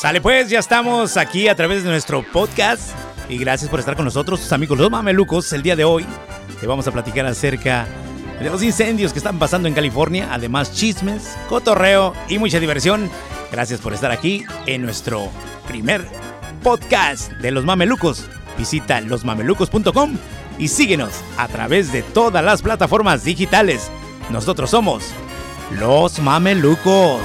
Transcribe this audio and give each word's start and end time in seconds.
Sale 0.00 0.22
pues, 0.22 0.48
ya 0.48 0.60
estamos 0.60 1.18
aquí 1.18 1.46
a 1.46 1.54
través 1.54 1.84
de 1.84 1.90
nuestro 1.90 2.22
podcast 2.22 2.92
y 3.28 3.36
gracias 3.36 3.68
por 3.68 3.80
estar 3.80 3.96
con 3.96 4.06
nosotros, 4.06 4.40
tus 4.40 4.50
amigos 4.50 4.78
los 4.78 4.90
mamelucos. 4.90 5.52
El 5.52 5.62
día 5.62 5.76
de 5.76 5.84
hoy 5.84 6.06
te 6.58 6.66
vamos 6.66 6.88
a 6.88 6.90
platicar 6.90 7.26
acerca 7.26 7.86
de 8.40 8.48
los 8.48 8.62
incendios 8.62 9.12
que 9.12 9.18
están 9.18 9.38
pasando 9.38 9.68
en 9.68 9.74
California, 9.74 10.30
además 10.32 10.72
chismes, 10.72 11.36
cotorreo 11.50 12.14
y 12.30 12.38
mucha 12.38 12.58
diversión. 12.58 13.10
Gracias 13.52 13.80
por 13.80 13.92
estar 13.92 14.10
aquí 14.10 14.42
en 14.64 14.80
nuestro 14.80 15.28
primer 15.68 16.02
podcast 16.62 17.32
de 17.32 17.50
los 17.50 17.66
mamelucos. 17.66 18.24
Visita 18.56 19.02
losmamelucos.com 19.02 20.16
y 20.58 20.68
síguenos 20.68 21.12
a 21.36 21.46
través 21.46 21.92
de 21.92 22.02
todas 22.02 22.42
las 22.42 22.62
plataformas 22.62 23.22
digitales. 23.22 23.90
Nosotros 24.30 24.70
somos 24.70 25.04
los 25.78 26.20
mamelucos. 26.20 27.20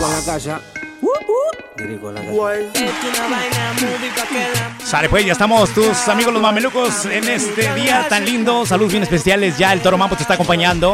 Sale 4.83 5.09
pues, 5.09 5.25
ya 5.25 5.33
estamos 5.33 5.73
tus 5.73 6.07
amigos 6.07 6.33
los 6.33 6.41
mamelucos 6.41 7.05
en 7.05 7.27
este 7.27 7.73
día 7.73 8.07
tan 8.07 8.23
lindo. 8.23 8.65
Saludos 8.65 8.93
bien 8.93 9.03
especiales. 9.03 9.57
Ya 9.57 9.73
el 9.73 9.81
Toro 9.81 9.97
Mambo 9.97 10.15
te 10.15 10.21
está 10.21 10.35
acompañando 10.35 10.93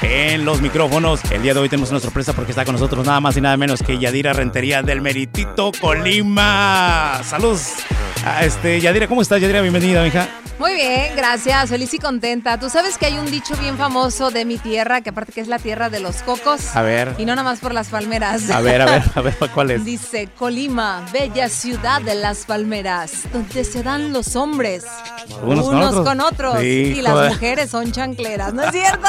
en 0.00 0.44
los 0.46 0.62
micrófonos. 0.62 1.20
El 1.30 1.42
día 1.42 1.52
de 1.52 1.60
hoy 1.60 1.68
tenemos 1.68 1.90
una 1.90 2.00
sorpresa 2.00 2.32
porque 2.32 2.52
está 2.52 2.64
con 2.64 2.74
nosotros 2.74 3.04
nada 3.04 3.20
más 3.20 3.36
y 3.36 3.42
nada 3.42 3.58
menos 3.58 3.82
que 3.82 3.98
Yadira 3.98 4.32
Rentería 4.32 4.82
del 4.82 5.02
Meritito 5.02 5.70
Colima. 5.78 7.20
Saludos. 7.24 7.74
a 8.24 8.44
este, 8.44 8.80
Yadira, 8.80 9.08
¿cómo 9.08 9.20
estás, 9.20 9.38
Yadira? 9.38 9.60
Bienvenida, 9.60 10.02
mija. 10.02 10.28
Muy 10.62 10.74
bien, 10.74 11.16
gracias, 11.16 11.70
feliz 11.70 11.92
y 11.92 11.98
contenta. 11.98 12.56
Tú 12.56 12.70
sabes 12.70 12.96
que 12.96 13.06
hay 13.06 13.18
un 13.18 13.28
dicho 13.28 13.56
bien 13.56 13.76
famoso 13.76 14.30
de 14.30 14.44
mi 14.44 14.58
tierra, 14.58 15.00
que 15.00 15.10
aparte 15.10 15.32
que 15.32 15.40
es 15.40 15.48
la 15.48 15.58
tierra 15.58 15.90
de 15.90 15.98
los 15.98 16.22
cocos. 16.22 16.76
A 16.76 16.82
ver. 16.82 17.16
Y 17.18 17.24
no 17.24 17.34
nada 17.34 17.42
más 17.42 17.58
por 17.58 17.74
las 17.74 17.88
palmeras. 17.88 18.48
A 18.48 18.60
ver, 18.60 18.80
a 18.80 18.86
ver, 18.86 19.02
a 19.16 19.20
ver, 19.22 19.34
¿cuál 19.52 19.72
es? 19.72 19.84
Dice, 19.84 20.21
Colima, 20.28 21.04
bella 21.12 21.48
ciudad 21.48 22.00
de 22.02 22.14
las 22.14 22.44
palmeras, 22.46 23.24
donde 23.32 23.64
se 23.64 23.82
dan 23.82 24.12
los 24.12 24.36
hombres. 24.36 24.84
Unos 25.42 26.00
con 26.00 26.20
otros. 26.20 26.62
y 26.62 27.00
las 27.02 27.32
mujeres 27.32 27.70
son 27.70 27.92
chancleras, 27.92 28.52
¿no 28.52 28.62
es 28.62 28.70
cierto? 28.70 29.08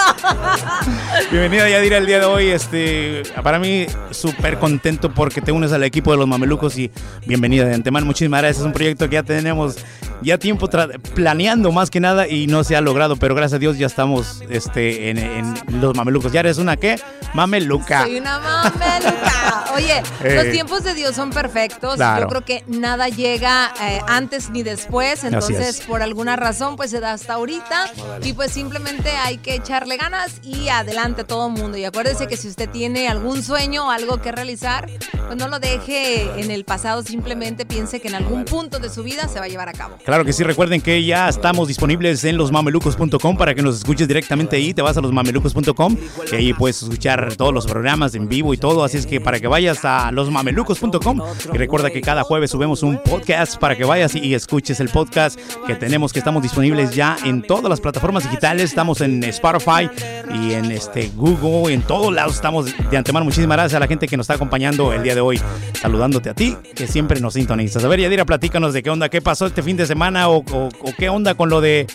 Bienvenida 1.32 1.70
Yadira 1.70 1.98
el 1.98 2.06
día 2.06 2.20
de 2.20 2.26
hoy. 2.26 2.48
Este, 2.48 3.24
para 3.44 3.60
mí 3.60 3.86
súper 4.12 4.60
contento 4.60 5.14
porque 5.14 5.42
te 5.42 5.52
unes 5.52 5.72
al 5.72 5.84
equipo 5.84 6.12
de 6.12 6.18
los 6.18 6.28
mamelucos 6.28 6.78
y 6.78 6.92
bienvenida 7.26 7.66
de 7.66 7.74
antemano. 7.74 8.06
Muchísimas 8.06 8.42
gracias. 8.42 8.62
Es 8.62 8.66
un 8.66 8.74
proyecto 8.74 9.10
que 9.10 9.16
ya 9.16 9.24
tenemos 9.24 9.78
ya 10.22 10.38
tiempo 10.38 10.70
planeando 11.16 11.72
más 11.72 11.90
que 11.90 12.00
nada 12.00 12.28
y 12.28 12.48
no 12.48 12.64
se 12.64 12.76
ha 12.76 12.82
logrado, 12.82 13.16
pero 13.16 13.36
gracias 13.36 13.58
a 13.58 13.60
Dios 13.60 13.78
ya 13.78 13.88
estamos 13.88 14.42
este, 14.50 15.10
en, 15.10 15.18
en 15.18 15.54
los 15.82 15.96
mamelucos. 15.96 16.32
¿Ya 16.32 16.42
eres 16.42 16.58
una 16.58 16.78
qué? 16.78 17.00
Mameluca. 17.34 18.04
Soy 18.04 18.18
una 18.18 18.40
mameluca. 18.40 19.66
Oye, 19.76 20.04
Eh. 20.24 20.36
los 20.36 20.52
tiempos 20.52 20.84
de 20.84 20.94
Dios 20.94 21.16
son 21.16 21.32
perfectos. 21.32 21.96
Claro. 21.96 22.22
Yo 22.24 22.28
creo 22.28 22.46
que 22.46 22.64
nada 22.68 23.10
llega 23.10 23.74
eh, 23.82 24.00
antes 24.08 24.50
ni 24.52 24.62
después. 24.64 25.24
Entonces, 25.24 25.80
es. 25.80 25.82
por 25.82 26.02
alguna 26.04 26.36
razón, 26.36 26.76
pues 26.76 26.92
se 26.92 27.00
da 27.00 27.14
hasta 27.14 27.34
ahorita. 27.34 27.92
Y 28.24 28.34
pues 28.34 28.52
simplemente 28.52 29.10
hay 29.10 29.38
que 29.38 29.56
echarle 29.56 29.98
ganas 29.98 30.40
y 30.44 30.70
adelante 30.70 31.24
todo 31.24 31.48
el 31.48 31.54
mundo. 31.54 31.78
Y 31.78 31.86
acuérdese 31.86 32.28
que 32.28 32.38
si 32.38 32.48
usted 32.48 32.70
tiene 32.70 33.08
algún 33.08 33.42
sueño 33.42 33.88
o 33.88 33.90
algo 33.92 34.22
que 34.22 34.32
realizar, 34.32 34.88
pues 35.26 35.36
no 35.38 35.48
lo 35.48 35.60
deje 35.60 36.30
en 36.40 36.52
el 36.52 36.66
pasado. 36.66 37.02
Simplemente 37.02 37.66
piense 37.66 38.00
que 38.00 38.10
en 38.10 38.16
algún 38.16 38.46
punto 38.46 38.78
de 38.80 38.90
su 38.90 39.04
vida 39.04 39.28
se 39.28 39.40
va 39.40 39.46
a 39.46 39.50
llevar 39.50 39.70
a 39.70 39.74
cabo. 39.74 39.98
Claro 40.06 40.13
que 40.22 40.32
sí, 40.32 40.44
recuerden 40.44 40.80
que 40.80 41.04
ya 41.04 41.28
estamos 41.28 41.68
disponibles 41.68 42.24
en 42.24 42.38
losmamelucos.com 42.38 43.36
para 43.36 43.56
que 43.56 43.64
nos 43.64 43.78
escuches 43.78 44.08
directamente 44.08 44.56
ahí. 44.56 44.72
Te 44.72 44.84
vas 44.84 44.96
a 44.96 45.02
losmamelucos.com 45.02 45.98
y 46.32 46.36
ahí 46.36 46.54
puedes 46.54 46.84
escuchar 46.84 47.36
todos 47.36 47.52
los 47.52 47.66
programas 47.66 48.14
en 48.14 48.30
vivo 48.30 48.54
y 48.54 48.58
todo. 48.58 48.84
Así 48.84 48.98
es 48.98 49.08
que 49.08 49.20
para 49.20 49.40
que 49.40 49.48
vayas 49.48 49.84
a 49.84 50.12
losmamelucos.com 50.12 51.22
y 51.52 51.58
recuerda 51.58 51.90
que 51.90 52.02
cada 52.02 52.24
jueves 52.24 52.52
subimos 52.52 52.84
un 52.84 53.02
podcast 53.02 53.58
para 53.58 53.76
que 53.76 53.86
vayas 53.86 54.14
y 54.14 54.36
escuches 54.36 54.80
el 54.80 54.90
podcast 54.90 55.40
que 55.66 55.74
tenemos, 55.76 56.14
que 56.14 56.20
estamos 56.20 56.44
disponibles 56.44 56.94
ya 56.94 57.18
en 57.26 57.42
todas 57.42 57.70
las 57.70 57.82
plataformas 57.82 58.24
digitales. 58.24 58.66
Estamos 58.66 59.02
en 59.02 59.24
Spotify 59.24 59.90
y 60.32 60.54
en 60.54 60.72
este 60.72 61.12
Google, 61.16 61.74
en 61.74 61.82
todos 61.82 62.14
lados 62.14 62.36
estamos 62.36 62.66
de 62.66 62.98
antemano. 62.98 63.26
Muchísimas 63.26 63.58
gracias 63.58 63.78
a 63.78 63.80
la 63.80 63.88
gente 63.88 64.08
que 64.08 64.16
nos 64.16 64.26
está 64.26 64.36
acompañando 64.36 64.94
el 64.94 65.02
día 65.02 65.16
de 65.16 65.22
hoy, 65.22 65.42
saludándote 65.82 66.30
a 66.30 66.36
ti, 66.36 66.56
que 66.76 66.86
siempre 66.86 67.20
nos 67.20 67.34
sintonizas. 67.34 67.84
A 67.84 67.88
ver, 67.88 68.00
Yadira, 68.00 68.26
platícanos 68.26 68.74
de 68.74 68.84
qué 68.84 68.92
onda, 68.92 69.10
qué 69.10 69.20
pasó 69.20 69.48
este 69.48 69.64
fin 69.64 69.76
de 69.76 69.88
semana 69.88 69.93
o, 69.96 70.38
o- 70.38 70.70
o 70.82 70.94
qué 70.98 71.10
onda 71.10 71.36
con 71.36 71.50
lo 71.50 71.62
de 71.62 71.88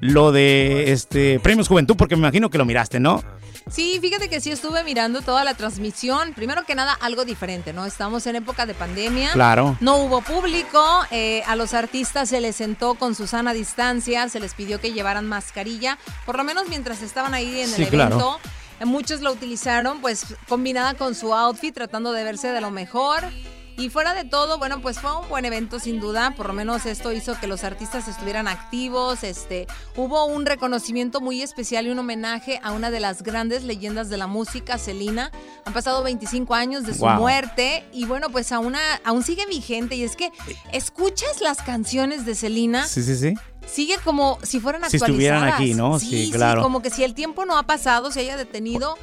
lo 0.00 0.32
de 0.32 0.92
este 0.92 1.38
Premios 1.40 1.68
Juventud, 1.68 1.96
porque 1.96 2.16
me 2.16 2.20
imagino 2.20 2.48
que 2.50 2.58
lo 2.58 2.64
miraste, 2.64 3.00
¿no? 3.00 3.22
Sí, 3.70 3.98
fíjate 4.00 4.28
que 4.28 4.40
sí 4.40 4.50
estuve 4.50 4.82
mirando 4.82 5.20
toda 5.20 5.44
la 5.44 5.54
transmisión. 5.54 6.32
Primero 6.34 6.64
que 6.64 6.74
nada, 6.74 6.92
algo 7.00 7.24
diferente, 7.24 7.72
¿no? 7.72 7.84
Estamos 7.86 8.26
en 8.26 8.34
época 8.36 8.66
de 8.66 8.74
pandemia. 8.74 9.30
Claro. 9.32 9.76
No 9.80 9.96
hubo 9.98 10.22
público. 10.22 10.82
eh, 11.12 11.42
a 11.46 11.54
los 11.54 11.74
artistas 11.74 12.30
se 12.30 12.40
les 12.40 12.56
sentó 12.56 12.94
con 12.94 13.14
su 13.14 13.26
sana 13.28 13.52
distancia. 13.52 14.28
Se 14.28 14.40
les 14.40 14.54
pidió 14.54 14.80
que 14.80 14.92
llevaran 14.92 15.28
mascarilla. 15.28 15.98
Por 16.26 16.36
lo 16.36 16.42
menos 16.44 16.68
mientras 16.68 17.02
estaban 17.02 17.32
ahí 17.34 17.60
en 17.60 17.68
Sí, 17.68 17.82
el 17.82 17.94
evento. 17.94 18.16
claro. 18.18 18.38
Eh, 18.80 18.86
Muchos 18.86 19.20
la 19.20 19.30
utilizaron, 19.30 20.00
pues, 20.00 20.24
combinada 20.48 20.94
con 20.94 21.14
su 21.14 21.32
outfit, 21.34 21.74
tratando 21.74 22.12
de 22.12 22.24
verse 22.24 22.48
de 22.48 22.60
lo 22.62 22.70
mejor. 22.70 23.22
Y 23.80 23.88
fuera 23.88 24.12
de 24.12 24.24
todo, 24.24 24.58
bueno, 24.58 24.82
pues 24.82 24.98
fue 24.98 25.16
un 25.18 25.26
buen 25.30 25.44
evento 25.46 25.80
sin 25.80 26.00
duda, 26.00 26.34
por 26.36 26.46
lo 26.46 26.52
menos 26.52 26.84
esto 26.84 27.12
hizo 27.12 27.38
que 27.40 27.46
los 27.46 27.64
artistas 27.64 28.08
estuvieran 28.08 28.46
activos, 28.46 29.24
este, 29.24 29.66
hubo 29.96 30.26
un 30.26 30.44
reconocimiento 30.44 31.20
muy 31.22 31.40
especial 31.40 31.86
y 31.86 31.90
un 31.90 31.98
homenaje 31.98 32.60
a 32.62 32.72
una 32.72 32.90
de 32.90 33.00
las 33.00 33.22
grandes 33.22 33.62
leyendas 33.64 34.10
de 34.10 34.18
la 34.18 34.26
música, 34.26 34.76
Celina. 34.76 35.30
Han 35.64 35.72
pasado 35.72 36.02
25 36.02 36.54
años 36.54 36.84
de 36.84 36.92
su 36.92 37.00
Wow. 37.00 37.14
muerte 37.14 37.84
y 37.92 38.04
bueno, 38.04 38.28
pues 38.28 38.52
aún, 38.52 38.74
aún 39.04 39.22
sigue 39.22 39.46
vigente 39.46 39.94
y 39.94 40.04
es 40.04 40.14
que 40.14 40.30
escuchas 40.72 41.40
las 41.40 41.62
canciones 41.62 42.26
de 42.26 42.34
Celina, 42.34 42.86
Sí, 42.86 43.02
sí, 43.02 43.16
sí. 43.16 43.34
sigue 43.66 43.94
como 44.04 44.38
si 44.42 44.60
fueran 44.60 44.82
Si 44.90 44.96
actualizadas. 44.98 45.10
estuvieran 45.10 45.44
aquí, 45.48 45.72
¿no? 45.74 45.98
Sí, 45.98 46.30
claro. 46.32 46.62
como 46.62 46.82
que 46.82 46.90
si 46.90 47.02
el 47.02 47.14
tiempo 47.14 47.46
no 47.46 47.56
ha 47.56 47.62
pasado, 47.62 48.10
se 48.10 48.20
haya 48.20 48.36
detenido, 48.36 48.98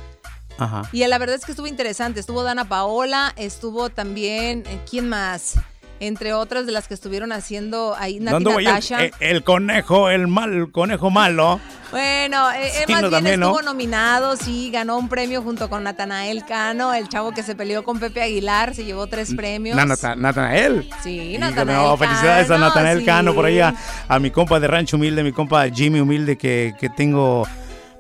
Ajá. 0.58 0.84
y 0.92 1.06
la 1.06 1.18
verdad 1.18 1.36
es 1.36 1.46
que 1.46 1.52
estuvo 1.52 1.68
interesante. 1.68 2.20
Estuvo 2.20 2.44
Dana 2.44 2.66
Paola, 2.66 3.34
estuvo 3.36 3.90
también, 3.90 4.64
eh, 4.68 4.80
¿quién 4.90 5.08
más? 5.10 5.56
Entre 6.00 6.32
otras 6.34 6.68
de 6.68 6.72
las 6.72 6.88
que 6.88 6.94
estuvieron 6.94 7.32
haciendo 7.32 7.96
ahí, 7.98 8.20
Nati 8.20 8.34
¿Dónde 8.34 8.54
voy? 8.54 8.66
El, 8.66 8.70
Natasha. 8.72 9.04
eh, 9.06 9.12
el 9.20 9.44
conejo, 9.44 10.12
el 10.12 10.28
mal, 10.28 10.54
el 10.54 10.72
conejo 10.72 11.10
malo. 11.10 11.60
bueno, 11.90 12.52
eh, 12.52 12.70
Sí, 12.86 12.94
más 12.94 13.02
no, 13.02 13.10
bien 13.10 13.12
también, 13.18 13.40
¿no? 13.40 13.48
estuvo 13.48 13.64
nominado, 13.64 14.36
sí, 14.38 14.70
ganó 14.70 15.00
un 15.00 15.10
premio 15.10 15.42
junto 15.42 15.72
con 15.72 15.82
Natanael 15.84 16.46
Cano, 16.46 16.94
el 16.94 17.10
chavo 17.10 17.32
que 17.32 17.42
se 17.42 17.56
peleó 17.56 17.84
con 17.84 18.00
Pepe 18.00 18.22
Aguilar, 18.22 18.76
se 18.76 18.86
llevó 18.86 19.08
tres 19.08 19.34
premios. 19.34 19.76
Na- 19.76 19.86
Nata- 19.86 20.16
Natanael. 20.16 20.88
Sí, 21.02 21.36
Natanael 21.40 21.80
no, 21.80 21.98
felicidades 21.98 22.46
a 22.46 22.54
Cano, 22.54 22.68
Natanael 22.68 23.00
sí. 23.00 23.06
Cano, 23.06 23.34
por 23.34 23.46
ahí 23.46 23.60
a, 23.60 23.74
a 24.08 24.20
mi 24.20 24.30
compa 24.30 24.60
de 24.60 24.68
Rancho 24.68 24.98
Humilde, 24.98 25.24
mi 25.24 25.32
compa 25.32 25.68
Jimmy 25.68 26.00
Humilde, 26.00 26.38
que, 26.38 26.76
que 26.80 26.90
tengo 26.90 27.48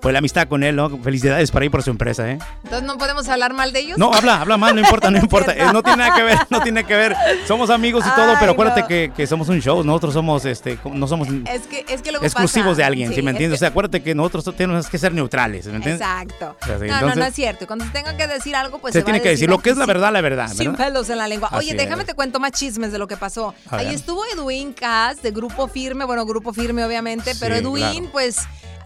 pues 0.02 0.13
la 0.13 0.19
amistad 0.19 0.47
con 0.47 0.63
él, 0.63 0.75
¿no? 0.75 0.90
Felicidades 1.02 1.52
para 1.52 1.63
ahí 1.63 1.69
por 1.69 1.84
su 1.84 1.90
empresa, 1.90 2.30
¿eh? 2.30 2.38
Entonces 2.63 2.84
no 2.88 2.97
podemos 2.97 3.28
hablar 3.30 3.53
mal 3.53 3.74
de 3.74 3.80
ellos. 3.80 3.97
No, 3.97 4.13
habla, 4.13 4.41
habla 4.41 4.58
más, 4.58 4.74
no 4.74 4.80
importa, 4.81 5.09
no 5.12 5.18
importa. 5.22 5.53
Eh, 5.53 5.66
No 5.74 5.81
tiene 5.84 5.97
nada 6.03 6.16
que 6.16 6.24
ver, 6.24 6.38
no 6.50 6.62
tiene 6.62 6.84
que 6.84 6.96
ver. 6.96 7.16
Somos 7.47 7.69
amigos 7.69 8.03
y 8.07 8.16
todo, 8.16 8.36
pero 8.40 8.52
acuérdate 8.53 8.81
no. 8.81 8.88
que, 8.88 9.12
que 9.16 9.28
somos 9.28 9.50
un 9.50 9.59
show. 9.62 9.84
Nosotros 9.84 10.13
somos, 10.13 10.46
este, 10.46 10.78
no 10.91 11.07
somos 11.07 11.28
Es 11.52 11.68
que, 11.68 11.86
es 11.90 12.02
que 12.02 12.12
luego 12.12 12.25
exclusivos 12.25 12.69
pasa. 12.72 12.78
de 12.78 12.84
alguien, 12.84 13.09
Sí, 13.09 13.16
¿sí 13.16 13.22
me 13.22 13.31
es 13.31 13.36
entiendes? 13.36 13.57
O 13.57 13.59
sea, 13.59 13.69
acuérdate 13.69 14.02
que 14.03 14.13
nosotros 14.16 14.56
tenemos 14.56 14.88
que 14.88 14.97
ser 14.97 15.13
neutrales, 15.13 15.66
¿me 15.68 15.78
entiendes? 15.78 16.02
Exacto. 16.02 16.56
O 16.62 16.66
sea, 16.66 16.78
sí, 16.80 16.86
no, 16.86 16.88
no, 16.88 16.96
entonces- 16.96 17.18
no 17.18 17.25
es 17.25 17.34
cierto. 17.36 17.68
Cuando 17.68 17.86
se 17.86 17.91
tenga 17.91 18.16
que 18.18 18.28
decir 18.28 18.56
algo, 18.56 18.80
pues 18.80 18.94
Se 18.94 19.00
se, 19.00 19.03
tiene 19.06 19.22
que 19.22 19.30
decir 19.30 19.50
lo 19.50 19.59
que 19.59 19.69
es 19.72 19.78
la 19.78 19.86
verdad, 19.86 20.12
la 20.13 20.22
verdad, 20.22 20.47
Sin 20.50 20.72
¿verdad? 20.72 20.86
pelos 20.88 21.09
en 21.09 21.18
la 21.18 21.28
lengua. 21.28 21.50
Oye, 21.53 21.74
déjame 21.74 22.06
te 22.06 22.13
cuento 22.13 22.40
más 22.40 22.52
chismes 22.52 22.91
de 22.91 22.97
lo 23.00 23.07
que 23.07 23.18
pasó. 23.18 23.53
Ahí 23.69 23.94
estuvo 23.94 24.22
Edwin 24.34 24.74
Cass 24.74 25.22
de 25.22 25.31
Grupo 25.31 25.68
Firme, 25.68 26.06
bueno, 26.06 26.25
Grupo 26.25 26.53
Firme 26.53 26.84
obviamente, 26.86 27.34
pero 27.40 27.56
Edwin 27.56 27.84
claro. 27.84 28.09
pues 28.12 28.38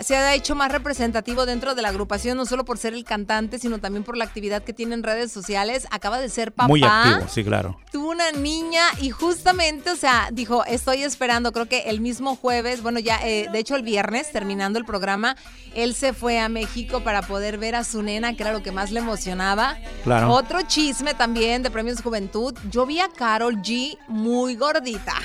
se 0.03 0.15
ha 0.15 0.33
hecho 0.35 0.55
más 0.55 0.71
representativo 0.71 1.45
dentro 1.45 1.75
de 1.75 1.81
la 1.81 1.89
agrupación, 1.89 2.37
no 2.37 2.45
solo 2.45 2.65
por 2.65 2.77
ser 2.77 2.93
el 2.93 3.03
cantante, 3.03 3.59
sino 3.59 3.79
también 3.79 4.03
por 4.03 4.17
la 4.17 4.25
actividad 4.25 4.63
que 4.63 4.73
tiene 4.73 4.95
en 4.95 5.03
redes 5.03 5.31
sociales. 5.31 5.87
Acaba 5.91 6.19
de 6.19 6.29
ser 6.29 6.51
papá 6.51 6.67
Muy 6.67 6.83
activo, 6.83 7.27
sí, 7.29 7.43
claro. 7.43 7.79
tuvo 7.91 8.11
una 8.11 8.31
niña 8.31 8.83
y 8.99 9.09
justamente, 9.09 9.91
o 9.91 9.95
sea, 9.95 10.29
dijo, 10.31 10.65
estoy 10.65 11.03
esperando, 11.03 11.51
creo 11.51 11.67
que 11.67 11.89
el 11.89 12.01
mismo 12.01 12.35
jueves, 12.35 12.81
bueno, 12.81 12.99
ya, 12.99 13.19
eh, 13.23 13.47
de 13.51 13.59
hecho 13.59 13.75
el 13.75 13.83
viernes, 13.83 14.31
terminando 14.31 14.79
el 14.79 14.85
programa, 14.85 15.35
él 15.75 15.95
se 15.95 16.13
fue 16.13 16.39
a 16.39 16.49
México 16.49 17.01
para 17.03 17.21
poder 17.21 17.57
ver 17.57 17.75
a 17.75 17.83
su 17.83 18.01
nena, 18.01 18.35
que 18.35 18.43
era 18.43 18.53
lo 18.53 18.63
que 18.63 18.71
más 18.71 18.91
le 18.91 18.99
emocionaba. 18.99 19.77
Claro. 20.03 20.31
Otro 20.31 20.61
chisme 20.63 21.13
también 21.13 21.63
de 21.63 21.71
Premios 21.71 22.01
Juventud, 22.01 22.55
yo 22.69 22.85
vi 22.85 22.99
a 22.99 23.09
Carol 23.09 23.57
G 23.57 23.97
muy 24.07 24.55
gordita. 24.55 25.15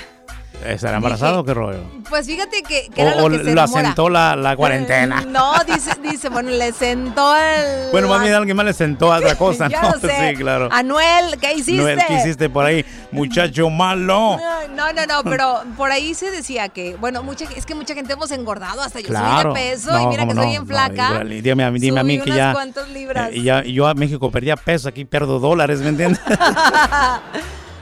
¿Estará 0.65 0.97
embarazado 0.97 1.41
o 1.41 1.43
qué 1.45 1.53
rollo? 1.53 1.79
Pues 2.09 2.25
fíjate 2.25 2.61
que, 2.63 2.89
que 2.89 3.01
O, 3.03 3.07
era 3.07 3.21
lo 3.21 3.29
que 3.29 3.43
se 3.43 3.53
lo 3.53 3.61
asentó 3.61 4.09
la, 4.09 4.35
la 4.35 4.55
cuarentena. 4.57 5.21
No, 5.27 5.53
dice, 5.65 5.91
dice, 6.01 6.29
bueno, 6.29 6.49
le 6.49 6.71
sentó 6.73 7.35
el... 7.37 7.91
Bueno, 7.91 8.07
más 8.07 8.21
bien 8.21 8.33
alguien 8.33 8.57
más 8.57 8.65
le 8.65 8.73
sentó 8.73 9.13
a 9.13 9.17
otra 9.17 9.35
cosa, 9.35 9.67
Ya 9.69 9.81
¿no? 9.83 9.91
lo 9.91 9.99
sé. 9.99 10.29
Sí, 10.31 10.35
claro. 10.35 10.67
Anuel, 10.71 11.37
¿qué 11.39 11.53
hiciste? 11.53 11.81
Noel, 11.81 11.99
¿qué 12.07 12.13
hiciste 12.15 12.49
por 12.49 12.65
ahí? 12.65 12.83
Muchacho 13.11 13.69
malo. 13.69 14.37
No, 14.75 14.91
no, 14.93 15.05
no, 15.05 15.23
pero 15.23 15.61
por 15.77 15.91
ahí 15.91 16.13
se 16.15 16.31
decía 16.31 16.69
que, 16.69 16.95
bueno, 16.95 17.23
mucha, 17.23 17.45
es 17.55 17.65
que 17.65 17.75
mucha 17.75 17.93
gente 17.93 18.13
hemos 18.13 18.31
engordado, 18.31 18.81
hasta 18.81 18.99
yo 18.99 19.07
Claro. 19.07 19.51
subí 19.51 19.61
de 19.61 19.69
peso 19.71 19.89
y 19.91 20.03
No, 20.03 20.09
mira 20.09 20.23
que 20.23 20.27
cómo 20.29 20.33
soy 20.41 20.43
no, 20.45 20.49
bien 20.51 20.67
flaca. 20.67 21.23
no, 21.23 21.33
y 21.33 21.41
dime 21.41 21.63
a 21.63 21.71
mí, 21.71 21.79
dime 21.79 21.99
a 21.99 22.03
mí 22.03 22.19
que 22.19 22.31
ya. 22.31 22.53
libras. 22.93 23.29
eh, 23.31 23.37
y 23.37 23.43
ya- 23.43 23.63
y 23.63 23.73
yo 23.73 23.87
a 23.87 23.93
México 23.93 24.31
perdía 24.31 24.55
peso, 24.57 24.89
aquí 24.89 25.05
pierdo 25.05 25.39
dólares, 25.39 25.79
¿me 25.81 25.89
entiendes? 25.89 26.19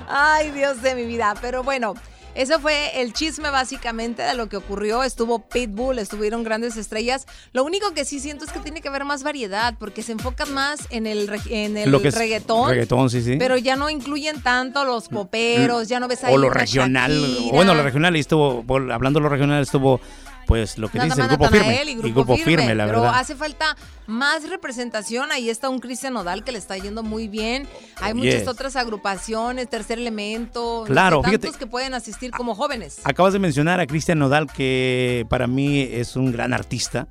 Ay, 0.07 0.51
Dios 0.51 0.81
de 0.81 0.93
mi 0.95 1.05
vida. 1.05 1.33
Pero 1.41 1.63
bueno, 1.63 1.93
eso 2.35 2.59
fue 2.59 3.01
el 3.01 3.13
chisme 3.13 3.49
básicamente 3.49 4.21
de 4.21 4.33
lo 4.35 4.47
que 4.47 4.57
ocurrió. 4.57 5.03
Estuvo 5.03 5.39
Pitbull, 5.39 5.99
estuvieron 5.99 6.43
grandes 6.43 6.77
estrellas. 6.77 7.25
Lo 7.53 7.63
único 7.63 7.93
que 7.93 8.05
sí 8.05 8.19
siento 8.19 8.45
es 8.45 8.51
que 8.51 8.59
tiene 8.59 8.81
que 8.81 8.89
haber 8.89 9.05
más 9.05 9.23
variedad 9.23 9.75
porque 9.79 10.03
se 10.03 10.11
enfocan 10.11 10.53
más 10.53 10.79
en 10.89 11.07
el, 11.07 11.29
en 11.49 11.77
el 11.77 11.91
Lo 11.91 12.01
que 12.01 12.09
es 12.09 12.15
reggaetón. 12.15 12.69
reggaetón, 12.69 13.09
sí, 13.09 13.21
sí. 13.21 13.37
Pero 13.39 13.57
ya 13.57 13.75
no 13.75 13.89
incluyen 13.89 14.41
tanto 14.41 14.83
los 14.85 15.07
poperos, 15.07 15.87
ya 15.87 15.99
no 15.99 16.07
ves 16.07 16.23
ahí 16.23 16.33
o 16.33 16.37
lo 16.37 16.49
regional. 16.49 17.11
Shakira. 17.11 17.51
Bueno, 17.53 17.73
lo 17.73 17.83
regional 17.83 18.15
y 18.15 18.19
estuvo, 18.19 18.63
hablando 18.91 19.19
de 19.19 19.23
lo 19.23 19.29
regional, 19.29 19.61
estuvo, 19.63 19.99
pues, 20.47 20.77
lo 20.77 20.89
que 20.89 20.97
Nada 20.97 21.09
dice 21.09 21.21
el 21.21 21.27
grupo 21.27 21.47
firme. 21.47 21.83
Y 21.83 22.11
grupo, 22.11 22.35
firme, 22.37 22.51
firme, 22.57 22.75
la 22.75 22.85
pero 22.85 23.01
verdad. 23.01 23.19
hace 23.19 23.35
falta 23.35 23.75
más 24.07 24.47
representación. 24.49 25.31
Ahí 25.31 25.49
está 25.49 25.69
un 25.69 25.79
Cristian 25.79 26.13
Nodal 26.13 26.43
que 26.43 26.51
le 26.51 26.57
está 26.57 26.77
yendo 26.77 27.03
muy 27.03 27.27
bien. 27.27 27.67
Hay 28.01 28.11
Oh, 28.13 28.15
muchas 28.15 28.47
otras 28.47 28.75
agrupaciones, 28.75 29.69
Tercer 29.69 29.99
Elemento, 29.99 30.79
no 30.81 30.85
sé, 30.87 30.91
Claro, 30.91 31.21
tantos 31.21 31.41
fíjate. 31.41 31.59
que 31.59 31.67
pueden 31.67 31.93
asistir 31.93 32.31
como 32.31 32.55
jóvenes. 32.55 32.99
Acabas 33.03 33.33
de 33.33 33.39
mencionar 33.39 33.79
a 33.79 33.87
Cristian 33.87 34.19
Nodal, 34.19 34.47
que 34.51 35.25
para 35.29 35.47
mí 35.47 35.81
es 35.81 36.15
un 36.15 36.31
gran 36.31 36.53
artista. 36.53 37.07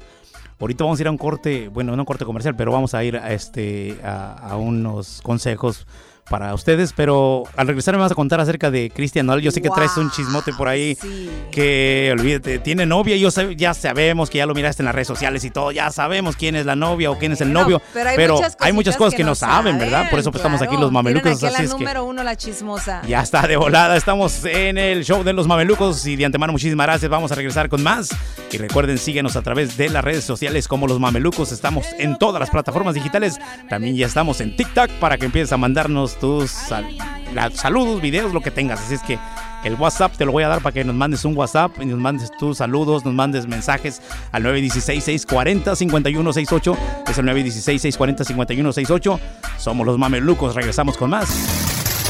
Ahorita 0.60 0.84
vamos 0.84 0.98
a 0.98 1.02
ir 1.02 1.08
a 1.08 1.10
un 1.10 1.18
corte, 1.18 1.68
bueno, 1.68 1.94
no 1.96 2.02
un 2.02 2.06
corte 2.06 2.24
comercial, 2.24 2.54
pero 2.56 2.72
vamos 2.72 2.94
a 2.94 3.04
ir 3.04 3.16
a, 3.16 3.32
este, 3.32 3.98
a, 4.02 4.32
a 4.50 4.56
unos 4.56 5.20
consejos 5.22 5.86
para 6.28 6.52
ustedes. 6.54 6.92
Pero 6.94 7.44
al 7.56 7.66
regresar 7.66 7.94
me 7.94 8.00
vas 8.00 8.12
a 8.12 8.14
contar 8.14 8.40
acerca 8.40 8.70
de 8.70 8.90
Cristian 8.90 9.26
Nodal. 9.26 9.42
Yo 9.42 9.50
sé 9.50 9.60
que 9.62 9.70
traes 9.70 9.96
un 9.96 10.10
chismote 10.10 10.52
por 10.52 10.68
ahí 10.68 10.96
Sí. 11.00 11.30
que, 11.50 12.10
olvídate, 12.12 12.58
tiene 12.58 12.86
novia. 12.86 13.16
Yo 13.16 13.28
ya 13.56 13.74
sabemos 13.74 14.30
que 14.30 14.38
ya 14.38 14.46
lo 14.46 14.54
miraste 14.54 14.82
en 14.82 14.86
las 14.86 14.94
redes 14.94 15.08
sociales 15.08 15.44
y 15.44 15.50
todo. 15.50 15.72
Ya 15.72 15.90
sabemos 15.90 16.36
quién 16.36 16.54
es 16.56 16.66
la 16.66 16.76
novia 16.76 17.10
o 17.10 17.18
quién 17.18 17.32
es 17.32 17.40
el 17.40 17.48
Bueno, 17.48 17.62
novio. 17.62 17.82
pero 17.92 18.08
hay 18.10 18.28
muchas 18.28 18.56
hay 18.60 18.72
muchas 18.72 18.96
cosas 18.96 19.12
que 19.14 19.18
que, 19.18 19.24
no 19.24 19.34
saben, 19.34 19.78
¿verdad? 19.78 20.10
Por 20.10 20.18
eso 20.18 20.30
pues, 20.30 20.40
estamos 20.40 20.60
aquí 20.62 20.76
los 20.76 20.90
mamelucos. 20.92 21.32
Aquí 21.36 21.46
Así 21.46 21.56
la 21.56 21.62
es 21.64 21.72
que 21.72 21.78
número 21.78 22.04
uno, 22.04 22.22
la 22.22 22.36
chismosa. 22.36 23.02
ya 23.06 23.20
está 23.22 23.46
de 23.46 23.56
volada, 23.56 23.96
estamos 23.96 24.44
en 24.44 24.78
el 24.78 25.04
show 25.04 25.22
de 25.22 25.32
los 25.32 25.46
mamelucos 25.46 26.04
y 26.06 26.16
de 26.16 26.24
antemano 26.24 26.52
muchísimas 26.52 26.86
gracias, 26.86 27.10
vamos 27.10 27.30
a 27.32 27.34
regresar 27.34 27.68
con 27.68 27.82
más 27.82 28.10
y 28.50 28.56
recuerden 28.58 28.98
síguenos 28.98 29.36
a 29.36 29.42
través 29.42 29.76
de 29.76 29.88
las 29.88 30.02
redes 30.04 30.24
sociales 30.24 30.68
como 30.68 30.86
los 30.86 30.98
mamelucos, 31.00 31.52
estamos 31.52 31.86
en 31.98 32.18
todas 32.18 32.40
las 32.40 32.50
plataformas 32.50 32.94
digitales, 32.94 33.38
también 33.68 33.96
ya 33.96 34.06
estamos 34.06 34.40
en 34.40 34.56
TikTok 34.56 34.90
para 35.00 35.16
que 35.18 35.26
empieces 35.26 35.52
a 35.52 35.56
mandarnos 35.56 36.13
tus 36.18 36.50
sal- 36.50 36.96
la- 37.32 37.50
saludos, 37.50 38.00
videos, 38.00 38.32
lo 38.32 38.40
que 38.40 38.50
tengas, 38.50 38.80
así 38.80 38.94
es 38.94 39.02
que 39.02 39.18
el 39.64 39.74
WhatsApp 39.74 40.14
te 40.16 40.24
lo 40.26 40.32
voy 40.32 40.44
a 40.44 40.48
dar 40.48 40.60
para 40.60 40.72
que 40.74 40.84
nos 40.84 40.94
mandes 40.94 41.24
un 41.24 41.36
WhatsApp 41.36 41.72
y 41.80 41.86
nos 41.86 41.98
mandes 41.98 42.30
tus 42.38 42.58
saludos, 42.58 43.04
nos 43.04 43.14
mandes 43.14 43.46
mensajes 43.46 44.02
al 44.30 44.44
916-640-5168. 44.44 46.76
Es 47.08 47.18
el 47.18 47.26
916-640-5168. 47.26 49.18
Somos 49.58 49.86
los 49.86 49.98
mamelucos, 49.98 50.54
regresamos 50.54 50.96
con 50.96 51.10
más. 51.10 51.28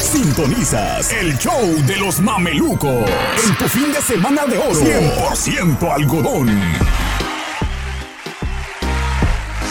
Sintonizas 0.01 1.13
el 1.13 1.37
show 1.39 1.61
de 1.87 1.97
los 1.97 2.21
mamelucos. 2.21 3.09
En 3.49 3.55
tu 3.57 3.65
fin 3.69 3.93
de 3.93 4.01
semana 4.01 4.45
de 4.47 4.59
oro. 4.59 4.81
100% 5.35 5.93
algodón. 5.93 6.49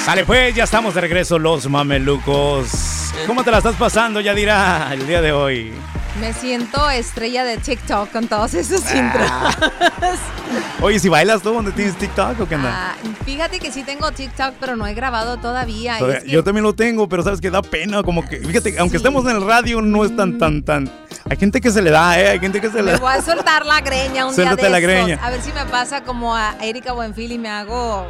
Sale 0.05 0.25
pues, 0.25 0.53
ya 0.55 0.63
estamos 0.65 0.93
de 0.95 1.01
regreso 1.01 1.39
los 1.39 1.69
mamelucos. 1.69 2.92
¿Cómo 3.27 3.43
te 3.43 3.51
la 3.51 3.57
estás 3.59 3.75
pasando, 3.75 4.19
Yadira, 4.21 4.89
el 4.93 5.07
día 5.07 5.21
de 5.21 5.31
hoy? 5.31 5.71
Me 6.19 6.31
siento 6.31 6.89
estrella 6.91 7.43
de 7.43 7.57
TikTok 7.57 8.11
con 8.11 8.27
todos 8.27 8.53
esos 8.53 8.81
intros. 8.93 9.29
Oye, 10.81 10.99
si 10.99 11.09
bailas 11.09 11.41
tú, 11.41 11.51
¿dónde 11.51 11.71
tienes 11.71 11.95
TikTok 11.97 12.39
o 12.41 12.47
qué 12.47 12.55
onda? 12.55 12.69
Ah, 12.71 12.95
fíjate 13.25 13.59
que 13.59 13.71
sí 13.71 13.83
tengo 13.83 14.11
TikTok, 14.11 14.53
pero 14.59 14.75
no 14.75 14.85
he 14.85 14.93
grabado 14.93 15.37
todavía. 15.37 15.97
es 15.97 16.23
que- 16.23 16.29
Yo 16.29 16.43
también 16.43 16.63
lo 16.63 16.73
tengo, 16.75 17.09
pero 17.09 17.23
sabes 17.23 17.41
que 17.41 17.49
da 17.49 17.63
pena, 17.63 18.03
como 18.03 18.27
que, 18.27 18.37
fíjate, 18.37 18.75
aunque 18.77 18.97
estemos 18.97 19.25
en 19.25 19.37
el 19.37 19.43
radio, 19.45 19.81
no 19.81 20.05
es 20.05 20.15
tan, 20.15 20.37
tan, 20.37 20.61
tan. 20.63 20.91
Hay 21.29 21.37
gente 21.37 21.59
que 21.61 21.71
se 21.71 21.81
le 21.81 21.89
da, 21.89 22.19
¿eh? 22.19 22.29
Hay 22.29 22.39
gente 22.39 22.61
que 22.61 22.69
se 22.69 22.77
le 22.77 22.83
Me 22.83 22.91
da. 22.91 22.97
voy 22.99 23.13
a 23.13 23.21
soltar 23.21 23.65
la 23.65 23.81
greña 23.81 24.27
un 24.27 24.35
Suéltate 24.35 24.57
día 24.57 24.65
de 24.65 24.71
la 24.71 24.77
estos. 24.77 25.05
greña. 25.07 25.19
A 25.25 25.29
ver 25.31 25.41
si 25.41 25.51
me 25.53 25.65
pasa 25.65 26.03
como 26.03 26.35
a 26.35 26.55
Erika 26.61 26.93
Buenfil 26.93 27.31
y 27.31 27.39
me 27.39 27.49
hago 27.49 28.05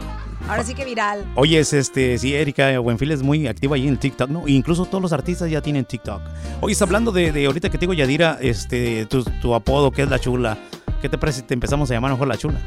ahora 0.48 0.63
sí 0.63 0.74
que 0.74 0.86
viral. 0.86 1.25
Oye, 1.36 1.60
es 1.60 1.74
este, 1.74 2.18
sí, 2.18 2.34
Erika 2.36 2.78
Buenfil 2.80 3.12
es 3.12 3.24
muy 3.24 3.48
activa 3.48 3.75
ahí 3.75 3.88
en 3.88 3.98
TikTok, 3.98 4.30
¿no? 4.30 4.48
Incluso 4.48 4.86
todos 4.86 5.01
los 5.01 5.13
artistas 5.13 5.50
ya 5.50 5.62
tienen 5.62 5.86
TikTok. 5.86 6.22
Oye, 6.62 6.75
hablando 6.81 7.12
de, 7.12 7.31
de 7.31 7.45
ahorita 7.45 7.69
que 7.69 7.78
te 7.78 7.81
digo, 7.81 7.94
Yadira, 7.94 8.38
este, 8.42 9.06
tu, 9.06 9.24
tu 9.24 9.54
apodo, 9.56 9.92
que 9.92 10.01
es 10.04 10.10
la 10.10 10.19
chula. 10.19 10.57
¿Qué 11.01 11.10
te 11.10 11.18
parece 11.18 11.42
si 11.42 11.45
te 11.48 11.54
empezamos 11.54 11.90
a 11.92 11.94
llamar 11.94 12.12
mejor 12.12 12.28
la 12.28 12.38
chula? 12.38 12.60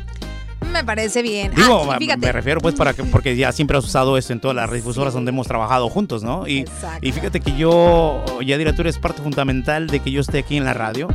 Me 0.73 0.85
parece 0.85 1.23
bien. 1.23 1.53
Digo, 1.55 1.91
Ah, 1.91 1.99
me- 1.99 2.33
refiero 2.33 2.61
pues 2.61 2.75
para 2.75 2.93
que, 2.93 3.03
porque 3.05 3.35
ya 3.37 3.51
siempre 3.53 3.79
has 3.79 3.85
usado 3.85 4.19
eso 4.19 4.33
en 4.33 4.41
todas 4.41 4.55
las 4.57 4.71
difusoras 4.71 5.13
Sí. 5.13 5.17
donde 5.17 5.31
hemos 5.31 5.47
trabajado 5.47 5.89
juntos, 5.89 6.23
¿no? 6.23 6.47
Y, 6.47 6.61
Exacto. 6.61 7.07
y 7.07 7.13
fíjate 7.13 7.41
que 7.41 7.57
yo, 7.57 8.25
Yadira, 8.45 8.75
tú 8.75 8.83
eres 8.83 8.99
parte 8.99 9.23
fundamental 9.23 9.87
de 9.87 10.01
que 10.01 10.11
yo 10.11 10.21
esté 10.21 10.39
aquí 10.41 10.57
en 10.57 10.65
la 10.65 10.75
radio, 10.75 11.09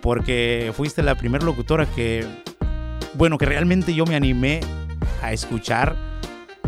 porque 0.00 0.72
fuiste 0.76 1.02
la 1.02 1.14
primera 1.14 1.44
locutora 1.44 1.86
que, 1.86 2.24
bueno, 3.14 3.38
que 3.38 3.46
realmente 3.46 3.94
yo 3.94 4.06
me 4.06 4.16
animé 4.16 4.60
a 5.22 5.32
escuchar 5.32 5.96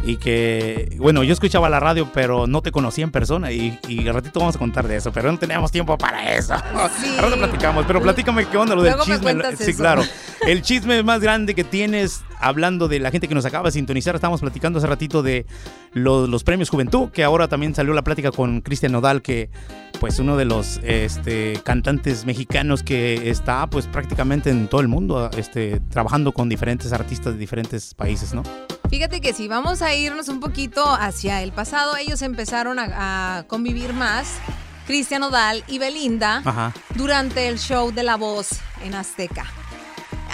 y 0.05 0.17
que, 0.17 0.97
bueno, 0.99 1.23
yo 1.23 1.33
escuchaba 1.33 1.69
la 1.69 1.81
radio, 1.81 2.11
pero 2.13 2.47
no 2.47 2.63
te 2.63 2.73
conocía 2.73 3.05
en 3.05 3.11
persona 3.11 3.53
y, 3.53 3.79
y 3.89 4.07
al 4.09 4.15
ratito 4.15 4.41
vamos 4.41 4.57
a 4.57 4.59
contar 4.59 4.87
de 4.89 4.97
eso, 4.97 5.13
pero 5.13 5.31
no 5.31 5.39
teníamos 5.39 5.71
tiempo 5.71 5.97
para 5.99 6.35
eso. 6.35 6.55
Sí. 7.01 7.17
Ahora 7.21 7.37
platicamos, 7.37 7.85
pero 7.87 8.01
platícame 8.01 8.47
qué 8.47 8.57
onda 8.57 8.75
lo 8.75 8.83
del 8.83 8.95
chisme. 9.01 9.37
Sí, 9.57 9.71
eso. 9.71 9.79
claro. 9.79 10.03
El 10.47 10.63
chisme 10.63 11.03
más 11.03 11.21
grande 11.21 11.55
que 11.55 11.65
tienes, 11.65 12.23
hablando 12.39 12.87
de 12.87 13.01
la 13.01 13.11
gente 13.11 13.27
que 13.27 13.35
nos 13.35 13.45
acaba 13.45 13.69
de 13.69 13.73
sintonizar, 13.73 14.15
estábamos 14.15 14.41
platicando 14.41 14.79
hace 14.79 14.87
ratito 14.87 15.23
de 15.23 15.47
los, 15.93 16.29
los 16.29 16.45
premios 16.45 16.71
Juventud, 16.71 17.11
que 17.11 17.25
ahora 17.25 17.49
también 17.49 17.75
salió 17.75 17.93
la 17.93 18.03
plática 18.03 18.31
con 18.31 18.61
Cristian 18.61 18.93
Nodal, 18.93 19.21
que 19.21 19.51
pues 19.99 20.19
uno 20.21 20.37
de 20.37 20.45
los 20.45 20.81
este, 20.85 21.61
cantantes 21.65 22.25
mexicanos 22.25 22.83
que 22.83 23.31
está 23.31 23.69
pues 23.69 23.87
prácticamente 23.89 24.51
en 24.51 24.69
todo 24.69 24.81
el 24.81 24.89
mundo, 24.89 25.29
este, 25.37 25.81
trabajando 25.91 26.33
con 26.33 26.49
diferentes 26.49 26.93
artistas 26.93 27.33
de 27.33 27.39
diferentes 27.39 27.95
países, 27.95 28.33
¿no? 28.33 28.43
Fíjate 28.91 29.21
que 29.21 29.33
si 29.35 29.49
vamos 29.49 29.83
a 29.83 29.95
irnos 29.95 30.29
un 30.29 30.41
poquito 30.41 30.85
hacia 30.89 31.43
el 31.43 31.53
pasado, 31.53 31.97
ellos 31.97 32.23
empezaron 32.23 32.79
a, 32.79 33.39
a 33.39 33.43
convivir 33.45 33.93
más, 33.93 34.29
Cristian 34.87 35.23
Odal 35.23 35.63
y 35.69 35.79
Belinda, 35.79 36.43
Ajá. 36.45 36.73
durante 36.95 37.49
el 37.49 37.59
show 37.59 37.93
de 37.93 38.03
La 38.03 38.17
Voz 38.17 38.49
en 38.83 38.95
Azteca. 38.95 39.45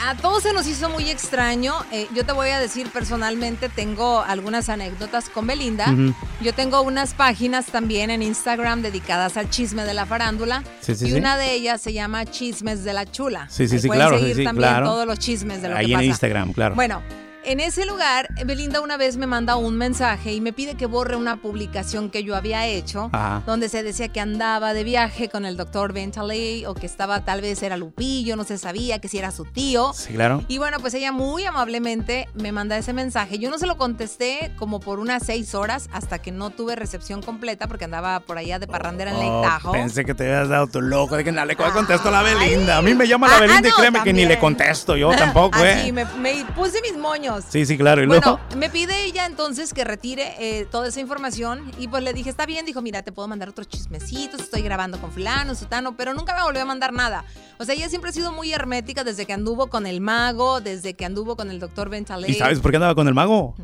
A 0.06 0.16
todos 0.16 0.42
se 0.42 0.52
nos 0.52 0.66
hizo 0.66 0.88
muy 0.90 1.08
extraño. 1.08 1.74
Eh, 1.90 2.08
yo 2.14 2.24
te 2.26 2.32
voy 2.32 2.50
a 2.50 2.58
decir 2.60 2.88
personalmente, 2.90 3.68
tengo 3.68 4.20
algunas 4.22 4.68
anécdotas 4.68 5.28
con 5.30 5.46
Belinda. 5.46 5.90
Ujú. 5.90 6.14
Yo 6.40 6.52
tengo 6.52 6.82
unas 6.82 7.14
páginas 7.14 7.66
también 7.66 8.10
en 8.10 8.22
Instagram 8.22 8.82
dedicadas 8.82 9.36
al 9.36 9.50
chisme 9.50 9.84
de 9.84 9.94
la 9.94 10.04
farándula. 10.04 10.62
Sí, 10.80 10.94
sí, 10.94 11.06
y 11.06 11.10
sí. 11.12 11.16
una 11.16 11.36
de 11.38 11.54
ellas 11.54 11.80
se 11.80 11.92
llama 11.92 12.26
Chismes 12.26 12.84
de 12.84 12.92
la 12.92 13.06
Chula. 13.10 13.48
Sí, 13.48 13.66
sí, 13.66 13.76
Ahí 13.76 13.80
sí, 13.82 13.86
pueden 13.86 14.00
claro, 14.02 14.16
sí, 14.16 14.22
seguir 14.22 14.36
sí, 14.36 14.44
también 14.44 14.68
claro. 14.68 14.86
todos 14.86 15.06
los 15.06 15.18
chismes 15.18 15.62
de 15.62 15.68
lo 15.70 15.76
Ahí 15.76 15.86
que 15.86 15.92
en 15.92 15.98
pasa. 15.98 16.04
Instagram, 16.04 16.52
claro. 16.52 16.74
Bueno, 16.74 17.02
en 17.44 17.60
ese 17.60 17.84
lugar, 17.86 18.28
Belinda 18.44 18.80
una 18.80 18.96
vez 18.96 19.16
me 19.16 19.26
manda 19.26 19.56
un 19.56 19.76
mensaje 19.76 20.32
y 20.32 20.40
me 20.40 20.52
pide 20.52 20.74
que 20.76 20.86
borre 20.86 21.16
una 21.16 21.36
publicación 21.36 22.10
que 22.10 22.24
yo 22.24 22.36
había 22.36 22.66
hecho, 22.66 23.10
Ajá. 23.12 23.42
donde 23.46 23.68
se 23.68 23.82
decía 23.82 24.08
que 24.08 24.20
andaba 24.20 24.74
de 24.74 24.84
viaje 24.84 25.28
con 25.28 25.44
el 25.44 25.56
doctor 25.56 25.92
Bentaley 25.92 26.66
o 26.66 26.74
que 26.74 26.86
estaba 26.86 27.24
tal 27.24 27.40
vez 27.40 27.62
era 27.62 27.76
Lupillo, 27.76 28.36
no 28.36 28.44
se 28.44 28.58
sabía 28.58 28.98
que 29.00 29.08
si 29.08 29.18
era 29.18 29.30
su 29.30 29.44
tío. 29.44 29.92
Sí, 29.94 30.14
claro. 30.14 30.42
Y 30.48 30.58
bueno, 30.58 30.78
pues 30.80 30.94
ella 30.94 31.12
muy 31.12 31.44
amablemente 31.44 32.28
me 32.34 32.52
manda 32.52 32.76
ese 32.76 32.92
mensaje. 32.92 33.38
Yo 33.38 33.50
no 33.50 33.58
se 33.58 33.66
lo 33.66 33.76
contesté 33.76 34.52
como 34.56 34.80
por 34.80 34.98
unas 34.98 35.24
seis 35.24 35.54
horas 35.54 35.88
hasta 35.92 36.18
que 36.20 36.32
no 36.32 36.50
tuve 36.50 36.76
recepción 36.76 37.22
completa 37.22 37.66
porque 37.68 37.84
andaba 37.84 38.20
por 38.20 38.38
allá 38.38 38.58
de 38.58 38.66
parrandera 38.66 39.10
en 39.10 39.16
Oh, 39.16 39.42
Lake 39.42 39.48
Tahoe. 39.62 39.72
pensé 39.72 40.04
que 40.04 40.14
te 40.14 40.24
habías 40.24 40.48
dado 40.48 40.66
tu 40.66 40.80
loco 40.80 41.16
de 41.16 41.24
que 41.24 41.32
no 41.32 41.44
le 41.44 41.56
contesto 41.56 42.08
a 42.08 42.12
la 42.12 42.22
Belinda. 42.22 42.78
A 42.78 42.82
mí 42.82 42.94
me 42.94 43.06
llama 43.06 43.28
la 43.28 43.36
Ah, 43.36 43.40
Belinda 43.40 43.68
y 43.68 43.70
ah, 43.70 43.74
no, 43.74 43.76
créeme 43.78 44.02
que 44.02 44.12
ni 44.12 44.26
le 44.26 44.38
contesto 44.38 44.96
yo 44.96 45.10
tampoco, 45.16 45.58
Así, 45.58 45.88
¿eh? 45.88 45.92
me, 45.92 46.04
me 46.04 46.44
puse 46.54 46.80
mis 46.82 46.96
moños. 46.96 47.33
Sí, 47.42 47.66
sí, 47.66 47.76
claro. 47.76 48.02
Y 48.02 48.06
luego. 48.06 48.38
Bueno, 48.38 48.56
me 48.56 48.70
pide 48.70 49.04
ella 49.04 49.26
entonces 49.26 49.72
que 49.74 49.84
retire 49.84 50.34
eh, 50.38 50.66
toda 50.70 50.88
esa 50.88 51.00
información 51.00 51.70
y 51.78 51.88
pues 51.88 52.02
le 52.02 52.12
dije, 52.12 52.30
está 52.30 52.46
bien, 52.46 52.66
dijo, 52.66 52.82
mira, 52.82 53.02
te 53.02 53.12
puedo 53.12 53.28
mandar 53.28 53.48
otros 53.48 53.68
chismecitos, 53.68 54.40
estoy 54.40 54.62
grabando 54.62 55.00
con 55.00 55.12
fulano, 55.12 55.54
sutano, 55.54 55.96
pero 55.96 56.14
nunca 56.14 56.34
me 56.34 56.42
volvió 56.42 56.62
a 56.62 56.66
mandar 56.66 56.92
nada. 56.92 57.24
O 57.58 57.64
sea, 57.64 57.74
ella 57.74 57.88
siempre 57.88 58.10
ha 58.10 58.12
sido 58.12 58.32
muy 58.32 58.52
hermética 58.52 59.04
desde 59.04 59.26
que 59.26 59.32
anduvo 59.32 59.68
con 59.68 59.86
el 59.86 60.00
mago, 60.00 60.60
desde 60.60 60.94
que 60.94 61.04
anduvo 61.04 61.36
con 61.36 61.50
el 61.50 61.60
doctor 61.60 61.88
Bentaley. 61.88 62.30
¿Y 62.30 62.34
sabes 62.34 62.60
por 62.60 62.70
qué 62.70 62.76
andaba 62.76 62.94
con 62.94 63.08
el 63.08 63.14
mago? 63.14 63.54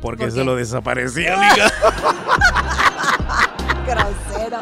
Porque 0.00 0.24
¿Por 0.24 0.32
se 0.32 0.44
lo 0.44 0.56
desapareció, 0.56 1.22
hija. 1.34 1.70
Grosero. 3.86 4.60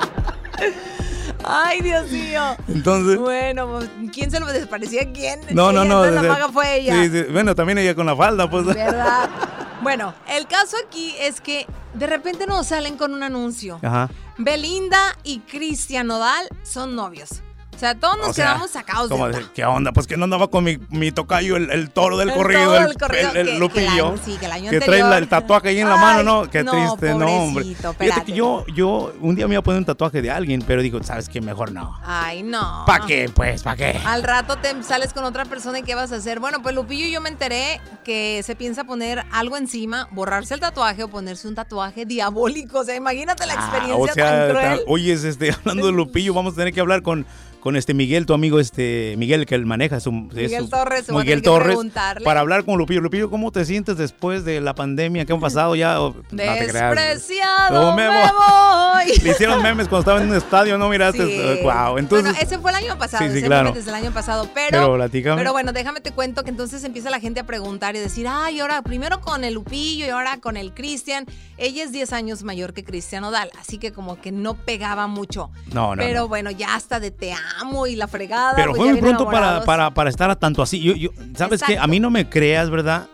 Ay, 1.50 1.80
Dios 1.80 2.10
mío. 2.10 2.56
Entonces. 2.68 3.18
Bueno, 3.18 3.66
pues, 3.68 3.90
¿quién 4.12 4.30
se 4.30 4.38
lo 4.38 4.46
desaparecía 4.46 5.02
a 5.02 5.12
quién? 5.12 5.40
No, 5.50 5.72
no, 5.72 5.82
no. 5.84 6.04
La 6.04 6.22
maga 6.22 6.48
fue 6.50 6.76
ella. 6.76 7.02
Sí, 7.02 7.10
sí. 7.10 7.22
Bueno, 7.32 7.54
también 7.54 7.78
ella 7.78 7.94
con 7.94 8.04
la 8.04 8.14
falda, 8.14 8.48
pues. 8.50 8.66
¿Verdad? 8.66 9.30
Bueno, 9.80 10.12
el 10.28 10.48
caso 10.48 10.76
aquí 10.84 11.14
es 11.20 11.40
que 11.40 11.64
de 11.94 12.08
repente 12.08 12.48
nos 12.48 12.66
salen 12.66 12.96
con 12.96 13.14
un 13.14 13.22
anuncio. 13.22 13.78
Ajá. 13.80 14.10
Belinda 14.36 15.16
y 15.22 15.38
Cristian 15.38 16.08
Nodal 16.08 16.48
son 16.64 16.96
novios. 16.96 17.42
O 17.78 17.80
sea, 17.80 17.94
todos 17.94 18.18
nos 18.18 18.30
O 18.30 18.32
sea, 18.32 18.47
quedamos 18.47 18.70
sacados 18.73 19.08
de 19.08 19.14
como 19.14 19.28
de, 19.28 19.47
¿Qué 19.54 19.64
onda? 19.64 19.92
Pues 19.92 20.08
que 20.08 20.16
no 20.16 20.25
andaba 20.25 20.49
con 20.49 20.64
mi, 20.64 20.78
mi 20.90 21.12
tocayo, 21.12 21.54
el, 21.56 21.70
el 21.70 21.90
toro 21.90 22.18
del 22.18 22.30
El 22.30 22.35
corrido, 22.35 22.64
toro 22.64 22.76
el, 22.76 22.88
del 22.88 22.99
corrido, 22.99 23.30
el- 23.35 23.47
que- 23.47 23.52
que 23.52 23.58
Lupillo. 23.61 24.06
año- 24.08 24.20
sí, 24.25 24.37
que 24.37 24.47
el 24.47 24.50
año 24.52 24.70
trae 24.70 24.80
la- 24.80 24.85
anterior. 24.87 25.14
el 25.14 25.28
tatuaje 25.28 25.68
ahí 25.68 25.78
en 25.78 25.88
la 25.88 25.97
mano, 25.97 26.23
¿no? 26.25 26.50
Qué 26.50 26.64
no, 26.64 26.73
triste, 26.73 27.14
no, 27.14 27.26
hombre. 27.28 27.64
Fíjate 27.99 28.25
que 28.25 28.32
yo, 28.32 28.66
yo 28.75 29.12
un 29.20 29.37
día 29.37 29.47
me 29.47 29.54
iba 29.54 29.61
a 29.61 29.62
poner 29.62 29.78
un 29.78 29.85
tatuaje 29.85 30.20
de 30.20 30.28
alguien, 30.28 30.61
pero 30.66 30.82
digo, 30.82 31.00
¿sabes 31.04 31.28
qué? 31.28 31.40
Mejor 31.40 31.70
no. 31.70 31.97
Ay, 32.04 32.42
no. 32.42 32.82
¿Para 32.85 33.06
qué? 33.06 33.30
Pues, 33.32 33.62
¿para 33.62 33.76
qué? 33.76 34.00
Al 34.04 34.25
rato 34.25 34.56
te 34.56 34.82
sales 34.82 35.12
con 35.12 35.23
otra 35.23 35.44
persona 35.44 35.78
y 35.78 35.82
¿qué 35.85 35.94
vas 35.94 36.11
a 36.11 36.16
hacer? 36.16 36.40
Bueno, 36.40 36.61
pues 36.62 36.75
Lupillo 36.75 37.06
yo 37.06 37.20
me 37.20 37.28
enteré 37.28 37.80
que 38.04 38.42
se 38.44 38.56
piensa 38.56 38.82
poner 38.82 39.25
algo 39.30 39.56
encima, 39.56 40.08
borrarse 40.11 40.54
el 40.54 40.58
tatuaje 40.61 41.04
o 41.04 41.08
ponerse 41.08 41.47
un 41.47 41.54
tatuaje 41.54 42.06
diabólico. 42.06 42.80
O 42.80 42.85
sea, 42.85 42.97
imagínate 42.97 43.47
la 43.47 43.54
Ah, 43.54 43.56
experiencia 43.56 44.12
o 44.12 44.14
sea, 44.14 44.25
tan 44.40 44.50
cruel. 44.50 44.64
tal- 44.64 44.80
oye, 44.88 45.12
es, 45.12 45.23
este, 45.23 45.52
hablando 45.52 45.87
de 45.87 45.92
Lupillo, 45.92 46.35
vamos 46.35 46.54
a 46.54 46.56
tener 46.56 46.75
que 46.75 46.80
hablar 46.80 47.02
con, 47.02 47.25
con 47.60 47.76
este 47.76 47.92
Miguel, 47.94 48.24
tu 48.26 48.34
amigo 48.34 48.60
este 48.60 49.14
Miguel 49.18 49.44
que 49.46 49.54
él 49.54 49.66
maneja 49.66 50.00
su 50.00 50.12
Miguel 50.12 50.64
su- 50.64 50.68
Torres, 50.70 51.10
Miguel 51.10 51.42
Torres 51.42 51.76
para 52.24 52.40
hablar 52.40 52.64
con 52.64 52.78
Lupillo. 52.78 53.00
Lupillo, 53.00 53.30
¿cómo 53.30 53.50
te 53.52 53.64
sientes 53.64 53.96
después 53.96 54.44
de 54.44 54.60
la 54.60 54.74
pandemia 54.74 55.24
que 55.24 55.32
han 55.32 55.40
pasado 55.40 55.74
ya? 55.74 55.98
Despreciado 56.30 57.70
No, 57.90 57.96
me, 57.96 58.08
me 58.08 58.16
voy. 58.32 59.18
Le 59.22 59.30
hicieron 59.30 59.62
memes 59.62 59.88
cuando 59.88 60.00
estaba 60.00 60.22
en 60.22 60.28
un 60.30 60.36
estadio, 60.36 60.78
¿no 60.78 60.88
miraste? 60.88 61.24
Sí. 61.26 61.62
Wow, 61.62 61.98
entonces 61.98 62.32
bueno, 62.32 62.38
ese 62.40 62.58
fue 62.58 62.70
el 62.70 62.76
año 62.76 62.98
pasado, 62.98 63.24
Sí, 63.24 63.30
sí, 63.32 63.38
ese 63.38 63.46
claro. 63.46 63.72
desde 63.72 63.90
el 63.90 63.96
año 63.96 64.10
pasado, 64.12 64.48
pero, 64.54 64.68
Pero 64.70 64.94
platícame. 64.94 65.36
pero 65.38 65.52
bueno, 65.52 65.72
déjame 65.72 66.00
te 66.00 66.12
cuento 66.12 66.44
que 66.44 66.50
entonces 66.50 66.82
empieza 66.84 67.10
la 67.10 67.20
gente 67.20 67.40
a 67.40 67.44
preguntar 67.46 67.96
y 67.96 67.98
decir, 67.98 68.26
ay, 68.28 68.60
ahora 68.60 68.82
primero 68.82 69.20
con 69.20 69.44
el 69.44 69.54
Lupillo 69.54 70.06
y 70.06 70.08
ahora 70.10 70.38
con 70.40 70.56
el 70.56 70.72
Cristian. 70.74 71.26
Ella 71.56 71.82
es 71.84 71.92
10 71.92 72.12
años 72.12 72.42
mayor 72.44 72.72
que 72.72 72.84
Cristian 72.84 73.24
Odal, 73.24 73.50
así 73.60 73.78
que 73.78 73.92
como 73.92 74.20
que 74.20 74.30
no 74.32 74.54
pegaba 74.54 75.06
mucho. 75.06 75.50
No, 75.72 75.96
no, 75.96 76.02
Pero 76.02 76.20
no. 76.20 76.28
bueno, 76.28 76.50
ya 76.50 76.74
hasta 76.74 77.00
de 77.00 77.10
te 77.10 77.32
amo 77.60 77.86
y 77.86 77.96
la 77.96 78.08
fregada. 78.08 78.54
Pero 78.54 78.72
pues 78.72 78.82
fue 78.82 78.92
muy 78.92 79.00
pronto 79.00 79.26
para, 79.26 79.64
para, 79.64 79.90
para 79.92 80.10
estar 80.10 80.30
a 80.30 80.36
tanto 80.36 80.62
así. 80.62 80.80
Yo, 80.80 80.94
yo, 80.94 81.10
¿Sabes 81.36 81.62
qué? 81.62 81.78
A 81.78 81.86
mí 81.86 82.00
no 82.00 82.10
me 82.10 82.28
creas, 82.28 82.70
¿verdad? 82.70 83.06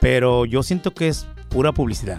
Pero 0.00 0.44
yo 0.44 0.62
siento 0.62 0.92
que 0.94 1.08
es 1.08 1.26
pura 1.48 1.72
publicidad. 1.72 2.18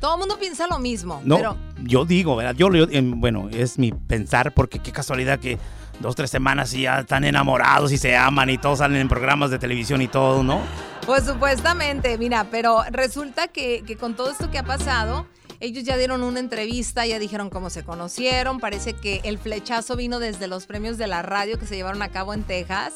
Todo 0.00 0.14
el 0.14 0.20
mundo 0.20 0.38
piensa 0.38 0.66
lo 0.66 0.78
mismo, 0.78 1.20
No, 1.24 1.36
pero 1.36 1.56
yo 1.82 2.06
digo, 2.06 2.34
¿verdad? 2.34 2.54
Yo, 2.54 2.72
yo, 2.72 2.86
em, 2.90 3.20
bueno, 3.20 3.50
es 3.50 3.78
mi 3.78 3.92
pensar, 3.92 4.54
porque 4.54 4.78
qué 4.78 4.92
casualidad 4.92 5.38
que 5.38 5.58
dos, 6.00 6.16
tres 6.16 6.30
semanas 6.30 6.72
y 6.72 6.82
ya 6.82 7.00
están 7.00 7.24
enamorados 7.24 7.92
y 7.92 7.98
se 7.98 8.16
aman 8.16 8.48
y 8.48 8.56
todos 8.56 8.78
salen 8.78 8.98
en 8.98 9.08
programas 9.08 9.50
de 9.50 9.58
televisión 9.58 10.00
y 10.00 10.08
todo, 10.08 10.42
¿no? 10.42 10.60
Pues 11.04 11.24
supuestamente, 11.24 12.16
mira, 12.16 12.46
pero 12.50 12.82
resulta 12.90 13.48
que, 13.48 13.82
que 13.86 13.96
con 13.96 14.14
todo 14.14 14.30
esto 14.30 14.50
que 14.50 14.58
ha 14.58 14.62
pasado, 14.62 15.26
ellos 15.60 15.84
ya 15.84 15.96
dieron 15.96 16.22
una 16.22 16.40
entrevista, 16.40 17.06
ya 17.06 17.18
dijeron 17.18 17.50
cómo 17.50 17.70
se 17.70 17.82
conocieron, 17.84 18.60
parece 18.60 18.94
que 18.94 19.20
el 19.24 19.38
flechazo 19.38 19.94
vino 19.96 20.18
desde 20.18 20.46
los 20.48 20.66
premios 20.66 20.98
de 20.98 21.06
la 21.06 21.22
radio 21.22 21.58
que 21.58 21.66
se 21.66 21.76
llevaron 21.76 22.02
a 22.02 22.08
cabo 22.08 22.34
en 22.34 22.42
Texas. 22.42 22.94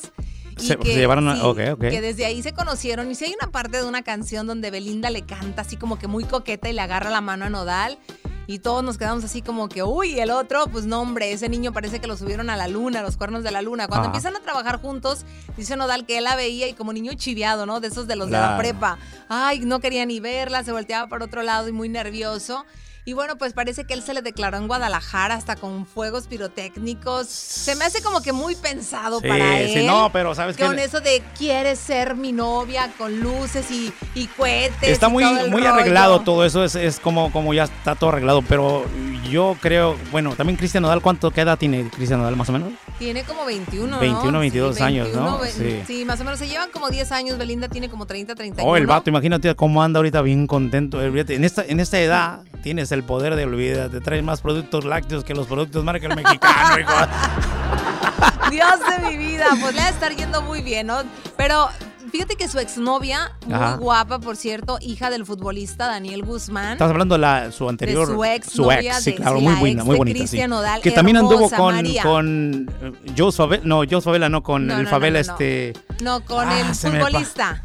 y 0.59 0.61
Se- 0.67 0.79
se 0.93 0.95
llevaron 0.95 1.29
a-. 1.29 1.43
Que 1.91 2.01
desde 2.01 2.25
ahí 2.27 2.43
se 2.43 2.53
conocieron. 2.53 3.11
Y 3.11 3.15
si 3.17 3.25
hay 3.27 3.35
una 3.41 3.51
parte 3.51 3.77
de 3.79 3.85
una 3.85 4.03
canción 4.03 4.47
donde 4.47 4.71
Belinda 4.71 5.11
le 5.11 5.23
canta 5.23 5.63
así 5.63 5.77
como 5.77 5.99
que 5.99 6.07
muy 6.07 6.25
coqueta 6.25 6.69
y 6.69 6.73
le 6.73 6.81
agarra 6.81 7.11
la 7.11 7.21
mano 7.21 7.45
a 7.45 7.51
Nodal. 7.51 7.99
Y 8.47 8.59
todos 8.59 8.85
nos 8.85 8.99
quedamos 8.99 9.25
así 9.25 9.43
como 9.43 9.69
que, 9.69 9.83
uy, 9.83 10.21
el 10.21 10.31
otro, 10.31 10.67
pues 10.67 10.85
no, 10.87 11.01
hombre, 11.01 11.33
ese 11.33 11.49
niño 11.49 11.73
parece 11.73 12.01
que 12.01 12.07
lo 12.07 12.17
subieron 12.17 12.51
a 12.51 12.57
la 12.57 12.69
luna, 12.69 13.03
los 13.03 13.17
cuernos 13.17 13.43
de 13.43 13.51
la 13.51 13.63
luna. 13.63 13.89
Cuando 13.89 14.09
Ajá. 14.09 14.17
empiezan 14.17 14.37
a 14.37 14.41
trabajar 14.41 14.81
juntos, 14.81 15.25
dice 15.57 15.77
Nodal 15.77 16.07
que 16.07 16.19
él 16.19 16.25
la 16.25 16.37
veía 16.37 16.69
y 16.69 16.75
como 16.75 16.93
niño 16.93 17.13
chiviado, 17.15 17.67
¿no? 17.67 17.81
De 17.81 17.89
esos 17.89 18.07
de 18.07 18.17
los 18.17 18.27
de 18.27 18.39
la 18.39 18.57
prepa. 18.59 18.99
Ay, 19.29 19.61
no 19.61 19.81
quería 19.81 20.05
ni 20.07 20.21
verla, 20.21 20.63
se 20.65 20.73
volteaba 20.73 21.09
para 21.09 21.25
otro 21.25 21.43
lado 21.43 21.69
y 21.69 21.73
muy 21.73 21.89
nervioso. 21.89 22.65
Y 23.07 23.13
bueno, 23.13 23.37
pues 23.37 23.53
parece 23.53 23.85
que 23.85 23.93
él 23.93 24.03
se 24.03 24.15
le 24.15 24.23
declaró 24.23 24.57
en 24.57 24.67
Guadalajara 24.67 25.35
hasta 25.35 25.57
con 25.57 25.85
fuegos 25.85 26.27
pirotécnicos. 26.27 27.27
Se 27.29 27.77
me 27.77 27.85
hace 27.85 28.03
como 28.03 28.23
que 28.23 28.33
muy 28.33 28.55
pensado 28.55 29.21
Sí, 29.21 29.29
para 29.29 29.61
él. 29.61 29.71
sí, 29.81 29.87
no, 29.87 30.11
pero 30.11 30.35
¿sabes 30.35 30.57
qué? 30.57 30.65
Con 30.65 30.79
eso 30.79 31.01
de 31.01 31.23
quieres 31.37 31.79
ser 31.79 32.15
mi 32.15 32.33
novia 32.33 32.91
con 32.97 33.21
luces 33.21 33.71
y, 33.71 33.93
y 34.15 34.27
cohetes. 34.29 34.89
Está 34.89 35.09
y 35.09 35.11
muy, 35.11 35.23
todo 35.25 35.39
el 35.45 35.51
muy 35.51 35.61
rollo. 35.61 35.75
arreglado 35.75 36.21
todo 36.21 36.47
eso, 36.47 36.65
es, 36.65 36.77
es 36.77 36.99
como, 36.99 37.31
como 37.31 37.53
ya 37.53 37.65
está 37.65 37.95
todo 37.95 38.09
arreglado, 38.09 38.41
pero 38.41 38.87
yo 39.31 39.55
creo, 39.61 39.97
bueno, 40.11 40.35
también 40.35 40.57
Cristian 40.57 40.83
Nodal, 40.83 41.03
¿cuánto 41.03 41.31
qué 41.31 41.43
edad 41.43 41.59
tiene 41.59 41.91
Cristian 41.91 42.21
Nodal 42.21 42.37
más 42.37 42.49
o 42.49 42.53
menos? 42.53 42.73
Tiene 42.99 43.25
como 43.25 43.45
21, 43.45 43.87
¿no? 43.87 44.01
21, 44.01 44.39
22 44.39 44.81
años, 44.81 45.09
¿no? 45.13 45.41
21, 45.41 45.45
Sí. 45.55 45.83
Sí. 45.87 46.05
más 46.07 46.21
o 46.21 46.25
menos. 46.25 46.39
Se 46.39 46.49
llevan 46.49 46.71
como 46.71 46.89
10 46.89 47.13
años. 47.13 47.37
Belinda 47.37 47.69
tiene 47.69 47.91
como 47.91 48.07
30, 48.07 48.35
31. 48.35 48.71
Oh, 48.71 48.77
el 48.77 48.87
vato, 48.87 49.11
imagínate 49.11 49.55
cómo 49.55 49.83
anda 49.83 49.99
ahorita 49.99 50.23
bien 50.23 50.47
contento. 50.47 51.03
Eh, 51.03 51.25
En 51.29 51.45
esta, 51.45 51.65
en 51.67 51.81
esta 51.81 52.01
edad 52.01 52.41
tienes 52.65 52.91
el 52.93 53.05
poder 53.05 53.37
de 53.37 53.45
olvidar, 53.45 53.91
te 53.91 54.01
traes 54.01 54.25
más 54.25 54.41
productos 54.41 54.87
lácteos 54.87 55.23
que 55.23 55.35
los 55.35 55.47
productos 55.47 55.85
marca 55.85 56.07
el 56.07 56.17
mexicano, 56.17 56.81
hijo. 56.81 56.91
Dios 58.51 58.73
de 58.91 59.11
mi 59.11 59.17
vida, 59.19 59.45
pues 59.61 59.75
le 59.75 59.81
va 59.83 59.87
a 59.87 59.91
estar 59.91 60.17
yendo 60.17 60.41
muy 60.41 60.63
bien, 60.63 60.87
¿no? 60.87 61.03
Pero 61.37 61.69
fíjate 62.11 62.37
que 62.37 62.49
su 62.49 62.59
exnovia, 62.59 63.33
muy 63.45 63.55
Ajá. 63.55 63.77
guapa, 63.77 64.19
por 64.19 64.37
cierto, 64.37 64.79
hija 64.81 65.11
del 65.11 65.27
futbolista 65.27 65.89
Daniel 65.89 66.23
Guzmán. 66.25 66.73
Estás 66.73 66.89
hablando 66.91 67.17
de 67.17 67.19
la, 67.21 67.53
su 67.53 67.69
anterior. 67.69 68.07
su 68.07 68.25
ex 68.25 68.51
su 68.51 68.71
ex, 68.71 68.97
sí, 69.03 69.11
de- 69.11 69.17
claro, 69.19 69.41
muy 69.41 69.55
buena, 69.57 69.85
muy 69.85 69.93
de 69.95 69.99
bonita. 69.99 70.19
Cristian 70.21 70.45
sí. 70.45 70.49
Nodal, 70.51 70.81
que 70.81 70.91
también 70.93 71.19
anduvo 71.19 71.51
con, 71.51 71.75
María. 71.75 72.03
con 72.03 72.71
eh, 72.83 72.93
Joe 73.17 73.31
Favela, 73.31 73.63
no, 73.67 73.83
Joe 73.91 74.01
Favela, 74.01 74.29
no, 74.31 74.43
con 74.43 74.67
No, 74.67 74.79
el 74.79 74.85
no, 74.85 74.89
Favela, 74.91 75.19
no, 75.23 75.33
este. 75.33 75.73
No, 76.03 76.25
con 76.25 76.49
Ah, 76.49 76.61
el 76.61 76.75
futbolista. 76.75 77.63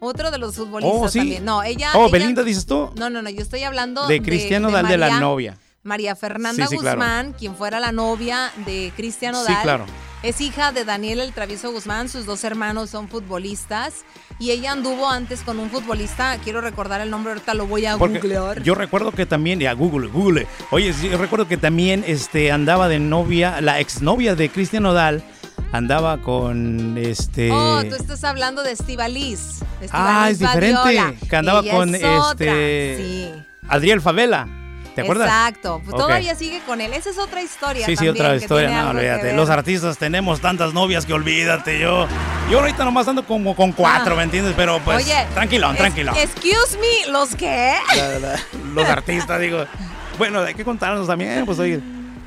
Otro 0.00 0.30
de 0.30 0.38
los 0.38 0.54
futbolistas 0.56 1.00
Oh, 1.02 1.08
sí. 1.08 1.18
también. 1.18 1.44
No, 1.44 1.62
ella. 1.62 1.90
Oh, 1.94 2.02
ella- 2.06 2.12
Belinda, 2.12 2.42
dices 2.42 2.66
tú. 2.66 2.90
No, 2.96 3.10
no, 3.10 3.22
no, 3.22 3.30
yo 3.30 3.40
estoy 3.42 3.62
hablando 3.64 4.06
De 4.06 4.22
Cristian 4.22 4.62
Nodal, 4.62 4.86
de 4.88 4.96
la 4.98 5.06
María- 5.06 5.20
novia. 5.20 5.58
María 5.84 6.14
Fernanda 6.16 6.66
Sí, 6.66 6.74
sí, 6.74 6.78
claro. 6.80 6.98
Guzmán, 6.98 7.32
quien 7.32 7.54
fuera 7.56 7.80
la 7.80 7.92
novia 7.92 8.52
de 8.66 8.92
Cristian 8.96 9.34
Sí, 9.34 9.40
Nodal. 9.40 9.62
claro. 9.62 9.86
Es 10.22 10.40
hija 10.40 10.72
de 10.72 10.84
Daniel 10.84 11.20
el 11.20 11.32
Travieso 11.32 11.70
Guzmán, 11.70 12.08
sus 12.08 12.26
dos 12.26 12.42
hermanos 12.42 12.90
son 12.90 13.08
futbolistas 13.08 14.04
y 14.40 14.50
ella 14.50 14.72
anduvo 14.72 15.08
antes 15.08 15.42
con 15.42 15.60
un 15.60 15.70
futbolista, 15.70 16.36
quiero 16.42 16.60
recordar 16.60 17.00
el 17.00 17.08
nombre, 17.08 17.32
ahorita 17.32 17.54
lo 17.54 17.68
voy 17.68 17.86
a 17.86 17.96
Porque 17.96 18.18
googlear. 18.18 18.60
yo 18.64 18.74
recuerdo 18.74 19.12
que 19.12 19.26
también, 19.26 19.60
ya 19.60 19.72
Google, 19.74 20.08
Google. 20.08 20.48
Oye, 20.72 20.92
sí, 20.92 21.08
yo 21.08 21.18
recuerdo 21.18 21.46
que 21.46 21.56
también 21.56 22.02
este, 22.06 22.50
andaba 22.50 22.88
de 22.88 22.98
novia, 22.98 23.60
la 23.60 23.78
exnovia 23.78 24.34
de 24.34 24.48
Cristian 24.50 24.82
Nodal 24.82 25.22
andaba 25.72 26.18
con 26.18 26.96
este. 26.98 27.50
Oh, 27.52 27.82
tú 27.84 27.94
estás 27.94 28.24
hablando 28.24 28.62
de 28.62 28.72
Estivaliz. 28.72 29.60
Ah, 29.92 30.28
es 30.30 30.38
diferente. 30.38 31.16
Que 31.28 31.36
andaba 31.36 31.60
Ella 31.60 31.72
con 31.72 31.94
es 31.94 32.02
este. 32.02 32.96
Sí. 32.98 33.32
Adriel 33.68 34.00
Favela. 34.00 34.48
¿Te 34.94 35.02
acuerdas? 35.02 35.28
Exacto. 35.28 35.80
Pues. 35.84 35.96
Todavía 35.96 36.34
sigue 36.34 36.60
con 36.66 36.80
él. 36.80 36.92
Esa 36.92 37.10
es 37.10 37.18
otra 37.18 37.40
historia. 37.40 37.86
Sí, 37.86 37.94
sí, 37.96 38.08
otra 38.08 38.34
historia, 38.34 38.82
no, 38.82 38.90
olvídate. 38.90 39.32
Los 39.32 39.48
artistas 39.48 39.96
tenemos 39.96 40.40
tantas 40.40 40.74
novias 40.74 41.06
que 41.06 41.12
olvídate, 41.12 41.78
yo. 41.78 42.08
Yo 42.50 42.58
ahorita 42.58 42.84
nomás 42.84 43.06
ando 43.06 43.24
como 43.24 43.54
con 43.54 43.70
cuatro, 43.70 44.14
Ah. 44.14 44.16
¿me 44.16 44.22
entiendes? 44.24 44.54
Pero 44.56 44.80
pues, 44.84 45.04
Oye, 45.04 45.14
tranquilón, 45.34 45.72
es- 45.76 45.78
tranquilón. 45.78 46.16
Excuse 46.16 46.78
me, 46.80 47.12
¿los 47.12 47.36
qué? 47.36 47.74
La- 47.96 48.18
la- 48.18 48.40
Los 48.74 48.86
artistas, 48.88 49.38
digo. 49.40 49.66
Bueno, 50.18 50.40
hay 50.40 50.54
que 50.54 50.64
contarnos 50.64 51.06
también, 51.06 51.46
pues 51.46 51.60
oye. 51.60 51.80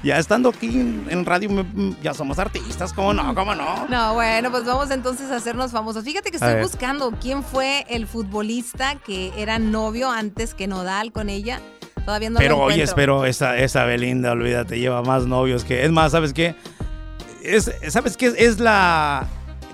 Ya 0.04 0.18
estando 0.18 0.50
aquí 0.50 0.68
en, 0.68 1.06
en 1.10 1.26
radio, 1.26 1.50
me- 1.50 1.96
ya 2.02 2.14
somos 2.16 2.40
artistas, 2.40 2.92
¿cómo 2.92 3.14
no? 3.14 3.36
¿Cómo 3.36 3.54
no? 3.54 3.86
No, 3.88 4.14
bueno, 4.16 4.50
pues 4.50 4.66
vamos 4.66 4.90
entonces 4.90 5.30
a 5.32 5.36
hacernos 5.36 5.72
famosos. 5.72 6.04
Fíjate 6.04 6.32
que 6.32 6.38
estoy 6.38 6.60
buscando 6.62 7.12
quién 7.22 7.44
fue 7.44 7.86
el 7.88 8.08
futbolista 8.08 8.96
que 8.96 9.32
era 9.38 9.60
novio 9.60 10.10
antes 10.10 10.54
que 10.56 10.68
Nodal 10.68 11.12
con 11.12 11.30
ella. 11.30 11.60
Todavía 12.04 12.32
no 12.32 12.40
pero 12.40 12.58
lo 12.58 12.64
oye, 12.64 12.84
pero 12.96 13.26
esa, 13.26 13.58
esa 13.58 13.84
Belinda, 13.86 14.32
olvídate, 14.32 14.80
lleva 14.80 15.04
más 15.04 15.28
novios 15.28 15.64
que. 15.64 15.86
Es 15.86 15.92
más, 15.92 16.14
¿sabes 16.14 16.34
qué? 16.34 16.56
Es, 17.44 17.72
¿Sabes 17.90 18.18
qué? 18.18 18.34
Es 18.38 18.60
la 18.60 19.28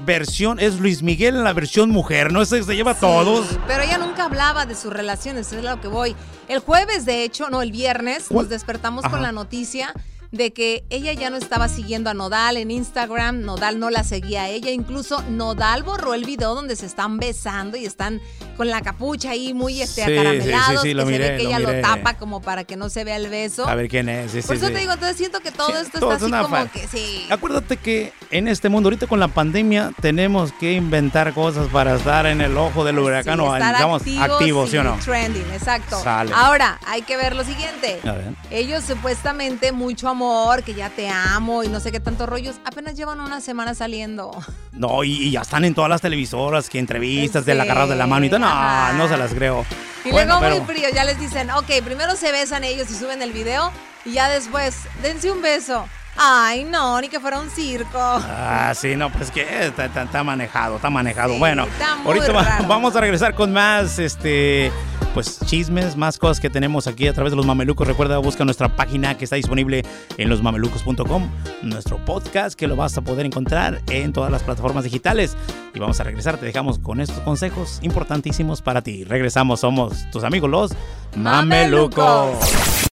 versión, 0.06 0.60
es 0.60 0.80
Luis 0.82 1.04
Miguel 1.04 1.36
en 1.38 1.44
la 1.46 1.54
versión 1.54 1.90
mujer, 1.90 2.34
¿no? 2.34 2.42
Ese 2.42 2.62
se 2.64 2.76
lleva 2.76 2.92
a 2.92 2.96
Sí, 2.96 3.00
todos. 3.02 3.58
Pero 3.66 3.82
ella 3.84 3.98
nunca 3.98 4.26
hablaba 4.26 4.66
de 4.66 4.76
sus 4.76 4.92
relaciones, 4.92 5.52
es 5.54 5.66
a 5.66 5.76
lo 5.76 5.80
que 5.82 5.88
voy. 5.88 6.18
El 6.50 6.60
jueves, 6.60 7.06
de 7.06 7.24
hecho, 7.24 7.50
no, 7.50 7.62
el 7.62 7.72
viernes, 7.72 8.26
¿Cuál? 8.28 8.44
nos 8.44 8.50
despertamos 8.50 9.06
Ajá. 9.06 9.12
con 9.14 9.22
la 9.24 9.32
noticia 9.32 9.94
de 10.32 10.54
que 10.54 10.86
ella 10.90 11.14
ya 11.14 11.30
no 11.30 11.38
estaba 11.38 11.70
siguiendo 11.70 12.10
a 12.10 12.14
Nodal 12.14 12.58
en 12.58 12.72
Instagram, 12.72 13.42
Nodal 13.42 13.80
no 13.80 13.90
la 13.90 14.04
seguía 14.04 14.44
a 14.44 14.50
ella, 14.50 14.72
incluso 14.72 15.22
Nodal 15.30 15.84
borró 15.84 16.14
el 16.14 16.26
video 16.26 16.56
donde 16.56 16.76
se 16.76 16.86
están 16.86 17.18
besando 17.18 17.78
y 17.78 17.86
están 17.86 18.22
con 18.58 18.70
la 18.70 18.82
capucha 18.82 19.32
ahí 19.32 19.54
muy 19.54 19.82
este, 19.82 20.04
Sí, 20.04 20.12
sí, 20.12 20.18
acaramelados, 20.18 20.82
sí, 20.82 20.88
sí, 20.90 20.94
lo 20.94 21.06
que 21.06 21.14
se 21.14 21.20
ve 21.20 21.38
que 21.38 21.44
lo 21.44 21.50
ella 21.50 21.60
lo 21.60 21.82
tapa 21.82 22.16
como 22.16 22.42
para 22.42 22.64
que 22.64 22.76
no 22.76 22.90
se 22.90 23.04
vea 23.04 23.16
el 23.16 23.30
beso. 23.30 23.68
A 23.68 23.76
ver 23.76 23.88
quién 23.88 24.10
es. 24.10 24.32
Por 24.46 24.56
eso 24.56 24.68
te 24.68 24.80
digo, 24.80 24.94
entonces 24.94 25.16
siento 25.16 25.40
que 25.40 25.52
todo 25.52 25.78
esto 25.78 26.00
todo 26.00 26.14
está 26.14 26.28
es 26.28 26.34
así 26.34 26.44
como 26.44 26.72
que 26.72 26.88
sí. 26.88 27.28
Acuérdate 27.30 27.78
que 27.78 28.12
en 28.32 28.48
este 28.48 28.70
mundo, 28.70 28.88
ahorita 28.88 29.08
con 29.08 29.20
la 29.20 29.28
pandemia, 29.28 29.92
tenemos 30.02 30.52
que 30.54 30.74
inventar 30.74 31.34
cosas 31.34 31.68
para 31.68 31.96
estar 31.96 32.26
en 32.26 32.42
el 32.42 32.58
ojo 32.58 32.84
del 32.84 33.00
huracán 33.00 33.40
o 33.40 33.56
estar 33.56 33.76
digamos 33.76 34.02
activos, 34.20 34.72
¿sí 34.72 34.78
o 34.78 34.84
no? 34.84 34.98
Trending, 35.04 35.52
exacto. 35.54 36.02
Sale. 36.02 36.32
Ahora, 36.34 36.80
hay 36.88 37.04
que 37.04 37.16
ver 37.16 37.36
lo 37.36 37.44
siguiente. 37.44 38.00
A 38.04 38.14
ver. 38.14 38.34
Ellos 38.50 38.84
supuestamente 38.84 39.72
mucho 39.72 40.10
amor, 40.10 40.64
que 40.64 40.74
ya 40.74 40.90
te 40.90 41.10
amo 41.10 41.64
y 41.64 41.68
no 41.68 41.80
sé 41.80 41.92
qué 41.92 42.00
tantos 42.00 42.28
rollos, 42.28 42.56
apenas 42.66 42.96
llevan 42.96 43.20
una 43.20 43.40
semana 43.40 43.76
saliendo. 43.76 44.32
No, 44.72 45.04
y, 45.04 45.12
y 45.12 45.32
ya 45.32 45.42
están 45.42 45.64
en 45.66 45.74
todas 45.74 45.90
las 45.90 46.02
televisoras, 46.02 46.70
que 46.70 46.80
entrevistas, 46.80 47.46
de 47.46 47.54
la 47.54 47.64
agarrada 47.64 47.88
de 47.88 47.96
la 47.96 48.08
mano 48.08 48.26
y 48.26 48.30
todo. 48.30 48.47
No, 48.98 49.08
se 49.08 49.18
las 49.18 49.34
creo. 49.34 49.66
Y 50.06 50.12
Bueno, 50.12 50.40
luego 50.40 50.40
pero- 50.42 50.64
muy 50.64 50.76
frío, 50.76 50.90
ya 50.94 51.04
les 51.04 51.20
dicen, 51.20 51.50
ok, 51.52 51.66
primero 51.84 52.16
se 52.16 52.32
besan 52.32 52.64
ellos 52.64 52.90
y 52.90 52.96
suben 52.96 53.22
el 53.22 53.32
video 53.34 53.72
y 54.06 54.14
ya 54.14 54.30
después, 54.30 54.76
dense 55.02 55.32
un 55.32 55.42
beso. 55.42 55.88
Ay, 56.18 56.64
no, 56.64 57.00
ni 57.00 57.10
que 57.10 57.20
fuera 57.20 57.40
un 57.40 57.50
circo. 57.50 57.90
Ah, 58.00 58.74
sí, 58.76 58.96
no, 58.96 59.12
pues 59.12 59.30
que 59.32 59.42
está, 59.66 59.86
está- 59.86 60.04
está 60.04 60.24
manejado, 60.24 60.78
está 60.78 60.90
manejado. 60.90 61.34
Sí, 61.34 61.40
bueno, 61.40 61.64
está 61.66 61.96
muy 61.98 62.08
ahorita 62.08 62.32
raro. 62.34 62.66
vamos 62.68 62.96
a 62.96 63.02
regresar 63.02 63.36
con 63.36 63.54
más, 63.54 64.00
este, 64.00 64.72
pues 65.14 65.40
chismes, 65.46 65.96
más 65.96 66.18
cosas 66.18 66.40
que 66.40 66.50
tenemos 66.50 66.88
aquí 66.88 67.08
a 67.08 67.14
través 67.14 67.32
de 67.32 67.38
los 67.38 67.46
mamelucos. 67.46 67.88
Recuerda, 67.88 68.18
busca 68.18 68.46
nuestra 68.46 68.76
página 68.76 69.16
que 69.18 69.26
está 69.26 69.36
disponible 69.36 69.84
en 70.18 70.30
losmamelucos.com, 70.30 71.30
nuestro 71.62 71.98
podcast 72.04 72.58
que 72.58 72.68
lo 72.68 72.76
vas 72.76 72.98
a 72.98 73.02
poder 73.02 73.26
encontrar 73.26 73.82
en 73.90 74.12
todas 74.12 74.32
las 74.32 74.42
plataformas 74.44 74.84
digitales. 74.86 75.38
Y 75.76 75.80
vamos 75.80 76.00
a 76.00 76.04
regresar, 76.04 76.38
te 76.38 76.46
dejamos 76.48 76.80
con 76.80 77.00
estos 77.00 77.20
consejos 77.20 77.78
importantísimos 77.84 78.62
para 78.64 78.82
ti. 78.82 79.04
Regresamos, 79.04 79.60
somos 79.60 80.10
tus 80.12 80.24
amigos 80.24 80.50
los 80.50 80.72
mamelucos. 81.16 82.87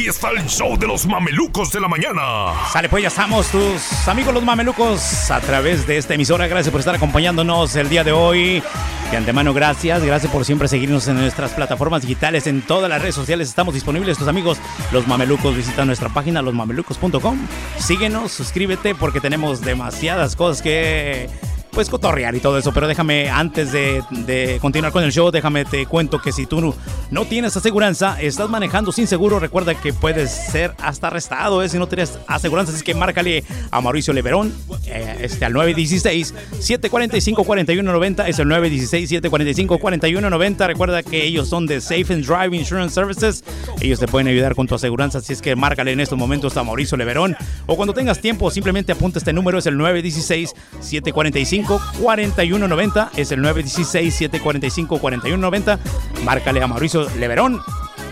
Aquí 0.00 0.08
está 0.08 0.30
el 0.30 0.46
show 0.46 0.78
de 0.78 0.86
los 0.86 1.04
mamelucos 1.06 1.72
de 1.72 1.80
la 1.80 1.86
mañana. 1.86 2.54
Sale 2.72 2.88
pues, 2.88 3.02
ya 3.02 3.08
estamos 3.08 3.48
tus 3.48 4.08
amigos 4.08 4.32
los 4.32 4.42
mamelucos 4.42 5.30
a 5.30 5.40
través 5.40 5.86
de 5.86 5.98
esta 5.98 6.14
emisora. 6.14 6.46
Gracias 6.46 6.70
por 6.70 6.80
estar 6.80 6.94
acompañándonos 6.94 7.76
el 7.76 7.90
día 7.90 8.02
de 8.02 8.12
hoy. 8.12 8.62
De 9.10 9.16
antemano, 9.18 9.52
gracias. 9.52 10.02
Gracias 10.02 10.32
por 10.32 10.46
siempre 10.46 10.68
seguirnos 10.68 11.06
en 11.08 11.16
nuestras 11.16 11.52
plataformas 11.52 12.00
digitales. 12.00 12.46
En 12.46 12.62
todas 12.62 12.88
las 12.88 13.02
redes 13.02 13.14
sociales 13.14 13.48
estamos 13.50 13.74
disponibles. 13.74 14.16
Tus 14.16 14.28
amigos 14.28 14.56
los 14.90 15.06
mamelucos 15.06 15.54
visita 15.54 15.84
nuestra 15.84 16.08
página 16.08 16.40
losmamelucos.com. 16.40 17.38
Síguenos, 17.78 18.32
suscríbete 18.32 18.94
porque 18.94 19.20
tenemos 19.20 19.60
demasiadas 19.60 20.34
cosas 20.34 20.62
que 20.62 21.28
pues 21.72 21.88
cotorrear 21.88 22.34
y 22.34 22.40
todo 22.40 22.58
eso, 22.58 22.72
pero 22.72 22.88
déjame 22.88 23.30
antes 23.30 23.72
de, 23.72 24.58
continuar 24.60 24.92
con 24.92 25.04
el 25.04 25.12
show, 25.12 25.30
déjame 25.30 25.64
te 25.64 25.86
cuento 25.86 26.20
que 26.20 26.32
si 26.32 26.46
tú 26.46 26.74
no, 27.10 27.24
tienes 27.24 27.56
aseguranza, 27.56 28.20
estás 28.20 28.50
manejando 28.50 28.92
sin 28.92 29.06
seguro, 29.06 29.38
recuerda 29.38 29.74
que 29.74 29.92
puedes 29.92 30.30
ser 30.30 30.74
hasta 30.82 31.08
arrestado, 31.08 31.62
¿eh? 31.62 31.68
si 31.68 31.78
no 31.78 31.86
tienes 31.86 32.18
aseguranza, 32.26 32.72
así 32.72 32.82
que 32.82 32.94
márcale 32.94 33.44
a 33.70 33.80
Mauricio 33.80 34.12
Leverón, 34.12 34.52
eh, 34.86 35.18
este 35.20 35.44
al 35.44 35.52
916 35.52 36.34
745 36.58 37.44
4190, 37.44 38.28
es 38.28 38.38
el 38.38 38.48
916 38.48 39.08
745 39.08 39.78
4190, 39.78 40.66
recuerda 40.66 41.02
que 41.02 41.24
ellos 41.24 41.48
son 41.48 41.66
de 41.66 41.80
Safe 41.80 42.06
and 42.12 42.26
Drive 42.26 42.56
Insurance 42.56 42.94
Services, 42.94 43.44
ellos 43.80 44.00
te 44.00 44.08
pueden 44.08 44.28
ayudar 44.28 44.54
con 44.54 44.66
tu 44.66 44.74
aseguranza, 44.74 45.18
así 45.18 45.32
es 45.32 45.42
que 45.42 45.54
márcale 45.54 45.92
en 45.92 46.00
estos 46.00 46.18
momentos 46.18 46.56
a 46.56 46.64
Mauricio 46.64 46.96
Leverón 46.96 47.36
o 47.66 47.76
cuando 47.76 47.94
tengas 47.94 48.20
tiempo 48.20 48.50
simplemente 48.50 48.92
apunta 48.92 49.18
este 49.18 49.32
número, 49.32 49.58
es 49.58 49.66
el 49.66 49.76
916 49.76 50.54
745 50.80 51.59
4190, 51.64 53.10
es 53.16 53.32
el 53.32 53.40
916 53.42 54.14
745 54.14 54.98
4190, 54.98 55.78
márcale 56.24 56.62
a 56.62 56.66
Mauricio 56.66 57.08
Leverón. 57.18 57.60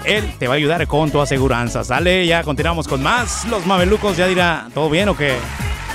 Él 0.05 0.33
te 0.39 0.47
va 0.47 0.55
a 0.55 0.57
ayudar 0.57 0.87
con 0.87 1.11
tu 1.11 1.21
aseguranza. 1.21 1.85
Sale, 1.85 2.27
ya 2.27 2.43
continuamos 2.43 2.89
con 2.89 3.03
más. 3.03 3.45
Los 3.47 3.67
mamelucos 3.67 4.17
ya 4.17 4.27
dirá, 4.27 4.69
¿todo 4.73 4.89
bien 4.89 5.09
o 5.09 5.17
qué? 5.17 5.37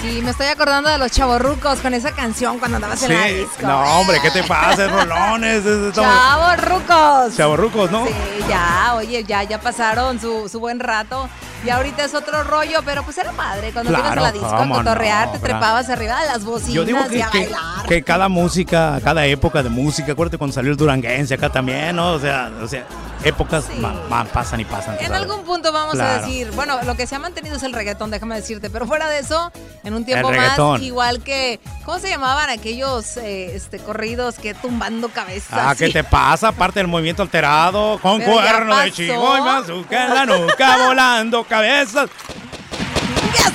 Sí, 0.04 0.22
me 0.22 0.32
estoy 0.32 0.48
acordando 0.48 0.90
de 0.90 0.98
los 0.98 1.10
chavorrucos 1.12 1.80
con 1.80 1.94
esa 1.94 2.12
canción 2.12 2.60
cuando 2.60 2.76
andabas 2.76 3.02
en 3.04 3.14
la 3.14 3.26
disco. 3.26 3.62
No, 3.66 3.82
hombre, 4.02 4.20
¿qué 4.22 4.32
te 4.32 4.44
pasa? 4.44 4.86
Rolones. 4.88 5.64
Chavorrucos. 5.94 7.38
Chavorrucos, 7.38 7.90
¿no? 7.90 8.06
Sí, 8.06 8.12
ya, 8.50 8.96
oye, 8.96 9.24
ya, 9.24 9.44
ya 9.44 9.62
pasaron 9.62 10.20
su, 10.20 10.50
su 10.50 10.60
buen 10.60 10.82
rato. 10.82 11.30
Y 11.66 11.70
ahorita 11.70 12.04
es 12.04 12.14
otro 12.14 12.44
rollo, 12.44 12.82
pero 12.84 13.04
pues 13.04 13.18
era 13.18 13.32
padre. 13.32 13.72
Cuando 13.72 13.94
te 13.94 13.98
ibas 13.98 14.12
a 14.12 14.14
Claro, 14.14 14.22
la 14.28 14.32
disco 14.34 14.54
a 14.54 14.68
cotorrear, 14.78 15.28
no, 15.28 15.34
te 15.34 15.40
trepabas 15.40 15.90
arriba 15.90 16.20
de 16.22 16.28
las 16.28 16.44
bocinas 16.44 16.74
Yo 16.74 16.84
digo 16.84 17.00
y 17.06 17.10
que, 17.10 17.24
a 17.24 17.30
que- 17.30 17.40
bailar. 17.40 17.86
que 17.88 18.04
cada 18.04 18.28
música, 18.28 19.00
cada 19.02 19.26
época 19.26 19.64
de 19.64 19.70
música, 19.70 20.12
acuérdate 20.12 20.38
cuando 20.38 20.54
salió 20.54 20.72
el 20.72 20.78
duranguense 20.78 21.34
acá 21.36 21.50
también, 21.50 21.96
¿no? 21.96 22.12
O 22.12 22.20
sea, 22.20 22.52
o 22.62 22.68
sea 22.68 22.84
épocas 23.24 23.66
Sí. 23.66 23.82
pasan 24.34 24.60
y 24.60 24.66
pasan. 24.66 24.98
En 25.00 25.14
algún 25.14 25.44
punto 25.44 25.72
vamos 25.72 26.00
a 26.00 26.20
decir, 26.20 26.52
bueno, 26.52 26.80
lo 26.84 26.96
que 26.96 27.08
se 27.08 27.16
ha 27.16 27.20
mantenido 27.20 27.56
es 27.58 27.64
el 27.64 27.74
reggaetón, 27.74 28.12
déjame 28.12 28.36
decirte, 28.36 28.70
pero 28.70 28.86
fuera 28.86 29.10
de 29.10 29.20
eso, 29.20 29.52
en 29.84 29.94
un 29.94 30.06
tiempo 30.06 30.32
más, 30.32 30.82
igual 30.82 31.22
que, 31.24 31.60
¿cómo 31.86 32.00
se 32.00 32.10
llamaban 32.10 32.50
aquellos 32.50 33.18
eh, 33.18 33.56
este, 33.56 33.80
corridos 33.80 34.36
que 34.36 34.54
tumbando 34.54 35.10
cabezas? 35.10 35.60
Ah, 35.60 35.76
¿qué 35.78 35.90
te 35.90 36.04
pasa? 36.04 36.50
Aparte 36.50 36.80
del 36.80 36.88
movimiento 36.88 37.22
alterado, 37.22 38.00
con 38.02 38.22
cuerno 38.22 38.78
de 38.80 38.92
chivo 38.92 39.38
y 39.38 39.42
mazúcar 39.42 40.10
en 40.10 40.16
la 40.16 40.26
nuca, 40.26 40.78
volando 40.88 41.44
cabezas. 41.44 42.10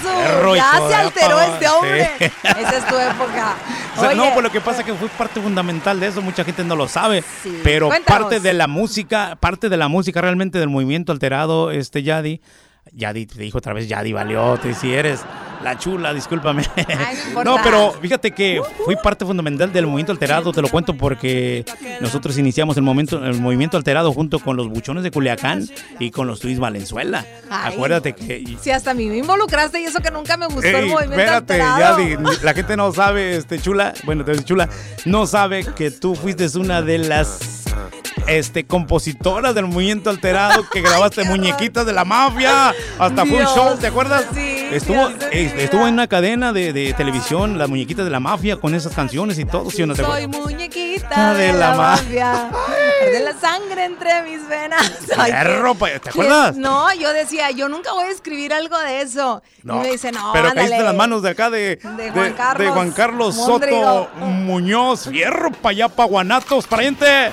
Perro, 0.02 0.56
Ya 0.56 0.72
se 0.88 0.94
alteró 0.94 1.40
este 1.40 1.68
hombre. 1.68 2.10
Sí. 2.18 2.24
Esa 2.44 2.76
es 2.76 2.86
tu 2.86 2.96
época. 2.98 3.54
O 3.96 4.00
sea, 4.00 4.08
Oye, 4.10 4.16
no, 4.16 4.32
pues 4.32 4.42
lo 4.42 4.50
que 4.50 4.60
pasa 4.60 4.80
es 4.80 4.86
que 4.86 4.94
fue 4.94 5.08
parte 5.08 5.40
fundamental 5.40 5.98
de 6.00 6.06
eso, 6.06 6.22
mucha 6.22 6.44
gente 6.44 6.62
no 6.64 6.76
lo 6.76 6.86
sabe, 6.88 7.24
Sí, 7.42 7.60
pero 7.64 7.88
cuéntanos. 7.88 8.20
parte 8.20 8.40
de 8.40 8.52
la 8.52 8.66
música, 8.68 9.36
parte 9.40 9.68
de 9.68 9.76
la 9.76 9.88
música 9.88 10.20
realmente 10.20 10.58
del 10.58 10.68
movimiento 10.68 11.10
alterado, 11.12 11.70
este 11.70 12.02
Yadi, 12.02 12.40
Yadi 12.92 13.26
te 13.26 13.40
dijo 13.40 13.58
otra 13.58 13.72
vez, 13.72 13.88
Yadi 13.88 14.12
Valiote, 14.12 14.74
si 14.74 14.94
eres 14.94 15.20
la 15.62 15.78
chula, 15.78 16.14
discúlpame. 16.14 16.64
Ay, 16.76 17.16
no 17.44 17.56
pero 17.62 17.92
fíjate 18.00 18.30
que 18.32 18.60
fui 18.84 18.96
parte 18.96 19.24
fundamental 19.24 19.72
del 19.72 19.86
movimiento 19.86 20.12
alterado, 20.12 20.52
te 20.52 20.62
lo 20.62 20.68
cuento 20.68 20.94
porque 20.94 21.64
nosotros 22.00 22.38
iniciamos 22.38 22.76
el, 22.76 22.82
momento, 22.82 23.24
el 23.24 23.40
movimiento 23.40 23.76
alterado 23.76 24.12
junto 24.12 24.38
con 24.38 24.56
los 24.56 24.68
buchones 24.68 25.02
de 25.02 25.10
Culiacán 25.10 25.68
y 25.98 26.10
con 26.10 26.26
los 26.26 26.40
Tuis 26.40 26.58
Valenzuela. 26.58 27.24
Ay. 27.50 27.74
Acuérdate 27.74 28.14
que 28.14 28.56
Si 28.60 28.70
hasta 28.70 28.92
a 28.92 28.94
mí 28.94 29.06
me 29.06 29.18
involucraste 29.18 29.80
y 29.80 29.84
eso 29.84 30.00
que 30.00 30.10
nunca 30.10 30.36
me 30.36 30.46
gustó 30.46 30.66
el 30.68 30.86
movimiento 30.86 31.16
espérate, 31.16 31.62
alterado. 31.62 31.98
Yadi, 31.98 32.42
la 32.42 32.54
gente 32.54 32.76
no 32.76 32.92
sabe, 32.92 33.36
este 33.36 33.60
chula, 33.60 33.94
bueno, 34.04 34.24
te 34.24 34.42
chula, 34.44 34.68
no 35.04 35.26
sabe 35.26 35.64
que 35.64 35.90
tú 35.90 36.14
fuiste 36.14 36.48
una 36.56 36.82
de 36.82 36.98
las 36.98 37.64
este 38.26 38.66
compositoras 38.66 39.54
del 39.54 39.66
movimiento 39.66 40.10
alterado 40.10 40.64
que 40.70 40.82
grabaste 40.82 41.24
muñequitas 41.24 41.86
de 41.86 41.92
la 41.92 42.04
mafia, 42.04 42.74
hasta 42.98 43.22
fue 43.22 43.32
un 43.32 43.38
Dios, 43.38 43.54
show, 43.54 43.76
¿te 43.78 43.86
acuerdas? 43.86 44.26
sí, 44.34 44.57
estuvo 44.72 45.08
estuvo 45.32 45.86
en 45.86 45.94
una 45.94 46.06
cadena 46.06 46.52
de, 46.52 46.72
de 46.72 46.92
televisión, 46.94 47.58
las 47.58 47.68
muñequitas 47.68 48.04
de 48.04 48.10
la 48.10 48.20
mafia 48.20 48.56
con 48.56 48.74
esas 48.74 48.94
canciones 48.94 49.38
y 49.38 49.44
todo, 49.44 49.70
¿sí 49.70 49.82
o 49.82 49.86
no 49.86 49.94
te 49.94 50.02
Soy 50.04 50.24
acuerdas? 50.24 50.46
muñequita 50.50 51.34
De 51.34 51.46
de, 51.46 51.52
la 51.52 51.58
la, 51.58 51.70
ma- 51.70 51.76
mafia. 51.92 52.50
De 53.12 53.20
la 53.20 53.32
sangre 53.38 53.84
entre 53.84 54.22
mis 54.22 54.46
venas. 54.48 54.92
Ay, 55.16 55.32
¿te 56.02 56.08
acuerdas? 56.10 56.56
No, 56.56 56.92
yo 56.94 57.12
decía, 57.12 57.50
yo 57.50 57.68
nunca 57.68 57.92
voy 57.92 58.04
a 58.06 58.10
escribir 58.10 58.52
algo 58.52 58.78
de 58.78 59.00
eso. 59.02 59.42
y 59.62 59.66
me 59.68 59.90
dice, 59.92 60.12
no, 60.12 60.30
pero 60.32 60.48
ándale. 60.48 60.60
caíste 60.68 60.76
en 60.78 60.84
las 60.84 60.94
manos 60.94 61.22
de 61.22 61.30
acá 61.30 61.50
de, 61.50 61.76
De 61.76 62.10
Juan 62.12 62.32
Carlos 62.34 62.66
de 62.66 62.70
Juan 62.72 62.90
Carlos 62.92 63.34
Soto. 63.36 64.08
Muñoz, 64.16 65.08
fierro 65.08 65.50
para 65.52 65.70
allá, 65.70 65.88
pa' 65.88 66.04
Guanatos, 66.04 66.66
pariente. 66.66 67.30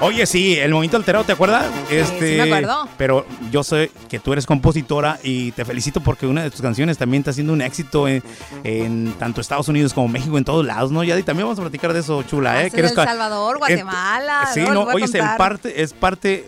Oye, 0.00 0.26
sí, 0.26 0.58
el 0.58 0.72
movimiento 0.72 0.98
alterado, 0.98 1.24
¿te 1.24 1.32
acuerdas? 1.32 1.64
Este, 1.90 2.32
sí 2.32 2.36
me 2.36 2.42
acuerdo. 2.42 2.86
Pero 2.98 3.26
yo 3.50 3.64
sé 3.64 3.90
que 4.10 4.18
tú 4.18 4.32
eres 4.34 4.44
compositora 4.44 5.18
y 5.22 5.52
te 5.52 5.64
felicito 5.64 6.02
porque 6.02 6.26
una 6.26 6.42
de 6.42 6.50
tus 6.50 6.60
canciones 6.60 6.98
también 6.98 7.22
está 7.22 7.30
haciendo 7.30 7.54
un 7.54 7.62
éxito 7.62 8.06
en, 8.06 8.22
en 8.62 9.14
tanto 9.18 9.40
Estados 9.40 9.68
Unidos 9.68 9.94
como 9.94 10.08
México, 10.08 10.36
en 10.36 10.44
todos 10.44 10.66
lados, 10.66 10.92
¿no? 10.92 11.02
Ya 11.02 11.18
y 11.18 11.22
también 11.22 11.46
vamos 11.46 11.58
a 11.58 11.62
platicar 11.62 11.94
de 11.94 12.00
eso, 12.00 12.22
chula, 12.24 12.62
¿eh? 12.62 12.70
El 12.74 12.88
Salvador, 12.90 13.56
eh, 13.56 13.58
Guatemala. 13.58 14.50
Sí, 14.52 14.60
no, 14.60 14.82
oye, 14.82 15.04
es 15.04 15.12
parte, 15.38 15.82
es 15.82 15.94
parte, 15.94 16.46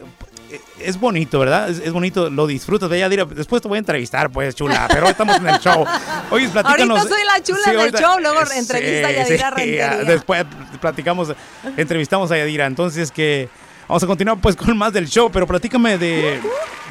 es 0.80 0.98
bonito, 0.98 1.38
¿verdad? 1.38 1.68
Es, 1.68 1.78
es 1.78 1.92
bonito, 1.92 2.30
lo 2.30 2.46
disfrutas. 2.46 2.90
Ya 2.90 3.08
dirá, 3.08 3.24
después 3.24 3.62
te 3.62 3.68
voy 3.68 3.76
a 3.76 3.78
entrevistar, 3.80 4.30
pues, 4.30 4.54
chula, 4.54 4.87
pero 4.88 5.06
hoy 5.06 5.12
estamos 5.12 5.37
en 5.37 5.48
el 5.48 5.58
show. 5.58 5.84
Oye, 6.30 6.48
platícanos. 6.48 6.98
Ahorita 6.98 7.14
soy 7.14 7.24
la 7.24 7.42
chula 7.42 7.82
del 7.82 7.92
show, 7.92 8.20
luego 8.20 8.40
entrevista 8.40 9.08
a 9.08 9.12
Yadira 9.12 9.50
Rentería. 9.56 9.96
Después 10.04 10.44
platicamos, 10.80 11.34
entrevistamos 11.76 12.30
a 12.30 12.37
Yadira. 12.37 12.66
Entonces, 12.66 13.11
que 13.11 13.48
vamos 13.88 14.03
a 14.03 14.07
continuar, 14.07 14.40
pues, 14.40 14.55
con 14.57 14.77
más 14.77 14.92
del 14.92 15.09
show, 15.09 15.31
pero 15.33 15.46
platícame 15.46 15.98
de, 15.98 16.40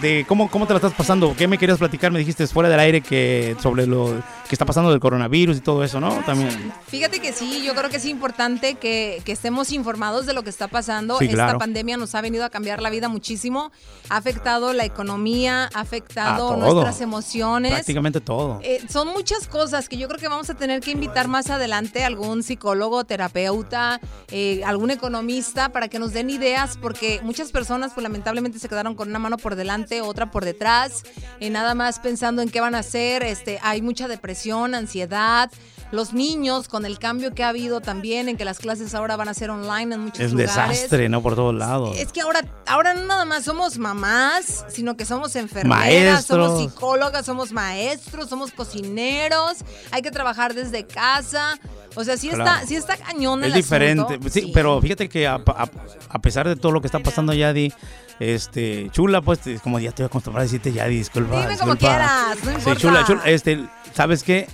de 0.02 0.26
cómo, 0.28 0.50
cómo 0.50 0.66
te 0.66 0.74
la 0.74 0.78
estás 0.78 0.94
pasando. 0.94 1.36
¿Qué 1.38 1.48
me 1.48 1.58
querías 1.58 1.78
platicar? 1.78 2.12
Me 2.12 2.20
dijiste 2.20 2.46
fuera 2.48 2.70
del 2.70 2.80
aire 2.80 3.02
que 3.02 3.56
sobre 3.62 3.86
lo 3.86 4.22
que 4.48 4.56
está 4.56 4.66
pasando 4.66 4.92
del 4.92 5.00
coronavirus 5.00 5.58
y 5.58 5.60
todo 5.60 5.84
eso, 5.84 6.00
¿no? 6.00 6.10
También. 6.26 6.72
Fíjate 6.88 7.20
que 7.20 7.34
sí, 7.34 7.64
yo 7.66 7.76
creo 7.76 7.90
que 7.90 7.98
es 7.98 8.06
importante 8.06 8.76
que, 8.76 9.22
que 9.26 9.34
estemos 9.34 9.72
informados 9.72 10.26
de 10.26 10.34
lo 10.34 10.44
que 10.44 10.50
está 10.50 10.68
pasando. 10.68 11.18
Sí, 11.20 11.26
Esta 11.26 11.36
claro. 11.36 11.60
pandemia 11.60 11.98
nos 11.98 12.16
ha 12.16 12.22
venido 12.22 12.46
a 12.46 12.50
cambiar 12.50 12.82
la 12.82 12.90
vida 12.90 13.10
muchísimo. 13.10 13.72
Ha 14.10 14.18
afectado 14.18 14.74
la 14.74 14.86
economía, 14.86 15.70
ha 15.74 15.82
afectado 15.82 16.56
nuestras 16.56 17.02
emociones. 17.02 17.74
Prácticamente 17.74 18.22
todo. 18.22 18.60
Eh, 18.64 18.82
son 18.90 19.10
muchas 19.10 19.48
cosas 19.48 19.90
que 19.90 19.98
yo 19.98 20.08
creo 20.08 20.20
que 20.20 20.30
vamos 20.30 20.50
a 20.50 20.54
tener 20.56 20.80
que 20.82 20.92
invitar 20.92 21.28
más 21.28 21.50
adelante 21.50 22.04
a 22.04 22.08
algún 22.08 22.42
psicólogo, 22.42 23.04
terapeuta, 23.04 24.00
eh, 24.32 24.62
algún 24.66 24.92
economista 24.92 25.70
para 25.70 25.90
que 25.90 26.00
nos 26.00 26.14
den 26.14 26.30
ideas, 26.30 26.78
porque 26.88 27.20
muchas 27.22 27.52
personas 27.52 27.92
pues 27.94 28.02
lamentablemente 28.02 28.60
se 28.60 28.70
quedaron 28.70 28.96
con 28.96 29.10
una 29.10 29.20
mano 29.20 29.38
por 29.38 29.58
delante, 29.58 30.00
otra 30.00 30.32
por 30.32 30.46
detrás, 30.46 31.04
eh, 31.42 31.50
nada 31.50 31.76
más 31.76 32.00
pensando 32.00 32.42
en 32.42 32.48
qué 32.48 32.62
van 32.62 32.76
a 32.76 32.80
hacer. 32.80 33.24
Este, 33.24 33.60
hay 33.62 33.82
mucha 33.82 34.08
depresión, 34.08 34.74
ansiedad. 34.74 35.52
Los 35.92 36.14
niños 36.14 36.68
con 36.68 36.86
el 36.86 37.00
cambio 37.00 37.34
que 37.34 37.44
ha 37.44 37.50
habido 37.50 37.80
también 37.82 38.28
en 38.30 38.36
que 38.38 38.44
las 38.46 38.60
clases 38.60 38.94
ahora 38.94 39.16
van 39.16 39.30
a 39.30 39.34
ser 39.34 39.50
online 39.50 39.96
en 39.96 40.02
muchos 40.02 40.20
Es 40.20 40.32
un 40.34 40.40
lugares. 40.42 40.56
desastre, 40.82 41.08
¿no? 41.10 41.22
Por 41.22 41.36
todos 41.36 41.56
lados. 41.56 41.98
Es 41.98 42.12
que 42.12 42.22
ahora, 42.22 42.42
ahora 42.66 42.94
no 42.94 43.06
nada 43.06 43.24
más 43.26 43.44
somos 43.46 43.78
mamás, 43.78 44.66
sino 44.70 44.98
que 44.98 45.06
somos 45.06 45.36
enfermeras, 45.36 45.70
Maestros. 45.80 46.26
somos 46.26 46.62
psicólogas, 46.62 47.26
somos 47.26 47.52
maestros, 47.52 48.30
somos 48.30 48.52
cocineros, 48.52 49.58
hay 49.92 50.02
que 50.02 50.12
trabajar 50.12 50.54
desde 50.54 50.86
casa. 50.86 51.58
O 51.96 52.04
sea, 52.04 52.16
sí 52.18 52.30
Claro. 52.30 52.44
está, 52.46 52.68
sí 52.68 52.76
está 52.76 52.98
cañón 52.98 53.44
el 53.44 53.52
Es 53.52 53.56
diferente. 53.56 54.14
asunto. 54.16 54.30
Sí, 54.30 54.52
pero 54.54 54.80
fíjate 54.82 55.10
que 55.10 55.26
a, 55.26 55.36
a- 55.36 55.70
a 56.10 56.20
pesar 56.20 56.48
de 56.48 56.56
todo 56.56 56.72
lo 56.72 56.82
que 56.82 56.88
está 56.88 57.00
pasando, 57.00 57.34
Yadi, 57.34 57.74
este, 58.20 58.90
chula, 58.92 59.22
pues, 59.22 59.46
es 59.48 59.62
como 59.62 59.80
ya 59.80 59.90
estoy 59.90 60.06
acostumbrada 60.06 60.44
a 60.44 60.46
decirte 60.46 60.72
Yadi, 60.74 60.98
disculpa. 60.98 61.42
Dime 61.42 61.58
como 61.58 61.76
quieras, 61.76 62.38
no 62.44 62.60
Sí, 62.60 62.80
chula, 62.82 63.04
chula. 63.06 63.22
Este, 63.26 63.66
¿sabes 63.94 64.24
qué? 64.24 64.48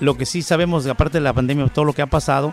Lo 0.00 0.16
que 0.16 0.26
sí 0.26 0.42
sabemos, 0.42 0.86
aparte 0.86 1.18
de 1.18 1.24
la 1.24 1.32
pandemia, 1.32 1.66
todo 1.68 1.84
lo 1.84 1.92
que 1.92 2.02
ha 2.02 2.06
pasado, 2.06 2.52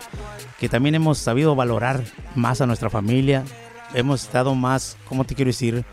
que 0.58 0.68
también 0.68 0.94
hemos 0.94 1.18
sabido 1.18 1.54
valorar 1.54 2.02
más 2.34 2.60
a 2.60 2.66
nuestra 2.66 2.90
familia. 2.90 3.44
Hemos 3.94 4.22
estado 4.24 4.54
más, 4.54 4.96
¿cómo 5.08 5.24
te 5.24 5.34
quiero 5.34 5.50
decir? 5.50 5.84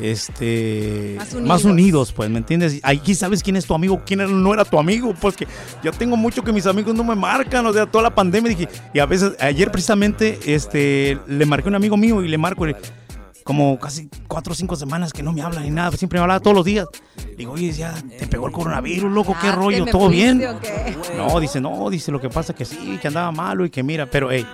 Este 0.00 1.14
Más 1.16 1.34
más 1.34 1.64
unidos. 1.64 2.12
pues, 2.12 2.28
¿me 2.28 2.38
entiendes? 2.38 2.80
Aquí 2.82 3.14
sabes 3.14 3.42
quién 3.42 3.56
es 3.56 3.64
tu 3.64 3.74
amigo, 3.74 4.02
quién 4.04 4.42
no 4.42 4.52
era 4.52 4.64
tu 4.64 4.78
amigo, 4.78 5.14
pues 5.14 5.36
que 5.36 5.46
yo 5.84 5.92
tengo 5.92 6.16
mucho 6.16 6.42
que 6.42 6.52
mis 6.52 6.66
amigos 6.66 6.94
no 6.94 7.04
me 7.04 7.14
marcan, 7.14 7.64
o 7.66 7.72
sea, 7.72 7.86
toda 7.86 8.02
la 8.02 8.14
pandemia 8.14 8.50
dije, 8.50 8.68
y 8.92 8.98
a 8.98 9.06
veces 9.06 9.36
ayer 9.38 9.70
precisamente 9.70 10.38
este 10.46 11.18
le 11.28 11.46
marqué 11.46 11.68
a 11.68 11.70
un 11.70 11.76
amigo 11.76 11.96
mío 11.96 12.22
y 12.22 12.28
le 12.28 12.38
marco 12.38 12.66
y 12.66 12.74
como 13.44 13.78
casi 13.78 14.08
cuatro 14.26 14.52
o 14.52 14.56
cinco 14.56 14.74
semanas 14.74 15.12
que 15.12 15.22
no 15.22 15.32
me 15.32 15.42
habla 15.42 15.60
ni 15.60 15.70
nada, 15.70 15.96
siempre 15.96 16.18
me 16.18 16.22
hablaba 16.22 16.40
todos 16.40 16.56
los 16.56 16.64
días. 16.64 16.86
Digo, 17.36 17.52
oye, 17.52 17.72
ya 17.72 17.94
te 18.18 18.26
pegó 18.26 18.46
el 18.46 18.52
coronavirus, 18.52 19.12
loco, 19.12 19.32
qué 19.40 19.48
Ah, 19.48 19.50
¿te 19.50 19.56
rollo, 19.56 19.86
todo 19.86 20.08
bien. 20.08 20.42
No, 21.16 21.38
dice, 21.40 21.60
no, 21.60 21.90
dice, 21.90 22.10
lo 22.10 22.20
que 22.20 22.28
pasa 22.30 22.54
que 22.54 22.64
sí, 22.64 22.98
que 23.00 23.08
andaba 23.08 23.30
malo 23.32 23.64
y 23.64 23.70
que 23.70 23.82
mira, 23.82 24.06
pero 24.06 24.30
hey, 24.30 24.46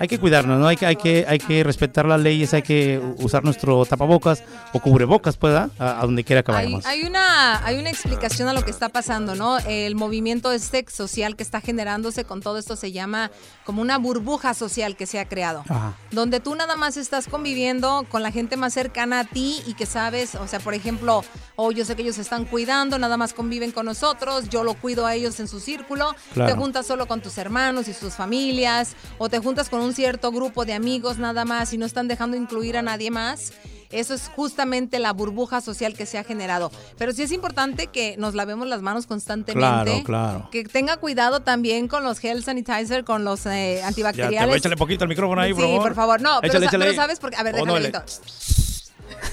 hay 0.00 0.08
que 0.08 0.18
cuidarnos, 0.18 0.58
¿no? 0.58 0.66
Hay 0.66 0.76
que, 0.76 0.86
hay 0.86 0.96
que, 0.96 1.24
hay 1.28 1.38
que 1.38 1.62
respetar 1.62 2.06
las 2.06 2.20
leyes, 2.20 2.52
hay 2.54 2.62
que 2.62 3.00
usar 3.18 3.44
nuestro 3.44 3.84
tapabocas 3.86 4.42
o 4.72 4.80
cubrebocas, 4.80 5.36
pues, 5.36 5.54
a, 5.54 5.70
a 5.78 6.02
donde 6.02 6.24
quiera 6.24 6.42
que 6.42 6.50
Hay, 6.50 6.64
vayamos. 6.64 6.86
hay 6.86 7.02
una, 7.04 7.64
hay 7.64 7.78
una 7.78 7.90
explicación 7.90 8.48
a 8.48 8.52
lo 8.54 8.64
que 8.64 8.70
está 8.72 8.88
pasando, 8.88 9.34
¿no? 9.36 9.58
El 9.58 9.94
movimiento 9.94 10.50
este 10.50 10.84
social 10.88 11.36
que 11.36 11.42
está 11.44 11.60
generándose 11.60 12.24
con 12.24 12.40
todo 12.40 12.58
esto 12.58 12.74
se 12.74 12.90
llama 12.90 13.30
como 13.64 13.80
una 13.82 13.98
burbuja 13.98 14.54
social 14.54 14.96
que 14.96 15.06
se 15.06 15.20
ha 15.20 15.28
creado. 15.28 15.62
Ajá. 15.68 15.94
Donde 16.10 16.40
tú 16.40 16.54
nada 16.56 16.74
más 16.76 16.96
estás 16.96 17.28
conviviendo 17.28 18.04
con 18.08 18.22
la 18.24 18.31
gente 18.32 18.56
más 18.56 18.74
cercana 18.74 19.20
a 19.20 19.24
ti 19.24 19.62
y 19.66 19.74
que 19.74 19.86
sabes, 19.86 20.34
o 20.34 20.46
sea, 20.48 20.58
por 20.58 20.74
ejemplo, 20.74 21.24
oh, 21.56 21.70
yo 21.70 21.84
sé 21.84 21.94
que 21.94 22.02
ellos 22.02 22.16
se 22.16 22.22
están 22.22 22.44
cuidando, 22.44 22.98
nada 22.98 23.16
más 23.16 23.32
conviven 23.34 23.70
con 23.70 23.86
nosotros, 23.86 24.48
yo 24.48 24.64
lo 24.64 24.74
cuido 24.74 25.06
a 25.06 25.14
ellos 25.14 25.38
en 25.40 25.46
su 25.48 25.60
círculo, 25.60 26.14
Claro. 26.34 26.52
te 26.52 26.58
juntas 26.58 26.86
solo 26.86 27.06
con 27.06 27.20
tus 27.20 27.38
hermanos 27.38 27.86
y 27.88 27.92
sus 27.94 28.14
familias, 28.14 28.96
o 29.18 29.28
te 29.28 29.38
juntas 29.38 29.68
con 29.68 29.80
un 29.80 29.94
cierto 29.94 30.32
grupo 30.32 30.64
de 30.64 30.72
amigos 30.72 31.18
nada 31.18 31.44
más 31.44 31.72
y 31.72 31.78
no 31.78 31.86
están 31.86 32.08
dejando 32.08 32.36
incluir 32.36 32.76
a 32.76 32.82
nadie 32.82 33.10
más. 33.10 33.52
Eso 33.92 34.14
es 34.14 34.28
justamente 34.34 34.98
la 34.98 35.12
burbuja 35.12 35.60
social 35.60 35.94
que 35.94 36.06
se 36.06 36.18
ha 36.18 36.24
generado. 36.24 36.72
Pero 36.98 37.12
sí 37.12 37.22
es 37.22 37.30
importante 37.32 37.86
que 37.88 38.16
nos 38.16 38.34
lavemos 38.34 38.66
las 38.66 38.82
manos 38.82 39.06
constantemente. 39.06 39.84
Claro, 39.84 40.04
claro. 40.04 40.48
Que 40.50 40.64
tenga 40.64 40.96
cuidado 40.96 41.40
también 41.40 41.88
con 41.88 42.02
los 42.04 42.18
gel 42.18 42.42
sanitizer, 42.42 43.04
con 43.04 43.24
los 43.24 43.46
eh, 43.46 43.74
Ya, 43.76 43.80
te 43.80 43.84
antibacteriales. 43.84 44.48
voy, 44.48 44.58
échale 44.58 44.76
poquito 44.76 45.04
al 45.04 45.08
micrófono 45.08 45.40
ahí, 45.42 45.52
por 45.52 45.62
sí, 45.62 45.68
favor. 45.68 45.82
por 45.82 45.94
favor. 45.94 46.20
No, 46.22 46.38
pero, 46.40 46.52
Échale, 46.52 46.64
sa- 46.66 46.70
échale 46.70 46.84
pero 46.86 46.96
sabes 46.96 47.18
porque. 47.20 47.36
A 47.36 47.42
ver, 47.42 47.54
Oh, 47.60 47.66
no, 47.66 47.74
déjame. 47.74 48.02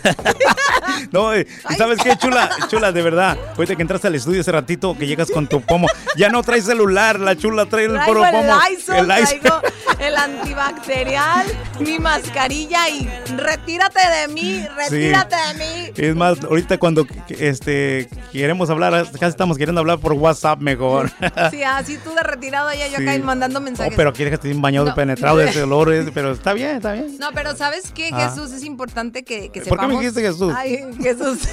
No, 1.12 1.34
eh, 1.34 1.48
¿y 1.70 1.74
sabes 1.76 2.00
qué, 2.04 2.16
chula? 2.18 2.50
Chula, 2.68 2.92
de 2.92 3.02
verdad. 3.02 3.38
Ahorita 3.56 3.76
que 3.76 3.82
entraste 3.82 4.08
al 4.08 4.16
estudio 4.16 4.42
hace 4.42 4.52
ratito, 4.52 4.98
que 4.98 5.08
llegas 5.08 5.30
con 5.32 5.48
tu 5.48 5.62
pomo. 5.62 5.88
Ya 6.18 6.30
no 6.30 6.44
traes 6.44 6.66
celular, 6.66 7.20
la 7.20 7.36
chula 7.36 7.66
trae 7.68 7.86
el 7.86 8.00
puro 8.02 8.26
el 8.26 8.32
pomo. 8.32 8.54
Lysol, 8.70 8.96
el 8.98 9.08
Lysol. 9.08 9.40
traigo 9.40 9.62
el 10.00 10.16
antibacterial, 10.18 11.46
mi 11.80 12.00
mascarilla 12.00 12.90
y 12.90 13.08
retírate 13.38 14.00
de 14.10 14.28
mí, 14.28 14.66
retírate 14.78 15.36
de 15.36 15.54
mí. 15.56 15.92
Es 15.96 16.16
más, 16.16 16.44
ahorita 16.44 16.78
cuando 16.78 17.06
este, 17.30 18.08
queremos 18.32 18.70
hablar, 18.70 19.06
casi 19.14 19.26
estamos 19.26 19.58
queriendo 19.58 19.82
hablar 19.82 20.00
por 20.00 20.14
WhatsApp 20.14 20.60
mejor. 20.60 21.10
Sí, 21.52 21.64
así 21.64 21.98
tú 22.04 22.14
de 22.14 22.24
retirado 22.24 22.72
ya 22.74 22.88
yo 22.88 22.98
Sí. 22.98 23.08
acá 23.08 23.18
mandando 23.24 23.60
Oh, 23.60 23.62
mensajes. 23.62 23.94
pero 23.96 24.12
quieres 24.14 24.32
que 24.40 24.48
esté 24.48 24.60
bañado 24.60 24.88
No. 24.88 24.96
penetrado 24.96 25.38
de 25.38 25.50
ese 25.50 25.64
olor, 25.64 25.90
pero 26.14 26.32
está 26.32 26.54
bien, 26.54 26.78
está 26.78 26.94
bien. 26.94 27.18
No, 27.20 27.30
pero 27.34 27.56
¿sabes 27.56 27.92
qué, 27.94 28.10
Ah. 28.14 28.30
Jesús? 28.30 28.52
Es 28.52 28.64
importante 28.64 29.24
que, 29.24 29.50
que 29.50 29.62
¿Por 29.70 29.80
qué 29.80 29.88
me 29.88 29.94
dijiste 29.98 30.22
Jesús? 30.22 30.54
Ay, 30.56 30.84
Jesús. 31.02 31.40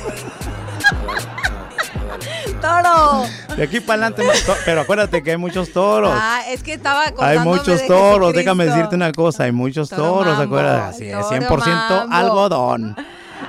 Toro. 2.61 3.25
De 3.57 3.63
aquí 3.65 3.81
para 3.81 4.07
adelante, 4.07 4.39
pero 4.65 4.81
acuérdate 4.81 5.23
que 5.23 5.33
hay 5.33 5.37
muchos 5.37 5.73
toros. 5.73 6.13
Ah, 6.15 6.43
es 6.49 6.63
que 6.63 6.75
estaba 6.75 7.13
Hay 7.21 7.39
muchos 7.41 7.81
de 7.81 7.87
toros, 7.87 8.33
déjame 8.33 8.67
decirte 8.67 8.95
una 8.97 9.13
cosa, 9.13 9.45
hay 9.45 9.53
muchos 9.53 9.89
Toro 9.91 10.03
toros, 10.03 10.39
mambo, 10.39 10.43
acuérdate, 10.45 10.83
así 10.89 11.09
es, 11.11 11.47
toro 11.47 11.63
100% 11.63 11.67
mambo. 11.67 12.15
algodón. 12.15 12.97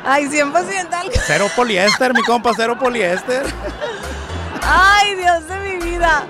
Ay, 0.06 0.26
100% 0.26 0.94
algo. 0.94 1.12
Cero 1.26 1.48
poliéster, 1.56 2.14
mi 2.14 2.22
compa, 2.22 2.52
cero 2.56 2.78
poliéster. 2.80 3.46
Ay, 4.64 5.16
Dios 5.16 5.48
de 5.48 5.60
mi 5.60 5.67
vida. 5.98 6.24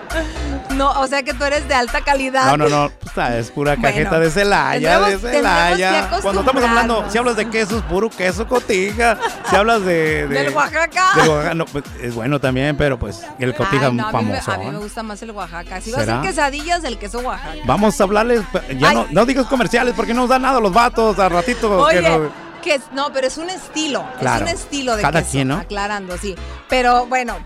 No, 0.75 0.91
o 0.99 1.07
sea 1.07 1.23
que 1.23 1.33
tú 1.33 1.43
eres 1.43 1.67
de 1.67 1.73
alta 1.73 2.01
calidad. 2.01 2.45
No, 2.45 2.57
no, 2.57 2.69
no, 2.69 2.91
es 3.29 3.51
pura 3.51 3.71
Bueno, 3.75 3.87
cajeta 3.87 4.19
de 4.19 4.29
Celaya, 4.29 4.99
de 4.99 5.17
Celaya. 5.17 6.09
Cuando 6.21 6.41
estamos 6.41 6.63
hablando, 6.63 7.05
si 7.09 7.17
hablas 7.17 7.35
de 7.35 7.49
quesos, 7.49 7.81
puro 7.83 8.09
queso 8.09 8.47
cotija. 8.47 9.17
Si 9.49 9.55
hablas 9.55 9.81
de... 9.81 10.27
de 10.27 10.43
Del 10.43 10.53
Oaxaca. 10.53 11.11
del 11.15 11.29
Oaxaca, 11.29 11.53
no, 11.55 11.65
pues, 11.65 11.83
es 12.01 12.13
bueno 12.15 12.39
también, 12.39 12.75
pero 12.77 12.99
pues 12.99 13.21
el 13.39 13.55
cotija 13.55 13.87
Ay, 13.87 13.93
no, 13.93 14.07
a 14.07 14.11
mí, 14.11 14.25
me, 14.25 14.41
famoso. 14.41 14.51
a 14.51 14.57
mí 14.57 14.65
me 14.71 14.77
gusta 14.77 15.03
más 15.03 15.21
el 15.21 15.31
Oaxaca. 15.31 15.81
Si 15.81 15.91
va 15.91 15.99
a 16.01 16.05
ser 16.05 16.21
quesadillas, 16.21 16.83
el 16.83 16.97
queso 16.99 17.19
Oaxaca. 17.19 17.55
Vamos 17.65 17.99
a 17.99 18.03
hablarles, 18.03 18.41
ya 18.77 18.89
Ay. 18.89 18.95
no, 18.95 19.07
no 19.11 19.25
digas 19.25 19.47
comerciales 19.47 19.93
porque 19.95 20.13
no 20.13 20.21
nos 20.21 20.29
dan 20.29 20.41
nada 20.43 20.59
los 20.59 20.73
vatos 20.73 21.17
a 21.19 21.29
ratito. 21.29 21.71
Oye, 21.79 22.01
que 22.01 22.09
no- 22.09 22.47
que 22.61 22.75
es- 22.75 22.91
no, 22.91 23.11
pero 23.13 23.27
es 23.27 23.37
un 23.37 23.49
estilo. 23.49 24.03
Claro. 24.19 24.45
Es 24.45 24.51
un 24.53 24.57
estilo 24.59 24.95
de 24.95 25.01
Cada 25.01 25.19
queso, 25.21 25.31
quien, 25.31 25.47
¿no? 25.47 25.55
Aclarando, 25.57 26.17
sí. 26.17 26.35
Pero 26.67 27.05
bueno, 27.05 27.37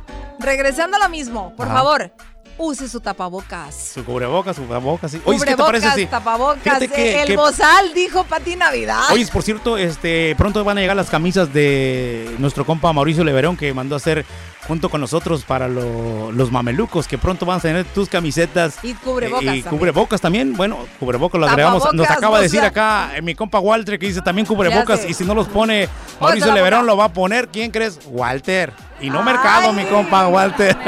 regresando 0.42 0.98
a 0.98 1.00
lo 1.00 1.10
mismo, 1.10 1.54
por 1.56 1.68
Ajá. 1.68 1.76
favor, 1.78 2.12
use 2.58 2.88
su 2.90 3.00
tapabocas. 3.00 3.74
Su 3.96 4.06
cubrebocas, 4.06 4.56
su 4.56 4.64
tapabocas, 4.64 5.12
sí. 5.12 5.22
Oye, 5.26 5.40
¿qué 5.40 5.46
te 5.46 5.58
parece 5.58 6.06
tapabocas, 6.06 6.80
que- 6.80 7.22
el 7.22 7.28
que- 7.28 7.36
bozal, 7.38 7.94
dijo 7.94 8.24
Pati 8.24 8.56
Navidad. 8.56 9.02
Oye, 9.12 9.26
por 9.28 9.42
cierto, 9.42 9.78
este, 9.78 10.36
pronto 10.38 10.64
van 10.64 10.78
a 10.78 10.82
llegar 10.82 10.96
las 10.96 11.10
camisas 11.10 11.52
de 11.54 12.36
nuestro 12.40 12.66
compa 12.66 12.92
Mauricio 12.94 13.24
Leverón 13.24 13.58
que 13.58 13.74
mandó 13.74 13.96
a 13.96 13.98
hacer 13.98 14.26
junto 14.68 14.90
con 14.90 15.02
nosotros 15.02 15.44
para 15.44 15.68
lo- 15.68 16.32
los 16.32 16.52
mamelucos, 16.52 17.08
que 17.08 17.18
pronto 17.18 17.48
van 17.48 17.58
a 17.58 17.62
tener 17.62 17.84
tus 17.86 18.08
camisetas. 18.08 18.76
Y 18.84 18.94
cubrebocas 18.94 19.42
Y 19.42 19.46
también. 19.48 19.64
cubrebocas 19.70 20.22
también. 20.22 20.54
Bueno, 20.56 20.78
cubrebocas 21.00 21.42
lo 21.42 21.48
agregamos. 21.48 21.92
Nos 21.94 22.10
acaba 22.10 22.38
de 22.38 22.44
decir 22.44 22.62
acá 22.62 23.12
eh, 23.16 23.24
mi 23.24 23.34
compa 23.34 23.60
Walter 23.60 23.98
que 23.98 24.06
dice 24.06 24.22
también 24.22 24.46
cubrebocas. 24.46 25.04
Y 25.10 25.16
si 25.16 25.24
no 25.26 25.34
los 25.34 25.48
pone 25.48 25.90
Mauricio 26.20 26.54
Leverón, 26.54 26.86
lo 26.86 26.96
va 26.96 27.06
a 27.06 27.14
poner. 27.14 27.48
¿Quién 27.48 27.72
crees? 27.72 28.00
Walter. 28.06 28.72
Y 29.02 29.10
no 29.10 29.20
Ay. 29.20 29.26
Mercado, 29.26 29.74
mi 29.74 29.84
compa 29.86 30.28
Walter. 30.28 30.78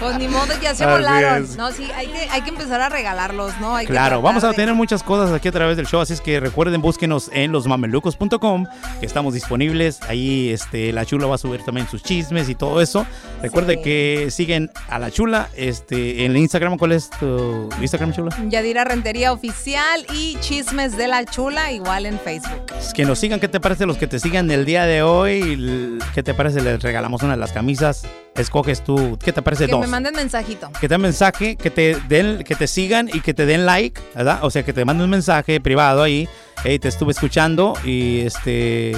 Pues 0.00 0.16
ni 0.16 0.28
modo, 0.28 0.46
ya 0.62 0.74
se 0.74 0.82
Así 0.82 0.92
volaron. 0.94 1.44
es. 1.44 1.58
No, 1.58 1.70
sí, 1.72 1.86
hay 1.94 2.06
que, 2.06 2.26
hay 2.30 2.40
que 2.40 2.48
empezar 2.48 2.80
a 2.80 2.88
regalarlos, 2.88 3.52
¿no? 3.60 3.76
Hay 3.76 3.84
que 3.84 3.92
Claro, 3.92 4.16
tratar 4.16 4.22
vamos 4.24 4.44
a 4.44 4.48
de- 4.48 4.54
tener 4.54 4.74
muchas 4.74 5.02
cosas 5.02 5.30
aquí 5.30 5.48
a 5.48 5.52
través 5.52 5.76
del 5.76 5.86
show, 5.86 6.00
así 6.00 6.14
es 6.14 6.22
que 6.22 6.40
recuerden, 6.40 6.80
búsquenos 6.80 7.28
en 7.34 7.52
losmamelucos.com, 7.52 8.64
que 8.98 9.04
estamos 9.04 9.34
disponibles. 9.34 10.00
Ahí 10.08 10.48
este, 10.48 10.94
la 10.94 11.04
chula 11.04 11.26
va 11.26 11.34
a 11.34 11.38
subir 11.38 11.62
también 11.66 11.86
sus 11.86 12.02
chismes 12.02 12.48
y 12.48 12.54
todo 12.54 12.80
eso. 12.80 13.04
Recuerde 13.42 13.74
Sí. 13.74 13.82
que 13.82 14.28
siguen 14.30 14.70
a 14.88 14.98
la 14.98 15.10
chula 15.10 15.50
este, 15.54 16.24
en 16.24 16.30
el 16.30 16.38
Instagram. 16.38 16.78
¿Cuál 16.78 16.92
es 16.92 17.10
tu 17.10 17.68
Instagram, 17.82 18.14
chula? 18.14 18.34
Yadira 18.48 18.84
Rentería 18.84 19.34
Oficial 19.34 20.06
y 20.14 20.38
Chismes 20.40 20.96
de 20.96 21.08
la 21.08 21.26
Chula, 21.26 21.72
igual 21.72 22.06
en 22.06 22.18
Facebook. 22.18 22.62
Que 22.94 23.04
nos 23.04 23.18
sigan, 23.18 23.38
¿qué 23.38 23.48
te 23.48 23.60
parece 23.60 23.84
los 23.84 23.98
que 23.98 24.06
te 24.06 24.18
sigan 24.18 24.50
el 24.50 24.64
día 24.64 24.86
de 24.86 25.02
hoy? 25.02 25.98
¿Qué 26.14 26.22
te 26.22 26.32
parece? 26.32 26.62
Les 26.62 26.80
regalamos 26.82 27.09
una 27.22 27.32
de 27.32 27.38
las 27.40 27.52
camisas. 27.52 28.04
Escoges 28.34 28.82
tú, 28.82 29.18
¿qué 29.22 29.32
te 29.32 29.42
parece? 29.42 29.66
Que 29.66 29.72
Dos. 29.72 29.80
me 29.80 29.86
manden 29.86 30.14
mensajito. 30.14 30.70
que 30.80 30.88
te 30.88 30.94
den 30.94 31.00
mensaje, 31.00 31.56
que 31.56 31.70
te 31.70 31.96
den, 32.08 32.44
que 32.44 32.54
te 32.54 32.66
sigan 32.66 33.08
y 33.12 33.20
que 33.20 33.34
te 33.34 33.44
den 33.46 33.66
like, 33.66 34.00
¿verdad? 34.14 34.40
O 34.42 34.50
sea, 34.50 34.62
que 34.62 34.72
te 34.72 34.84
manden 34.84 35.04
un 35.04 35.10
mensaje 35.10 35.60
privado 35.60 36.02
ahí. 36.02 36.28
Hey, 36.62 36.78
te 36.78 36.88
estuve 36.88 37.12
escuchando 37.12 37.74
y 37.84 38.20
este. 38.20 38.96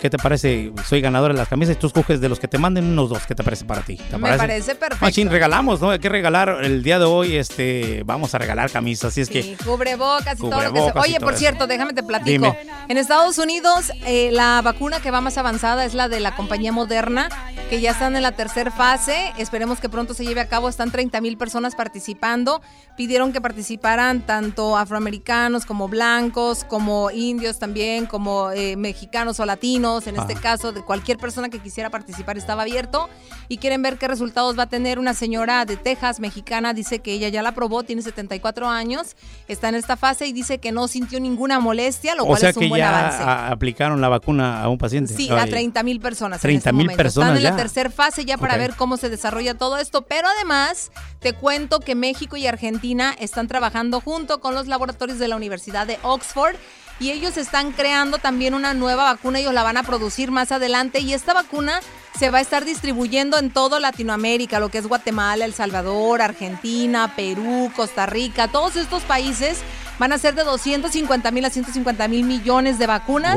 ¿Qué 0.00 0.10
te 0.10 0.18
parece? 0.18 0.72
Soy 0.86 1.00
ganador 1.00 1.32
de 1.32 1.38
las 1.38 1.48
camisas 1.48 1.76
y 1.76 1.78
tú 1.78 1.86
escoges 1.86 2.20
de 2.20 2.28
los 2.28 2.38
que 2.38 2.48
te 2.48 2.58
manden 2.58 2.84
unos 2.84 3.08
dos. 3.08 3.26
¿Qué 3.26 3.34
te 3.34 3.42
parece 3.42 3.64
para 3.64 3.82
ti? 3.82 3.96
¿Te 3.96 4.18
Me 4.18 4.36
parece 4.36 4.74
perfecto. 4.74 5.04
Machín, 5.04 5.30
regalamos, 5.30 5.80
¿no? 5.80 5.90
Hay 5.90 5.98
que 5.98 6.08
regalar 6.08 6.64
el 6.64 6.82
día 6.82 6.98
de 6.98 7.04
hoy. 7.04 7.36
Este, 7.36 8.02
vamos 8.04 8.34
a 8.34 8.38
regalar 8.38 8.70
camisas. 8.70 9.12
Así 9.12 9.20
es 9.20 9.28
que. 9.28 9.42
Sí, 9.42 9.56
cubrebocas 9.64 10.38
y 10.38 10.42
todo 10.42 10.50
lo 10.50 10.58
que 10.58 10.66
Cubrebocas 10.68 11.04
se... 11.04 11.10
Oye, 11.10 11.20
por 11.20 11.32
eso. 11.32 11.40
cierto, 11.40 11.66
déjame 11.66 11.92
te 11.92 12.02
platico. 12.02 12.30
Dime. 12.30 12.58
En 12.88 12.98
Estados 12.98 13.38
Unidos, 13.38 13.90
eh, 14.04 14.30
la 14.32 14.60
vacuna 14.62 15.00
que 15.00 15.10
va 15.10 15.20
más 15.20 15.38
avanzada 15.38 15.84
es 15.84 15.94
la 15.94 16.08
de 16.08 16.20
la 16.20 16.34
compañía 16.36 16.72
Moderna 16.72 17.28
que 17.68 17.80
ya 17.80 17.90
están 17.90 18.14
en 18.14 18.22
la 18.22 18.32
tercera 18.32 18.70
fase. 18.70 19.32
Esperemos 19.38 19.80
que 19.80 19.88
pronto 19.88 20.14
se 20.14 20.24
lleve 20.24 20.40
a 20.40 20.48
cabo. 20.48 20.68
Están 20.68 20.92
30 20.92 21.20
mil 21.20 21.36
personas 21.36 21.74
participando. 21.74 22.62
Pidieron 22.96 23.32
que 23.32 23.40
participaran 23.40 24.24
tanto 24.24 24.76
afroamericanos 24.76 25.66
como 25.66 25.88
blancos, 25.88 26.64
como 26.64 27.10
indios 27.10 27.58
también, 27.58 28.06
como 28.06 28.52
eh, 28.52 28.76
mexicanos 28.76 29.40
o 29.40 29.46
latinos. 29.46 29.85
En 29.86 30.16
este 30.16 30.34
caso, 30.34 30.72
de 30.72 30.82
cualquier 30.82 31.16
persona 31.16 31.48
que 31.48 31.60
quisiera 31.60 31.90
participar 31.90 32.36
estaba 32.36 32.62
abierto. 32.62 33.08
Y 33.48 33.58
quieren 33.58 33.82
ver 33.82 33.98
qué 33.98 34.08
resultados 34.08 34.58
va 34.58 34.64
a 34.64 34.68
tener 34.68 34.98
una 34.98 35.14
señora 35.14 35.64
de 35.64 35.76
Texas, 35.76 36.18
mexicana. 36.18 36.74
Dice 36.74 36.98
que 36.98 37.12
ella 37.12 37.28
ya 37.28 37.42
la 37.42 37.52
probó, 37.52 37.84
tiene 37.84 38.02
74 38.02 38.68
años, 38.68 39.16
está 39.46 39.68
en 39.68 39.76
esta 39.76 39.96
fase 39.96 40.26
y 40.26 40.32
dice 40.32 40.58
que 40.58 40.72
no 40.72 40.88
sintió 40.88 41.20
ninguna 41.20 41.60
molestia, 41.60 42.14
lo 42.14 42.26
cual 42.26 42.44
es 42.44 42.56
un 42.56 42.68
buen 42.68 42.82
avance. 42.82 43.22
aplicaron 43.22 44.00
la 44.00 44.08
vacuna 44.08 44.62
a 44.62 44.68
un 44.68 44.78
paciente. 44.78 45.14
Sí, 45.14 45.30
a 45.30 45.46
30 45.46 45.82
mil 45.82 46.00
personas. 46.00 46.40
30 46.40 46.72
mil 46.72 46.86
personas. 46.88 47.36
Están 47.36 47.36
en 47.36 47.42
la 47.44 47.56
tercera 47.56 47.90
fase 47.90 48.24
ya 48.24 48.36
para 48.38 48.56
ver 48.56 48.74
cómo 48.74 48.96
se 48.96 49.08
desarrolla 49.08 49.54
todo 49.54 49.78
esto, 49.78 50.02
pero 50.02 50.28
además 50.28 50.90
te 51.20 51.32
cuento 51.32 51.80
que 51.80 51.94
México 51.94 52.36
y 52.36 52.46
Argentina 52.46 53.14
están 53.18 53.46
trabajando 53.48 54.00
junto 54.00 54.40
con 54.40 54.54
los 54.54 54.66
laboratorios 54.66 55.18
de 55.18 55.28
la 55.28 55.36
Universidad 55.36 55.86
de 55.86 55.98
Oxford 56.02 56.56
y 56.98 57.10
ellos 57.10 57.36
están 57.36 57.72
creando 57.72 58.18
también 58.18 58.54
una 58.54 58.74
nueva 58.74 59.04
vacuna, 59.04 59.38
ellos 59.38 59.54
la 59.54 59.62
van 59.62 59.76
a 59.76 59.82
producir 59.82 60.30
más 60.30 60.52
adelante 60.52 61.00
y 61.00 61.12
esta 61.12 61.34
vacuna 61.34 61.80
se 62.18 62.30
va 62.30 62.38
a 62.38 62.40
estar 62.40 62.64
distribuyendo 62.64 63.38
en 63.38 63.50
toda 63.50 63.78
Latinoamérica, 63.78 64.58
lo 64.58 64.70
que 64.70 64.78
es 64.78 64.86
Guatemala, 64.86 65.44
El 65.44 65.52
Salvador, 65.52 66.22
Argentina, 66.22 67.12
Perú, 67.14 67.70
Costa 67.76 68.06
Rica, 68.06 68.48
todos 68.48 68.76
estos 68.76 69.02
países 69.02 69.62
van 69.98 70.12
a 70.12 70.18
ser 70.18 70.34
de 70.34 70.44
250 70.44 71.30
mil 71.30 71.44
a 71.44 71.50
150 71.50 72.08
mil 72.08 72.24
millones 72.24 72.78
de 72.78 72.86
vacunas. 72.86 73.36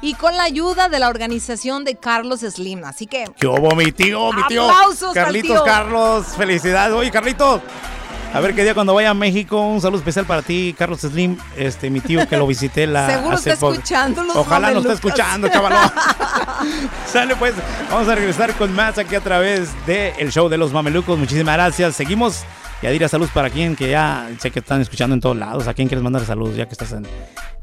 Y 0.00 0.14
con 0.14 0.36
la 0.36 0.44
ayuda 0.44 0.88
de 0.88 0.98
la 0.98 1.08
organización 1.08 1.84
de 1.84 1.96
Carlos 1.96 2.40
Slim. 2.40 2.84
Así 2.84 3.06
que. 3.06 3.26
¿Qué 3.38 3.46
hubo, 3.46 3.74
mi 3.74 3.90
tío? 3.92 4.32
Mi 4.32 4.42
tío. 4.46 4.70
Aplausos, 4.70 5.12
Carlitos, 5.12 5.62
Carlos, 5.62 6.26
felicidades. 6.36 6.94
Oye, 6.94 7.10
Carlitos. 7.10 7.60
A 8.32 8.40
ver 8.40 8.54
qué 8.54 8.62
día 8.62 8.74
cuando 8.74 8.94
vaya 8.94 9.10
a 9.10 9.14
México, 9.14 9.60
un 9.60 9.80
saludo 9.80 9.98
especial 9.98 10.26
para 10.26 10.42
ti, 10.42 10.74
Carlos 10.76 11.00
Slim, 11.00 11.38
este 11.56 11.88
mi 11.88 12.00
tío 12.00 12.28
que 12.28 12.36
lo 12.36 12.46
visité 12.46 12.86
la 12.86 13.06
Seguro 13.10 13.36
está 13.36 13.52
escuchando 13.54 14.22
los 14.22 14.36
Ojalá 14.36 14.70
no 14.70 14.80
esté 14.80 14.92
escuchando, 14.92 15.48
chaval. 15.48 15.72
Sale 17.06 17.36
pues, 17.36 17.54
vamos 17.90 18.08
a 18.08 18.14
regresar 18.14 18.54
con 18.54 18.74
más 18.74 18.98
aquí 18.98 19.14
a 19.14 19.20
través 19.20 19.70
del 19.86 20.12
el 20.18 20.30
show 20.30 20.48
de 20.48 20.58
los 20.58 20.72
mamelucos. 20.72 21.18
Muchísimas 21.18 21.54
gracias. 21.54 21.96
Seguimos 21.96 22.44
y 22.80 22.86
Adira, 22.86 23.08
saludos 23.08 23.32
para 23.32 23.50
quien 23.50 23.74
que 23.74 23.90
ya 23.90 24.28
sé 24.38 24.50
que 24.50 24.60
están 24.60 24.80
escuchando 24.80 25.14
en 25.14 25.20
todos 25.20 25.36
lados. 25.36 25.66
¿A 25.66 25.74
quién 25.74 25.88
quieres 25.88 26.02
mandar 26.04 26.24
saludos 26.24 26.54
ya 26.54 26.66
que 26.66 26.72
estás 26.72 26.92
en, 26.92 27.06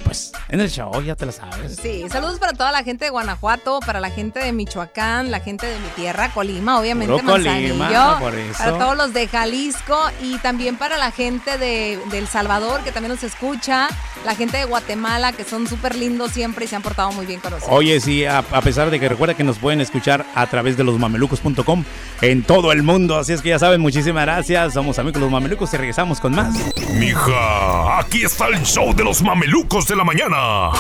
pues, 0.04 0.32
en 0.50 0.60
el 0.60 0.70
show? 0.70 1.02
Ya 1.02 1.16
te 1.16 1.26
lo 1.26 1.32
sabes. 1.32 1.78
Sí, 1.82 2.06
saludos 2.10 2.40
para 2.40 2.54
toda 2.54 2.72
la 2.72 2.84
gente 2.84 3.06
de 3.06 3.12
Guanajuato, 3.12 3.80
para 3.86 4.00
la 4.00 4.10
gente 4.10 4.40
de 4.40 4.52
Michoacán, 4.52 5.32
la 5.32 5.40
gente 5.40 5.66
de 5.66 5.80
mi 5.80 5.88
tierra, 5.90 6.32
Colima, 6.34 6.80
obviamente, 6.80 7.22
Colima, 7.24 8.20
por 8.20 8.36
eso. 8.36 8.58
Para 8.58 8.78
todos 8.78 8.98
los 8.98 9.14
de 9.14 9.28
Jalisco 9.28 9.98
y 10.22 10.38
también 10.40 10.78
para 10.78 10.98
la 10.98 11.12
gente 11.12 11.58
de, 11.58 12.00
El 12.14 12.28
Salvador 12.28 12.82
que 12.84 12.92
también 12.92 13.14
nos 13.14 13.24
escucha, 13.24 13.88
la 14.26 14.36
gente 14.36 14.58
de 14.58 14.66
Guatemala 14.66 15.32
que 15.34 15.44
son 15.44 15.68
súper 15.68 15.96
lindos 15.96 16.32
siempre 16.32 16.66
y 16.66 16.68
se 16.68 16.76
han 16.76 16.82
portado 16.82 17.12
muy 17.12 17.26
bien 17.26 17.40
con 17.40 17.52
nosotros. 17.52 17.76
Oye, 17.76 18.00
sí, 18.00 18.26
a, 18.26 18.42
pesar 18.42 18.90
de 18.90 19.00
que 19.00 19.10
recuerda 19.10 19.34
que 19.34 19.44
nos 19.44 19.58
pueden 19.58 19.82
escuchar 19.82 20.26
a 20.36 20.48
través 20.48 20.78
de 20.78 20.84
los 20.84 21.00
mamelucos.com 21.00 21.84
en 22.22 22.44
todo 22.44 22.72
el 22.72 22.84
mundo. 22.84 23.18
Así 23.18 23.34
es 23.34 23.42
que 23.42 23.50
ya 23.50 23.60
saben, 23.60 23.82
muchísimas 23.82 24.26
gracias. 24.26 24.74
Somos 24.74 25.00
amigos 25.00 25.22
los 25.22 25.32
mamelucos 25.32 25.74
y 25.74 25.78
regresamos 25.78 26.20
con 26.20 26.36
más. 26.36 26.56
Mija, 26.96 28.00
aquí 28.00 28.24
está 28.24 28.48
el 28.48 28.64
show 28.64 28.94
de 28.94 29.04
los 29.04 29.22
mamelucos 29.22 29.85
de 29.88 29.96
la 29.96 30.04
mañana. 30.04 30.72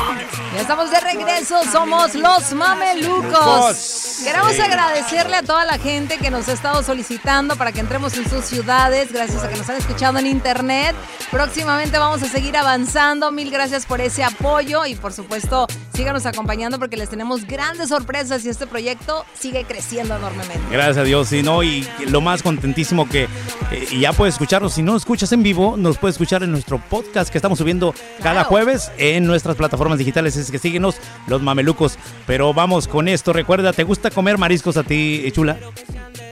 Ya 0.53 0.61
estamos 0.61 0.89
de 0.89 0.99
regreso, 0.99 1.61
somos 1.71 2.15
los 2.15 2.53
mamelucos. 2.53 4.21
Queremos 4.23 4.59
agradecerle 4.59 5.37
a 5.37 5.43
toda 5.43 5.65
la 5.65 5.77
gente 5.77 6.17
que 6.17 6.31
nos 6.31 6.47
ha 6.47 6.53
estado 6.53 6.81
solicitando 6.81 7.55
para 7.55 7.71
que 7.71 7.81
entremos 7.81 8.17
en 8.17 8.27
sus 8.27 8.45
ciudades, 8.45 9.11
gracias 9.11 9.43
a 9.43 9.49
que 9.49 9.57
nos 9.57 9.69
han 9.69 9.77
escuchado 9.77 10.17
en 10.17 10.27
internet. 10.27 10.95
Próximamente 11.29 11.97
vamos 11.99 12.23
a 12.23 12.27
seguir 12.27 12.57
avanzando. 12.57 13.31
Mil 13.31 13.51
gracias 13.51 13.85
por 13.85 14.01
ese 14.01 14.23
apoyo 14.23 14.85
y 14.85 14.95
por 14.95 15.13
supuesto 15.13 15.67
síganos 15.93 16.25
acompañando 16.25 16.79
porque 16.79 16.97
les 16.97 17.09
tenemos 17.09 17.45
grandes 17.45 17.89
sorpresas 17.89 18.43
y 18.45 18.49
este 18.49 18.65
proyecto 18.65 19.25
sigue 19.33 19.65
creciendo 19.65 20.15
enormemente. 20.15 20.61
Gracias 20.71 20.97
a 20.97 21.03
Dios, 21.03 21.31
y 21.31 21.43
no, 21.43 21.63
y 21.63 21.87
lo 22.07 22.21
más 22.21 22.41
contentísimo 22.41 23.07
que 23.07 23.27
eh, 23.71 23.87
ya 23.99 24.13
puedes 24.13 24.35
escucharnos. 24.35 24.73
Si 24.73 24.81
no 24.81 24.95
escuchas 24.95 25.31
en 25.31 25.43
vivo, 25.43 25.75
nos 25.77 25.97
puedes 25.97 26.15
escuchar 26.15 26.43
en 26.43 26.51
nuestro 26.51 26.79
podcast 26.79 27.29
que 27.31 27.37
estamos 27.37 27.59
subiendo 27.59 27.93
cada 28.21 28.43
jueves 28.43 28.91
en 28.97 29.25
nuestras 29.25 29.55
plataformas 29.55 29.99
digitales. 29.99 30.35
Es 30.35 30.51
que 30.51 30.59
síguenos, 30.59 30.97
los 31.27 31.41
mamelucos. 31.41 31.97
Pero 32.27 32.53
vamos 32.53 32.87
con 32.87 33.07
esto. 33.07 33.33
Recuerda, 33.33 33.73
¿te 33.73 33.83
gusta 33.83 34.11
comer 34.11 34.37
mariscos 34.37 34.77
a 34.77 34.83
ti, 34.83 35.31
chula? 35.33 35.57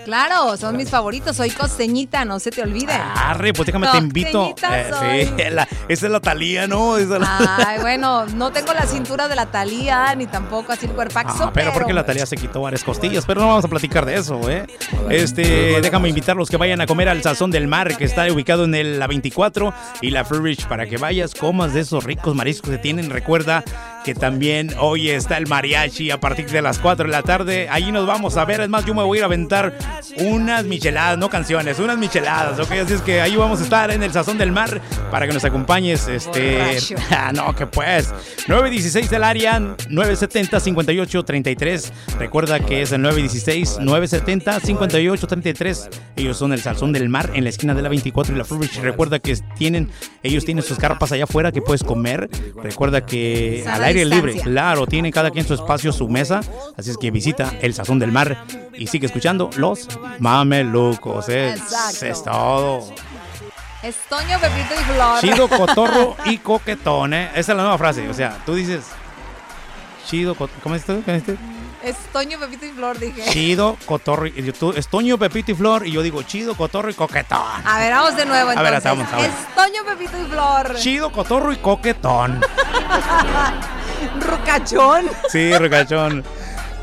Claro, 0.06 0.58
son 0.58 0.78
mis 0.78 0.90
favoritos. 0.90 1.38
Soy 1.38 1.50
costeñita, 1.50 2.26
no 2.26 2.40
se 2.40 2.52
te 2.52 2.62
olvide. 2.62 2.94
Arre, 2.94 3.54
pues 3.54 3.66
déjame 3.66 3.88
te 3.88 3.98
invito. 3.98 4.56
Eh, 4.72 4.92
sí, 5.36 5.44
esa 5.88 6.06
es 6.06 6.12
la 6.12 6.20
Talía, 6.20 6.68
¿no? 6.68 6.96
Ay, 6.96 7.78
bueno, 7.82 8.26
no 8.26 8.52
tengo 8.52 8.74
la 8.74 8.86
cintura 8.86 9.28
de 9.28 9.36
la 9.36 9.48
Talía, 9.48 10.14
ni 10.16 10.28
tampoco 10.28 10.72
así 10.74 10.86
el 10.86 10.94
cuerpaxo. 10.94 11.46
Ah, 11.46 11.52
pero, 11.54 11.74
porque 11.74 11.94
la 11.94 12.06
Talía 12.06 12.26
se 12.26 12.36
quitó 12.36 12.62
varias 12.62 12.84
costillas, 12.84 13.26
pero 13.26 13.42
no 13.42 13.48
vamos 13.48 13.66
a 13.66 13.68
platicar 13.68 14.06
de 14.06 14.16
eso, 14.16 14.50
¿eh? 14.50 14.66
Este, 15.10 15.82
déjame 15.82 16.10
invitarlos 16.10 16.50
que 16.50 16.58
vayan 16.58 16.82
a 16.82 16.86
comer 16.86 17.10
al 17.10 17.22
Sazón 17.22 17.52
del 17.52 17.68
Mar, 17.68 17.96
que 17.98 18.06
está 18.06 18.32
ubicado 18.32 18.66
en 18.66 18.76
el, 18.76 19.00
la 19.00 19.08
24 19.08 19.74
y 20.02 20.12
la 20.12 20.26
Fruit 20.26 20.64
para 20.66 20.86
que 20.86 20.98
vayas, 20.98 21.34
comas 21.34 21.74
de 21.74 21.82
esos 21.82 22.04
ricos 22.04 22.36
mariscos 22.36 22.70
que 22.70 22.78
tienen. 22.78 23.10
Recuerda 23.10 23.64
que 24.04 24.14
también 24.14 24.74
hoy 24.80 25.10
está 25.10 25.38
el 25.38 25.48
mariachi 25.48 26.12
a 26.12 26.20
partir 26.20 26.50
de 26.50 26.62
las 26.62 26.80
4 26.80 27.06
de 27.06 27.12
la 27.12 27.24
tarde. 27.24 27.70
Allí 27.70 27.92
nos 27.92 28.06
vamos 28.06 28.38
a 28.38 28.46
ver. 28.46 28.62
Es 28.62 28.70
más, 28.70 28.86
yo 28.86 28.94
me 28.94 29.04
voy 29.04 29.18
a 29.18 29.20
ir 29.20 29.24
a 29.24 29.28
aventar 29.28 29.74
unas 30.18 30.66
micheladas, 30.66 31.18
no 31.18 31.30
canciones, 31.30 31.80
unas 31.80 31.98
micheladas, 31.98 32.60
¿ok? 32.60 32.72
Así 32.72 32.94
es 32.94 33.02
que 33.02 33.22
ahí 33.22 33.36
vamos 33.36 33.60
a 33.62 33.64
estar 33.64 33.92
en 33.92 34.04
el 34.04 34.12
Sazón 34.12 34.38
del 34.38 34.52
Mar 34.52 34.82
para 35.12 35.28
que 35.28 35.34
nos 35.34 35.44
acompañes. 35.46 36.08
Este, 36.08 36.60
ah, 37.12 37.32
no, 37.34 37.56
que 37.56 37.68
pues. 37.68 38.14
916 38.48 39.10
del 39.10 39.24
área, 39.24 39.60
970 39.60 40.60
5833. 40.60 41.94
Recuerda 42.20 42.60
que 42.60 42.82
es 42.82 42.92
el 42.92 43.02
916 43.02 43.80
970 43.80 44.60
5833. 44.60 45.90
Ellos 46.16 46.38
son 46.38 46.54
el 46.54 46.62
Sazón 46.62 46.94
del 46.94 47.10
Mar 47.10 47.32
en 47.34 47.44
la 47.44 47.50
esquina 47.50 47.74
de 47.74 47.82
la 47.82 47.90
24 47.90 48.36
y 48.36 48.38
la 48.38 48.46
Fruit 48.46 48.72
Recuerda 48.82 49.20
que 49.20 49.38
tienen, 49.58 49.90
ellos 50.22 50.46
tienen 50.46 50.64
sus 50.64 50.78
carpas 50.78 51.12
allá 51.12 51.26
afuera 51.26 51.52
que 51.52 51.62
puedes 51.62 51.84
comer. 51.84 52.30
Recuerda 52.62 53.06
que 53.06 53.64
al 53.68 53.84
aire 53.84 54.06
libre, 54.06 54.36
claro, 54.36 54.88
tiene 54.88 55.12
cada 55.12 55.32
quien 55.32 55.46
su 55.46 55.54
espacio, 55.54 55.92
su 55.92 56.08
mesa. 56.10 56.42
Así 56.78 56.92
es 56.92 56.98
que 56.98 57.12
visita 57.12 57.54
el 57.62 57.74
Sazón 57.74 58.00
del 58.00 58.12
Mar 58.12 58.46
y 58.74 58.88
sigue 58.88 59.08
escuchando 59.08 59.50
los 59.58 59.88
mamelucos. 60.20 61.30
Es, 61.30 61.62
es 62.02 62.24
todo. 62.24 62.94
Estoño, 63.82 64.40
Pepito 64.40 64.74
y 64.74 64.84
Flor. 64.94 65.20
Chido, 65.20 65.48
cotorro 65.58 66.16
y 66.26 66.38
coquetón, 66.38 67.14
¿eh? 67.14 67.30
Esa 67.32 67.52
es 67.52 67.58
la 67.58 67.64
nueva 67.64 67.78
frase. 67.78 68.08
O 68.10 68.14
sea, 68.14 68.38
tú 68.46 68.56
dices 68.56 68.86
chido, 70.08 70.36
¿cómo 70.36 70.76
es 70.76 70.82
esto? 70.82 71.02
¿Cómo 71.04 71.18
es 71.18 71.28
esto? 71.28 71.42
Estoño, 71.84 72.40
Pepito 72.40 72.66
y 72.66 72.70
Flor, 72.70 72.98
dije. 72.98 73.24
Chido, 73.30 73.78
cotorro 73.86 74.28
y 74.28 74.52
tú, 74.54 74.72
Estoño, 74.72 75.18
Pepito 75.18 75.52
y 75.52 75.56
Flor. 75.56 75.86
Y 75.86 75.92
yo 75.92 76.02
digo 76.02 76.24
chido, 76.24 76.56
cotorro 76.56 76.90
y 76.90 76.94
coquetón. 76.94 77.42
A 77.66 77.80
ver, 77.80 77.92
vamos 77.92 78.16
de 78.16 78.26
nuevo 78.26 78.52
entonces. 78.52 78.60
A 78.60 78.64
ver, 78.64 78.74
estamos, 78.76 79.12
a 79.12 79.18
ver. 79.18 79.30
Estoño, 79.30 79.84
Pepito 79.86 80.18
y 80.22 80.26
Flor. 80.26 80.76
Chido, 80.78 81.12
cotorro 81.12 81.52
y 81.52 81.58
coquetón. 81.58 82.42
Rucachón. 84.22 85.10
Sí, 85.30 85.58
rucachón. 85.58 86.24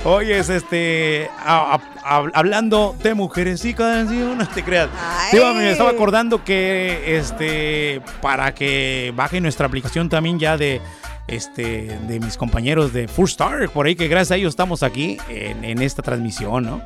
Oye, 0.04 0.38
es 0.38 0.48
este. 0.48 1.30
hablando 1.44 2.96
de 3.02 3.14
mujeres 3.14 3.64
y 3.64 3.74
no 3.74 4.48
te 4.48 4.64
creas. 4.64 4.88
me 5.32 5.70
estaba 5.70 5.90
acordando 5.90 6.42
que 6.42 7.18
este. 7.18 8.00
Para 8.22 8.54
que 8.54 9.12
baje 9.14 9.40
nuestra 9.40 9.66
aplicación 9.66 10.08
también 10.08 10.38
ya 10.38 10.56
de. 10.56 10.80
Este, 11.28 11.96
de 12.08 12.18
mis 12.18 12.36
compañeros 12.36 12.92
de 12.92 13.06
Full 13.06 13.28
Star, 13.28 13.68
por 13.68 13.86
ahí 13.86 13.94
que 13.94 14.08
gracias 14.08 14.32
a 14.32 14.36
ellos 14.36 14.50
estamos 14.50 14.82
aquí 14.82 15.16
en, 15.28 15.80
esta 15.80 16.02
transmisión, 16.02 16.64
¿no? 16.64 16.82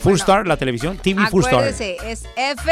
Full 0.00 0.16
Star, 0.16 0.46
la 0.46 0.58
televisión, 0.58 0.98
TV 0.98 1.26
Full 1.28 1.44
Star. 1.44 1.64
Es 1.64 1.80
F 2.36 2.70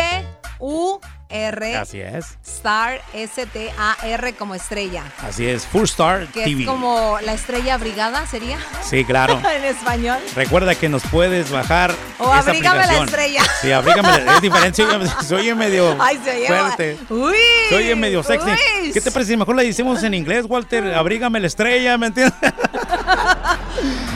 U 0.59 1.00
R. 1.35 1.77
Así 1.77 2.01
es. 2.01 2.38
Star, 2.47 3.01
S-T-A-R 3.12 4.33
como 4.35 4.55
estrella. 4.55 5.03
Así 5.27 5.47
es, 5.47 5.66
Full 5.66 5.83
Star 5.85 6.27
que 6.29 6.44
Es 6.44 6.66
como 6.66 7.18
la 7.25 7.33
estrella 7.35 7.75
abrigada, 7.75 8.25
¿sería? 8.27 8.57
Sí, 8.88 9.05
claro. 9.05 9.40
en 9.57 9.64
español. 9.64 10.18
Recuerda 10.37 10.75
que 10.77 10.88
nos 10.88 11.03
puedes 11.07 11.51
bajar. 11.51 11.92
O 12.18 12.33
abrígame 12.33 12.87
la 12.87 13.03
estrella. 13.05 13.42
Sí, 13.61 13.73
abrígame. 13.73 14.11
es 14.37 14.40
diferente. 14.40 14.85
Soy 15.27 15.53
medio 15.55 15.97
Ay, 16.01 16.20
se 16.25 16.47
fuerte. 16.47 16.99
Uy. 17.11 17.35
Soy 17.68 17.94
medio 17.97 18.23
sexy. 18.23 18.51
¿Qué 18.92 19.01
te 19.01 19.11
parece? 19.11 19.37
Mejor 19.37 19.57
la 19.57 19.62
decimos 19.62 20.03
en 20.05 20.14
inglés, 20.14 20.47
Walter. 20.49 20.94
Abrígame 20.94 21.40
la 21.40 21.49
estrella, 21.49 21.99
¿me 21.99 22.07
entiendes? 22.07 22.35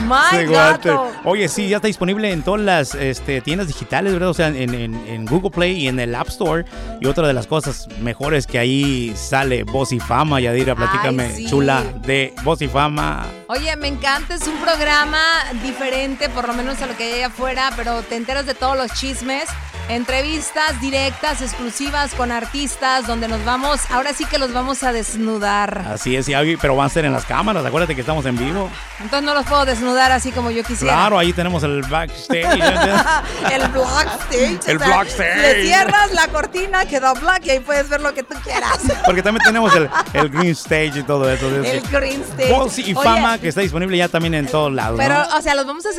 My 0.07 0.45
gato. 0.45 1.11
Oye, 1.23 1.47
sí, 1.49 1.67
ya 1.69 1.77
está 1.77 1.87
disponible 1.87 2.31
en 2.31 2.41
todas 2.41 2.61
las 2.61 2.95
este, 2.95 3.41
tiendas 3.41 3.67
digitales, 3.67 4.13
¿verdad? 4.13 4.29
O 4.29 4.33
sea, 4.33 4.47
en, 4.47 4.73
en- 4.73 4.95
en 5.07 5.25
Google 5.25 5.51
Play 5.51 5.73
y 5.83 5.87
en 5.87 5.99
el 5.99 6.15
App 6.15 6.29
Store. 6.29 6.65
Y 6.99 7.05
otra 7.09 7.27
de 7.27 7.33
las 7.33 7.47
cosas 7.47 7.87
mejores 7.99 8.47
que 8.47 8.59
ahí 8.59 9.13
sale 9.15 9.63
Voz 9.63 9.91
y 9.91 9.99
Fama. 9.99 10.39
Yadira, 10.39 10.75
platícame, 10.75 11.23
Ay, 11.23 11.35
sí. 11.35 11.45
chula, 11.49 11.83
de 12.05 12.33
Voz 12.43 12.61
y 12.61 12.67
Fama. 12.67 13.25
Oye, 13.47 13.75
me 13.75 13.87
encanta, 13.87 14.35
es 14.35 14.47
un 14.47 14.57
programa 14.57 15.19
diferente, 15.63 16.29
por 16.29 16.47
lo 16.47 16.53
menos 16.53 16.81
a 16.81 16.87
lo 16.87 16.95
que 16.95 17.03
hay 17.03 17.13
allá 17.13 17.27
afuera, 17.27 17.71
pero 17.75 18.01
te 18.03 18.15
enteras 18.15 18.45
de 18.45 18.53
todos 18.53 18.77
los 18.77 18.91
chismes, 18.93 19.45
entrevistas 19.89 20.79
directas, 20.79 21.41
exclusivas 21.41 22.13
con 22.13 22.31
artistas, 22.31 23.05
donde 23.07 23.27
nos 23.27 23.43
vamos, 23.43 23.79
ahora 23.89 24.13
sí 24.13 24.23
que 24.25 24.37
los 24.37 24.53
vamos 24.53 24.83
a 24.83 24.93
desnudar. 24.93 25.83
Así 25.91 26.15
es, 26.15 26.27
vi, 26.27 26.55
pero 26.57 26.75
van 26.75 26.85
a 26.85 26.89
ser 26.89 27.05
en 27.05 27.11
las 27.13 27.25
cámaras. 27.25 27.65
Acuérdate 27.65 27.95
que 27.95 28.01
estamos 28.01 28.25
en 28.25 28.37
vivo. 28.37 28.69
Entonces 28.99 29.23
no 29.23 29.33
los 29.33 29.45
puedo 29.45 29.65
desnudar 29.65 30.11
así 30.11 30.31
como 30.31 30.51
yo 30.51 30.63
quisiera. 30.63 30.93
Claro, 30.93 31.17
ahí 31.17 31.33
tenemos 31.33 31.63
el 31.63 31.81
backstage. 31.81 32.45
el 33.51 33.67
backstage. 33.69 34.59
El 34.67 34.77
o 34.77 34.79
sea, 34.79 34.89
backstage. 34.89 35.37
Le 35.37 35.63
cierras 35.63 36.11
la 36.13 36.27
cortina, 36.27 36.85
queda 36.85 37.13
black 37.13 37.45
y 37.45 37.49
ahí 37.51 37.59
puedes 37.59 37.89
ver 37.89 38.01
lo 38.01 38.13
que 38.13 38.23
tú 38.23 38.35
quieras. 38.43 38.79
Porque 39.05 39.23
también 39.23 39.43
tenemos 39.43 39.75
el, 39.75 39.89
el 40.13 40.29
green 40.29 40.51
stage 40.51 40.99
y 40.99 41.03
todo 41.03 41.29
eso. 41.31 41.47
El 41.47 41.81
green 41.89 42.21
stage. 42.21 42.51
Voz 42.53 42.77
y 42.79 42.93
Oye, 42.93 43.03
Fama, 43.03 43.37
que 43.39 43.47
está 43.47 43.61
disponible 43.61 43.97
ya 43.97 44.07
también 44.07 44.35
en 44.35 44.47
todos 44.47 44.71
lados. 44.71 44.97
Pero, 44.97 45.15
¿no? 45.15 45.37
o 45.37 45.41
sea, 45.41 45.55
los 45.55 45.65
vamos 45.65 45.85
a, 45.85 45.89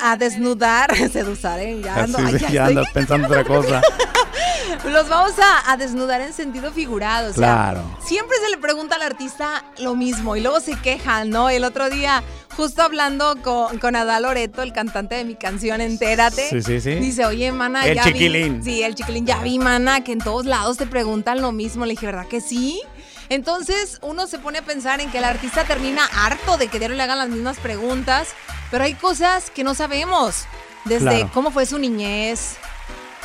a- 0.00 0.12
a 0.12 0.16
desnudar, 0.16 0.94
seduzar, 1.12 1.60
¿eh? 1.60 1.80
Ya, 1.82 2.06
ando- 2.06 2.38
ya 2.38 2.48
ya 2.48 2.68
estoy- 2.68 2.86
pensando 2.94 3.25
otra 3.26 3.44
cosa. 3.44 3.82
Los 4.84 5.08
vamos 5.08 5.32
a, 5.66 5.76
desnudar 5.76 6.20
en 6.20 6.32
sentido 6.32 6.72
figurado. 6.72 7.32
Claro. 7.32 7.82
siempre 8.04 8.36
se 8.44 8.50
le 8.50 8.58
pregunta 8.58 8.96
al 8.96 9.02
artista 9.02 9.64
lo 9.78 9.94
mismo 9.94 10.36
y 10.36 10.40
luego 10.40 10.60
se 10.60 10.74
quejan, 10.76 11.30
¿no? 11.30 11.50
El 11.50 11.64
otro 11.64 11.88
día, 11.90 12.22
justo 12.56 12.82
hablando 12.82 13.36
con, 13.42 13.78
con 13.78 13.96
Adal 13.96 14.22
Loreto, 14.24 14.62
el 14.62 14.72
cantante 14.72 15.14
de 15.16 15.24
mi 15.24 15.34
canción 15.34 15.80
Entérate, 15.80 16.48
Sí, 16.50 16.62
sí, 16.62 16.80
sí. 16.80 16.94
dice, 16.96 17.24
oye, 17.26 17.52
mana, 17.52 17.86
El 17.86 17.96
ya 17.96 18.04
vi- 18.04 18.12
chiquilín. 18.12 18.62
sí, 18.64 18.82
el 18.82 18.94
chiquilín, 18.94 19.26
ya 19.26 19.38
vi, 19.38 19.58
mana, 19.58 20.02
que 20.02 20.12
en 20.12 20.18
todos 20.20 20.46
lados 20.46 20.76
te 20.76 20.86
preguntan 20.86 21.40
lo 21.42 21.52
mismo. 21.52 21.84
Le 21.84 21.92
dije, 21.92 22.06
¿verdad 22.06 22.26
que 22.26 22.40
sí? 22.40 22.80
Entonces 23.28 23.98
uno 24.02 24.26
se 24.26 24.38
pone 24.38 24.58
a 24.58 24.62
pensar 24.62 25.00
en 25.00 25.10
que 25.10 25.18
el 25.18 25.24
artista 25.24 25.64
termina 25.64 26.04
harto 26.24 26.56
de 26.58 26.68
que 26.68 26.78
diario 26.78 26.96
le 26.96 27.02
hagan 27.02 27.18
las 27.18 27.28
mismas 27.28 27.58
preguntas, 27.58 28.28
pero 28.70 28.84
hay 28.84 28.94
cosas 28.94 29.50
que 29.50 29.64
no 29.64 29.74
sabemos. 29.74 30.44
Desde 30.84 31.28
cómo 31.34 31.50
fue 31.50 31.66
su 31.66 31.78
niñez, 31.78 32.54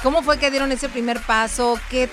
¿Cómo 0.03 0.23
fue 0.23 0.39
que 0.39 0.49
dieron 0.49 0.71
ese 0.71 0.89
primer 0.89 1.19
paso? 1.19 1.79
¿Qué 1.91 2.09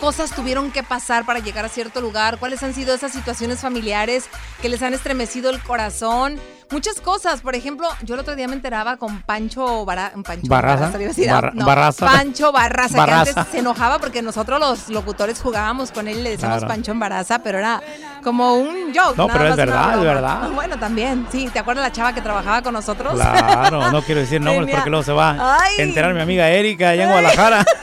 cosas 0.00 0.32
tuvieron 0.32 0.72
que 0.72 0.82
pasar 0.82 1.24
para 1.24 1.38
llegar 1.38 1.64
a 1.64 1.68
cierto 1.68 2.00
lugar? 2.00 2.38
¿Cuáles 2.38 2.64
han 2.64 2.74
sido 2.74 2.92
esas 2.92 3.12
situaciones 3.12 3.60
familiares 3.60 4.28
que 4.60 4.68
les 4.68 4.82
han 4.82 4.92
estremecido 4.92 5.48
el 5.50 5.62
corazón? 5.62 6.40
Muchas 6.70 7.00
cosas. 7.00 7.40
Por 7.40 7.54
ejemplo, 7.54 7.88
yo 8.02 8.14
el 8.14 8.20
otro 8.20 8.36
día 8.36 8.46
me 8.46 8.54
enteraba 8.54 8.96
con 8.98 9.22
Pancho, 9.22 9.84
Bara- 9.86 10.12
Pancho 10.22 10.48
Barraza. 10.48 10.90
Barra- 11.28 11.52
no, 11.54 11.64
Barraza. 11.64 12.06
Pancho 12.06 12.52
Barraza, 12.52 12.96
Barraza. 12.98 13.24
que 13.24 13.30
antes 13.40 13.52
se 13.52 13.58
enojaba 13.60 13.98
porque 13.98 14.20
nosotros 14.22 14.60
los 14.60 14.88
locutores 14.90 15.40
jugábamos 15.40 15.90
con 15.92 16.08
él 16.08 16.18
y 16.18 16.22
le 16.22 16.30
decíamos 16.30 16.58
Claro. 16.58 16.68
Pancho 16.74 16.92
en 16.92 16.98
Barraza, 17.00 17.38
pero 17.38 17.58
era 17.58 17.80
como 18.22 18.54
un 18.56 18.92
joke. 18.94 19.16
No, 19.16 19.28
pero 19.28 19.48
es 19.48 19.56
verdad, 19.56 19.94
es 19.98 20.04
verdad. 20.04 20.50
Bueno, 20.50 20.78
también, 20.78 21.26
sí. 21.32 21.48
¿Te 21.52 21.58
acuerdas 21.58 21.84
la 21.84 21.92
chava 21.92 22.12
que 22.12 22.20
trabajaba 22.20 22.60
con 22.62 22.74
nosotros? 22.74 23.14
Claro, 23.14 23.90
no 23.90 24.02
quiero 24.02 24.20
decir 24.20 24.40
nombres 24.42 24.66
Tenía- 24.66 24.76
porque 24.76 24.90
luego 24.90 25.04
se 25.04 25.12
va 25.12 25.30
a 25.58 25.70
enterar 25.78 26.12
mi 26.12 26.20
amiga 26.20 26.48
Erika 26.50 26.90
allá 26.90 27.04
en 27.04 27.10
Guadalajara. 27.10 27.64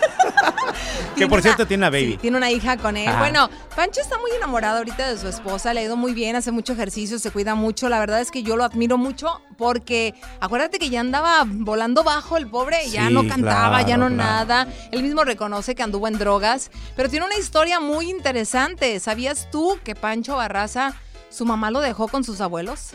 que 1.15 1.27
por 1.27 1.37
una- 1.39 1.43
cierto 1.43 1.65
tiene 1.67 1.81
una 1.81 1.89
baby. 1.89 2.11
Sí, 2.13 2.17
tiene 2.17 2.37
una 2.37 2.51
hija 2.51 2.77
con 2.77 2.97
él. 2.97 3.07
Ajá. 3.07 3.19
Bueno, 3.19 3.49
Pancho 3.75 4.01
está 4.01 4.17
muy 4.19 4.31
enamorado 4.31 4.77
ahorita 4.77 5.09
de 5.09 5.17
su 5.17 5.27
esposa, 5.27 5.73
le 5.73 5.81
ha 5.81 5.83
ido 5.83 5.95
muy 5.97 6.13
bien, 6.13 6.35
hace 6.35 6.51
mucho 6.51 6.73
ejercicio, 6.73 7.19
se 7.19 7.31
cuida 7.31 7.55
mucho. 7.55 7.89
La 7.89 7.99
verdad 7.99 8.21
es 8.21 8.31
que 8.31 8.43
yo 8.43 8.55
lo 8.55 8.63
admiro 8.63 8.97
mucho 8.97 9.41
porque 9.57 10.13
acuérdate 10.39 10.79
que 10.79 10.89
ya 10.89 10.99
andaba 10.99 11.43
volando 11.47 12.03
bajo 12.03 12.37
el 12.37 12.47
pobre, 12.47 12.89
ya 12.89 13.09
no 13.09 13.27
cantaba, 13.27 13.81
ya 13.83 13.97
no 13.97 14.07
claro. 14.07 14.15
nada. 14.15 14.67
Él 14.91 15.03
mismo 15.03 15.23
reconoce 15.23 15.75
que 15.75 15.83
anduvo 15.83 16.07
en 16.07 16.17
drogas, 16.17 16.71
pero 16.95 17.09
tiene 17.09 17.25
una 17.25 17.37
historia 17.37 17.79
muy 17.79 18.09
interesante. 18.09 18.99
¿Sabías 18.99 19.49
tú 19.51 19.79
que 19.83 19.95
Pancho 19.95 20.35
Barraza, 20.35 20.93
su 21.29 21.45
mamá 21.45 21.71
lo 21.71 21.81
dejó 21.81 22.07
con 22.07 22.23
sus 22.23 22.41
abuelos? 22.41 22.91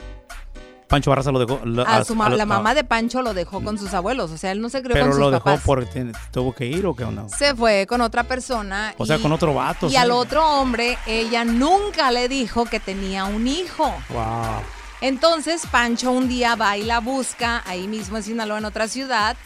Pancho 0.90 1.08
Barraza 1.10 1.30
lo 1.32 1.38
dejó. 1.38 1.60
lo- 1.64 1.86
A 1.86 2.04
su 2.04 2.14
ma- 2.14 2.26
a 2.26 2.30
la 2.30 2.44
mamá 2.44 2.74
de 2.74 2.84
Pancho 2.84 3.22
lo 3.22 3.32
dejó 3.32 3.62
con 3.64 3.78
sus 3.78 3.94
abuelos, 3.94 4.30
o 4.32 4.36
sea, 4.36 4.50
él 4.52 4.60
no 4.60 4.68
se 4.68 4.82
crió 4.82 4.92
Pero 4.94 5.06
con 5.06 5.12
sus 5.12 5.20
lo 5.20 5.30
dejó 5.30 5.44
papás. 5.44 5.62
porque 5.64 6.12
tuvo 6.32 6.52
que 6.54 6.66
ir 6.66 6.84
o 6.84 6.94
qué 6.94 7.04
onda. 7.04 7.28
Se 7.28 7.54
fue 7.54 7.86
con 7.86 8.00
otra 8.00 8.24
persona. 8.24 8.92
O 8.98 9.06
sea, 9.06 9.18
con 9.18 9.32
otro 9.32 9.54
vato. 9.54 9.86
Y 9.86 9.90
sí. 9.90 9.96
al 9.96 10.10
otro 10.10 10.44
hombre, 10.44 10.98
ella 11.06 11.44
nunca 11.44 12.10
le 12.10 12.28
dijo 12.28 12.66
que 12.66 12.80
tenía 12.80 13.24
un 13.24 13.46
hijo. 13.46 13.84
Wow. 14.10 14.62
Entonces, 15.00 15.62
Pancho 15.70 16.10
un 16.10 16.28
día 16.28 16.56
va 16.56 16.76
y 16.76 16.82
la 16.82 17.00
busca, 17.00 17.62
ahí 17.66 17.86
mismo 17.88 18.18
en 18.18 18.22
Sinaloa, 18.22 18.58
en 18.58 18.64
otra 18.66 18.86
ciudad, 18.88 19.36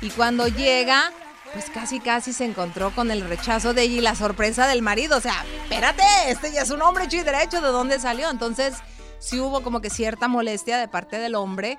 y 0.00 0.10
cuando 0.10 0.48
llega, 0.48 1.12
pues 1.52 1.66
casi 1.72 2.00
casi 2.00 2.32
se 2.32 2.44
encontró 2.44 2.90
con 2.90 3.10
el 3.10 3.20
rechazo 3.28 3.72
de 3.72 3.82
ella 3.82 3.96
y 3.98 4.00
la 4.00 4.14
sorpresa 4.16 4.66
del 4.66 4.82
marido. 4.82 5.16
O 5.18 5.20
sea, 5.20 5.44
espérate, 5.62 6.02
este 6.28 6.52
ya 6.52 6.62
es 6.62 6.70
un 6.70 6.82
hombre 6.82 7.04
hecho 7.04 7.18
y 7.18 7.22
derecho, 7.22 7.60
¿de 7.60 7.68
dónde 7.68 8.00
salió? 8.00 8.28
Entonces, 8.30 8.74
sí 9.18 9.38
hubo 9.40 9.62
como 9.62 9.80
que 9.80 9.90
cierta 9.90 10.28
molestia 10.28 10.78
de 10.78 10.88
parte 10.88 11.18
del 11.18 11.34
hombre. 11.34 11.78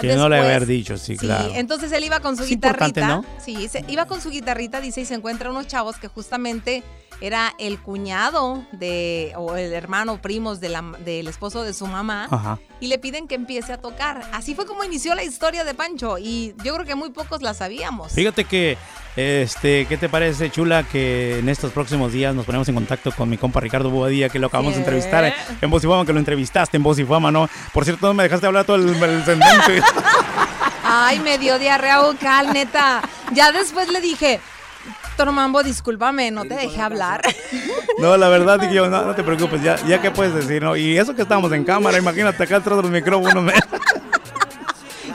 Que 0.00 0.14
no 0.14 0.28
le 0.28 0.38
haber 0.38 0.66
dicho, 0.66 0.96
sí, 0.98 1.16
claro. 1.16 1.52
entonces 1.54 1.90
él 1.92 2.04
iba 2.04 2.20
con 2.20 2.36
su 2.36 2.42
Es 2.44 2.50
guitarrita. 2.50 3.06
¿no? 3.08 3.24
Sí, 3.44 3.68
se- 3.68 3.84
iba 3.88 4.04
con 4.06 4.20
su 4.20 4.30
guitarrita, 4.30 4.80
dice, 4.80 5.00
y 5.00 5.04
se 5.06 5.14
encuentra 5.14 5.50
unos 5.50 5.66
chavos 5.66 5.96
que 5.96 6.06
justamente 6.08 6.82
era 7.20 7.52
el 7.58 7.78
cuñado 7.80 8.64
de, 8.72 9.32
o 9.36 9.56
el 9.56 9.72
hermano, 9.72 10.20
primos 10.22 10.60
de 10.60 10.68
la- 10.68 10.82
del 11.04 11.26
esposo 11.28 11.62
de 11.64 11.74
su 11.74 11.86
mamá, 11.86 12.28
Ajá. 12.30 12.58
y 12.80 12.86
le 12.86 12.98
piden 12.98 13.26
que 13.28 13.34
empiece 13.34 13.72
a 13.72 13.78
tocar. 13.78 14.22
Así 14.32 14.54
fue 14.54 14.66
como 14.66 14.84
inició 14.84 15.14
la 15.14 15.24
historia 15.24 15.64
de 15.64 15.74
Pancho, 15.74 16.18
y 16.18 16.54
yo 16.64 16.74
creo 16.74 16.86
que 16.86 16.94
muy 16.94 17.10
pocos 17.10 17.42
la 17.42 17.54
sabíamos. 17.54 18.12
Fíjate 18.12 18.44
que, 18.44 18.78
este, 19.16 19.86
¿qué 19.86 19.96
te 19.96 20.08
parece, 20.08 20.50
chula, 20.50 20.84
que 20.84 21.40
en 21.40 21.48
estos 21.48 21.72
próximos 21.72 22.12
días 22.12 22.34
nos 22.34 22.44
ponemos 22.46 22.68
en 22.68 22.74
contacto 22.76 23.10
con 23.12 23.28
mi 23.28 23.36
compa 23.36 23.58
Ricardo 23.60 23.90
Bobadilla, 23.90 24.28
que 24.28 24.38
lo 24.38 24.46
acabamos 24.46 24.74
de 24.74 24.80
entrevistar 24.80 25.24
eh, 25.24 25.34
en 25.60 25.70
Voz 25.70 25.82
y 25.82 25.88
Fama, 25.88 26.06
que 26.06 26.12
lo 26.12 26.20
entrevistaste 26.20 26.76
en 26.76 26.82
Voz 26.84 26.98
y 27.00 27.04
Fama, 27.04 27.32
¿no? 27.32 27.48
Por 27.72 27.84
cierto, 27.84 28.06
no 28.06 28.14
me 28.14 28.22
dejaste 28.22 28.46
hablar 28.46 28.64
todo 28.64 28.76
el, 28.76 28.88
el. 28.90 29.82
Ay, 30.84 31.18
me 31.20 31.36
dio 31.38 31.58
diarrea 31.58 32.00
vocal, 32.00 32.52
neta. 32.52 33.02
Ya 33.32 33.52
después 33.52 33.88
le 33.88 34.00
dije, 34.00 34.40
Tormambo, 35.18 35.62
discúlpame, 35.62 36.30
no 36.30 36.44
te 36.44 36.54
dejé 36.54 36.80
hablar. 36.80 37.20
No, 37.98 38.16
la 38.16 38.28
verdad, 38.28 38.70
yo, 38.70 38.88
no, 38.88 39.04
no 39.04 39.14
te 39.16 39.24
preocupes, 39.24 39.60
ya, 39.60 39.74
ya 39.84 40.00
que 40.00 40.12
puedes 40.12 40.32
decir, 40.32 40.62
¿no? 40.62 40.76
Y 40.76 40.96
eso 40.96 41.16
que 41.16 41.22
estábamos 41.22 41.50
en 41.50 41.64
cámara, 41.64 41.98
imagínate 41.98 42.44
acá 42.44 42.58
atrás 42.58 42.76
de 42.76 42.82
los 42.82 42.92
micrófonos. 42.92 43.42
me- 43.42 43.52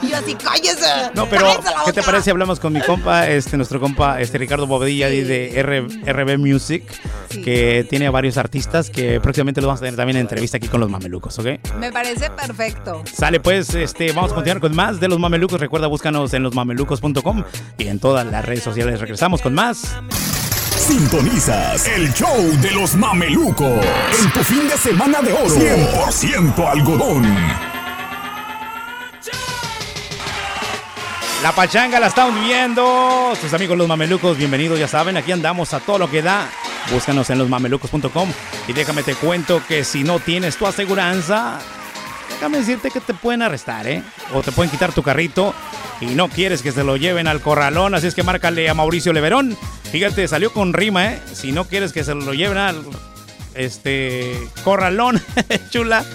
Y 0.04 0.10
yo 0.10 0.16
así, 0.16 0.34
cállese. 0.34 0.86
No, 1.14 1.26
pero, 1.28 1.46
cállese 1.46 1.62
¿qué 1.86 1.92
te 1.92 2.00
boca". 2.00 2.06
parece 2.10 2.24
si 2.24 2.30
hablamos 2.30 2.60
con 2.60 2.72
mi 2.72 2.80
compa, 2.80 3.28
este, 3.28 3.56
nuestro 3.56 3.80
compa, 3.80 4.20
este 4.20 4.38
Ricardo 4.38 4.66
Bobadilla 4.66 5.08
Sí. 5.08 5.22
de 5.22 5.58
R- 5.60 5.86
RB 6.06 6.38
Music, 6.38 6.82
Sí. 7.30 7.42
que 7.42 7.86
tiene 7.88 8.06
a 8.06 8.10
varios 8.10 8.36
artistas 8.36 8.90
que 8.90 9.20
próximamente 9.20 9.60
los 9.60 9.68
vamos 9.68 9.80
a 9.80 9.84
tener 9.84 9.96
también 9.96 10.16
en 10.16 10.22
entrevista 10.22 10.56
aquí 10.58 10.68
con 10.68 10.80
los 10.80 10.90
mamelucos, 10.90 11.38
¿ok? 11.38 11.46
Me 11.78 11.90
parece 11.92 12.30
perfecto. 12.30 13.02
Sale 13.12 13.40
pues, 13.40 13.74
este, 13.74 14.12
vamos 14.12 14.32
a 14.32 14.34
continuar 14.34 14.60
con 14.60 14.74
más 14.74 15.00
de 15.00 15.08
los 15.08 15.18
mamelucos. 15.18 15.60
Recuerda, 15.60 15.86
búscanos 15.86 16.32
en 16.34 16.42
losmamelucos.com 16.42 17.42
y 17.78 17.88
en 17.88 17.98
todas 17.98 18.26
las 18.26 18.44
redes 18.44 18.62
sociales. 18.62 19.00
Regresamos 19.00 19.40
con 19.42 19.54
más. 19.54 19.96
Sintonizas 20.76 21.86
el 21.88 22.12
show 22.12 22.36
de 22.60 22.70
los 22.72 22.94
mamelucos. 22.94 23.84
En 24.22 24.30
tu 24.32 24.40
fin 24.44 24.68
de 24.68 24.76
semana 24.76 25.22
de 25.22 25.32
oro. 25.32 25.48
100% 25.48 26.68
algodón. 26.68 27.24
La 31.44 31.52
pachanga 31.52 32.00
la 32.00 32.06
estamos 32.06 32.40
viviendo. 32.40 33.34
Sus 33.38 33.52
amigos 33.52 33.76
los 33.76 33.86
mamelucos, 33.86 34.38
bienvenidos, 34.38 34.78
ya 34.78 34.88
saben, 34.88 35.18
aquí 35.18 35.30
andamos 35.30 35.74
a 35.74 35.80
todo 35.80 35.98
lo 35.98 36.10
que 36.10 36.22
da. 36.22 36.48
Búscanos 36.90 37.28
en 37.28 37.36
losmamelucos.com 37.36 38.32
y 38.66 38.72
déjame 38.72 39.02
te 39.02 39.14
cuento 39.14 39.60
que 39.68 39.84
si 39.84 40.04
no 40.04 40.20
tienes 40.20 40.56
tu 40.56 40.66
aseguranza, 40.66 41.58
déjame 42.30 42.60
decirte 42.60 42.90
que 42.90 43.00
te 43.00 43.12
pueden 43.12 43.42
arrestar, 43.42 43.86
¿eh? 43.86 44.02
O 44.32 44.40
te 44.40 44.52
pueden 44.52 44.70
quitar 44.70 44.94
tu 44.94 45.02
carrito 45.02 45.52
y 46.00 46.06
no 46.06 46.30
quieres 46.30 46.62
que 46.62 46.72
se 46.72 46.82
lo 46.82 46.96
lleven 46.96 47.28
al 47.28 47.42
corralón, 47.42 47.94
así 47.94 48.06
es 48.06 48.14
que 48.14 48.22
márcale 48.22 48.70
a 48.70 48.72
Mauricio 48.72 49.12
Leverón. 49.12 49.54
Fíjate, 49.92 50.26
salió 50.28 50.50
con 50.50 50.72
rima, 50.72 51.12
¿eh? 51.12 51.22
Si 51.34 51.52
no 51.52 51.66
quieres 51.66 51.92
que 51.92 52.04
se 52.04 52.14
lo 52.14 52.32
lleven 52.32 52.56
al 52.56 52.82
este 53.52 54.48
corralón, 54.64 55.22
chula, 55.68 56.06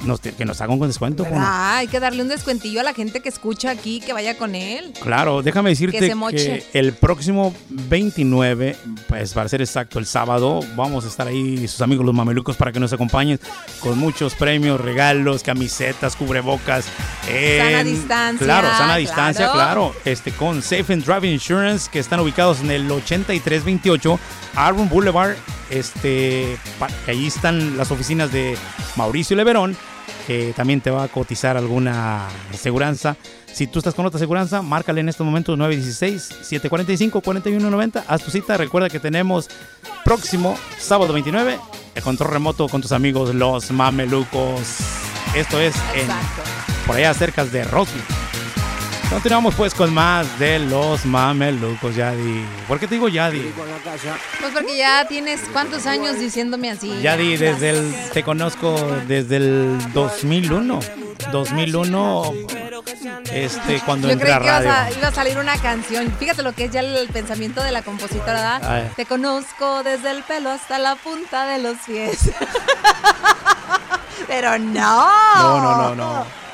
Nos, 0.05 0.19
que 0.19 0.45
nos 0.45 0.61
haga 0.61 0.73
un 0.73 0.79
descuento. 0.87 1.25
Ah, 1.33 1.77
hay 1.77 1.87
que 1.87 1.99
darle 1.99 2.21
un 2.21 2.27
descuentillo 2.29 2.79
a 2.79 2.83
la 2.83 2.93
gente 2.93 3.21
que 3.21 3.29
escucha 3.29 3.71
aquí, 3.71 3.99
que 3.99 4.13
vaya 4.13 4.37
con 4.37 4.55
él. 4.55 4.93
Claro, 5.01 5.41
déjame 5.41 5.71
decirte 5.71 5.99
se 5.99 6.07
que, 6.35 6.63
el 6.73 6.93
próximo 6.93 7.53
29, 7.69 8.75
pues 9.07 9.33
para 9.33 9.49
ser 9.49 9.61
exacto, 9.61 9.99
el 9.99 10.05
sábado, 10.05 10.61
vamos 10.75 11.05
a 11.05 11.07
estar 11.07 11.27
ahí, 11.27 11.67
sus 11.67 11.81
amigos 11.81 12.05
los 12.05 12.15
mamelucos, 12.15 12.55
para 12.55 12.71
que 12.71 12.79
nos 12.79 12.93
acompañen 12.93 13.39
con 13.79 13.97
muchos 13.97 14.35
premios, 14.35 14.79
regalos, 14.79 15.43
camisetas, 15.43 16.15
cubrebocas. 16.15 16.85
Sana 17.23 17.81
en- 17.81 17.87
distancia, 17.87 18.45
Claro, 18.45 18.67
sana 18.77 18.95
distancia, 18.97 19.51
claro. 19.51 19.91
claro. 19.91 19.95
Este, 20.05 20.31
con 20.31 20.61
Safe 20.61 20.93
and 20.93 21.03
Drive 21.05 21.27
Insurance, 21.27 21.89
que 21.91 21.99
están 21.99 22.19
ubicados 22.19 22.59
en 22.61 22.71
el 22.71 22.89
8328 22.91 24.19
Arbor 24.55 24.87
Boulevard. 24.89 25.35
Este, 25.69 26.57
ahí 27.07 27.27
están 27.27 27.77
las 27.77 27.89
oficinas 27.91 28.31
de 28.31 28.55
Mauricio 28.95 29.35
Leverón, 29.35 29.75
que 30.25 30.53
también 30.55 30.81
te 30.81 30.89
va 30.91 31.03
a 31.03 31.07
cotizar 31.07 31.57
alguna 31.57 32.27
aseguranza. 32.53 33.17
Si 33.51 33.67
tú 33.67 33.79
estás 33.79 33.93
con 33.93 34.05
otra 34.05 34.17
aseguranza, 34.17 34.61
márcale 34.61 35.01
en 35.01 35.09
estos 35.09 35.25
momentos 35.25 35.57
916-745-4190. 35.59 38.03
Haz 38.07 38.23
tu 38.23 38.31
cita. 38.31 38.55
Recuerda 38.57 38.89
que 38.89 38.99
tenemos 38.99 39.49
próximo 40.03 40.57
sábado 40.77 41.13
29 41.13 41.57
el 41.95 42.03
control 42.03 42.31
remoto 42.31 42.67
con 42.67 42.81
tus 42.81 42.91
amigos 42.91 43.33
los 43.33 43.71
mamelucos. 43.71 44.77
Esto 45.33 45.59
es 45.59 45.73
en, 45.95 46.07
por 46.85 46.97
allá 46.97 47.13
cerca 47.13 47.45
de 47.45 47.63
Roswell. 47.63 48.24
Continuamos 49.09 49.55
pues 49.55 49.73
con 49.73 49.93
más 49.93 50.39
de 50.39 50.59
los 50.59 51.05
mamelucos, 51.05 51.95
Yadi. 51.95 52.45
¿Por 52.67 52.79
qué 52.79 52.87
te 52.87 52.95
digo 52.95 53.07
Yadi? 53.07 53.53
Pues 54.39 54.51
porque 54.53 54.77
ya 54.77 55.07
tienes 55.07 55.41
cuántos 55.53 55.85
años 55.85 56.19
diciéndome 56.19 56.71
así. 56.71 57.01
Yadi, 57.01 57.37
desde 57.37 57.69
el, 57.71 57.95
te 58.13 58.23
conozco 58.23 58.75
desde 59.07 59.37
el 59.37 59.77
2001. 59.93 60.79
2001, 61.31 62.33
este, 63.31 63.79
cuando 63.85 64.07
Yo 64.07 64.13
entré 64.13 64.27
creí 64.27 64.37
a 64.37 64.39
que 64.39 64.45
iba 64.45 64.57
a, 64.57 64.61
radio. 64.61 64.97
iba 64.97 65.07
a 65.07 65.11
salir 65.11 65.37
una 65.37 65.57
canción. 65.57 66.13
Fíjate 66.19 66.43
lo 66.43 66.53
que 66.53 66.65
es 66.65 66.71
ya 66.71 66.81
el 66.81 67.07
pensamiento 67.09 67.63
de 67.63 67.71
la 67.71 67.81
compositora. 67.81 68.91
Te 68.95 69.05
conozco 69.05 69.83
desde 69.83 70.11
el 70.11 70.23
pelo 70.23 70.51
hasta 70.51 70.77
la 70.77 70.95
punta 70.95 71.45
de 71.47 71.59
los 71.59 71.77
pies. 71.85 72.31
Pero 74.27 74.57
no. 74.59 75.09
No, 75.35 75.61
no, 75.61 75.77
no, 75.77 75.95
no. 75.95 76.44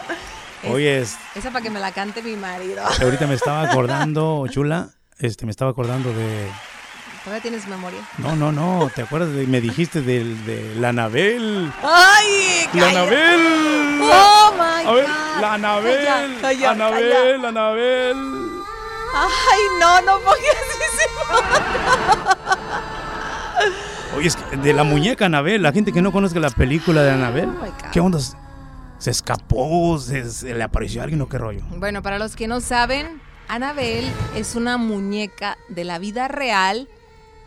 Oye, 0.70 1.00
es- 1.00 1.18
Esa 1.36 1.50
para 1.52 1.64
que 1.64 1.70
me 1.70 1.80
la 1.80 1.92
cante 1.92 2.22
mi 2.22 2.36
marido. 2.36 2.84
ahorita 3.02 3.28
me 3.28 3.34
estaba 3.36 3.64
acordando, 3.70 4.46
chula, 4.50 4.90
este, 5.20 5.46
me 5.46 5.52
estaba 5.52 5.72
acordando 5.72 6.14
de... 6.14 6.48
Todavía 7.24 7.42
tienes 7.44 7.68
memoria. 7.68 8.00
No, 8.18 8.36
no, 8.36 8.52
no, 8.52 8.90
¿te 8.96 9.04
acuerdas? 9.04 9.32
De, 9.34 9.46
me 9.46 9.62
dijiste 9.62 10.02
del, 10.02 10.44
de 10.46 10.74
la 10.78 10.90
Anabel. 10.90 11.72
¡Ay! 11.84 12.68
¡La 12.74 12.82
cállate. 12.82 12.98
Anabel! 12.98 14.00
¡Oh, 14.02 14.54
my 14.58 14.88
A 14.88 14.92
ver, 14.92 15.06
God! 15.06 15.42
la 15.42 15.54
Anabel, 15.54 16.06
Calla, 16.06 16.42
calla, 16.42 16.72
Anabel, 16.72 17.46
Anabel. 17.46 18.18
¡Ay, 19.14 19.60
no, 19.80 20.02
no 20.02 20.20
pongas 20.20 20.40
eso! 20.42 21.46
Oye, 24.18 24.28
es 24.28 24.36
que 24.36 24.58
de 24.58 24.74
la 24.74 24.84
muñeca 24.84 25.26
Anabel, 25.28 25.62
la 25.62 25.72
gente 25.72 25.94
que 25.94 26.02
no 26.02 26.12
conozca 26.12 26.40
la 26.40 26.50
película 26.50 27.02
de 27.04 27.12
Anabel, 27.12 27.50
Oh 27.50 27.60
God. 27.62 27.72
¿qué 27.92 28.00
onda? 28.00 28.18
¿Se 29.02 29.10
escapó? 29.10 29.98
¿Se, 29.98 30.30
se 30.30 30.54
le 30.54 30.64
apareció 30.64 31.02
a 31.02 31.06
alguien 31.06 31.22
o 31.22 31.28
qué 31.28 31.40
rollo? 31.40 31.62
Bueno, 31.78 32.04
para 32.04 32.20
los 32.20 32.36
que 32.36 32.48
no 32.48 32.62
saben, 32.62 33.20
Annabelle 33.48 34.08
es 34.36 34.54
una 34.56 34.78
muñeca 34.78 35.58
de 35.70 35.84
la 35.86 35.98
vida 35.98 36.28
real 36.28 36.88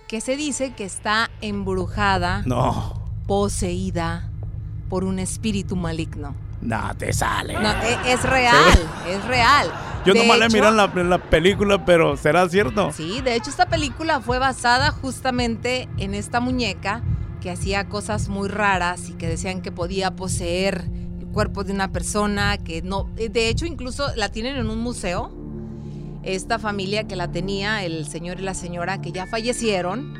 que 0.09 0.21
se 0.21 0.37
dice 0.37 0.73
que 0.75 0.85
está 0.85 1.31
embrujada, 1.41 2.43
No, 2.45 3.01
poseída 3.29 4.29
por 4.89 5.05
un 5.05 5.21
espíritu 5.21 5.77
maligno. 5.77 6.35
no 6.61 6.95
te 6.97 7.13
sale. 7.13 7.55
No, 7.55 7.71
e- 7.71 8.13
es, 8.13 8.23
real, 8.25 8.73
es 9.09 9.25
real. 9.27 9.71
Yo 10.05 10.13
De 10.13 10.27
nomás 10.27 10.53
hecho- 10.53 10.69
en 10.69 10.77
la, 10.77 10.93
en 10.97 11.09
la 11.11 11.19
película, 11.19 11.85
pero 11.85 12.17
¿será 12.17 12.49
cierto? 12.49 12.91
Sí, 12.93 13.21
de 13.23 13.37
hecho 13.37 13.49
esta 13.51 13.67
película 13.67 14.21
fue 14.21 14.39
basada 14.41 14.91
justamente 14.91 15.89
en 15.99 16.15
esta 16.15 16.41
muñeca 16.41 17.01
que 17.41 17.51
hacía 17.51 17.89
cosas 17.89 18.29
muy 18.29 18.49
raras 18.49 19.09
y 19.09 19.13
que 19.13 19.29
decían 19.29 19.63
que 19.63 19.71
podía 19.73 20.17
poseer 20.17 20.85
cuerpo 21.35 21.65
de 21.65 21.73
una 21.73 21.93
persona, 21.93 22.57
que 22.57 22.81
no, 22.81 23.11
eh, 23.17 23.29
de 23.29 23.49
hecho 23.49 23.67
incluso 23.67 24.07
la 24.17 24.31
tienen 24.31 24.57
en 24.57 24.71
un 24.71 24.79
museo. 24.79 25.31
Esta 26.23 26.59
familia 26.59 27.05
que 27.05 27.17
la 27.17 27.31
tenía, 27.31 27.85
el 27.85 28.07
señor 28.07 28.41
y 28.41 28.45
la 28.45 28.55
señora 28.55 29.03
que 29.03 29.13
ya 29.13 29.27
fallecieron, 29.27 30.15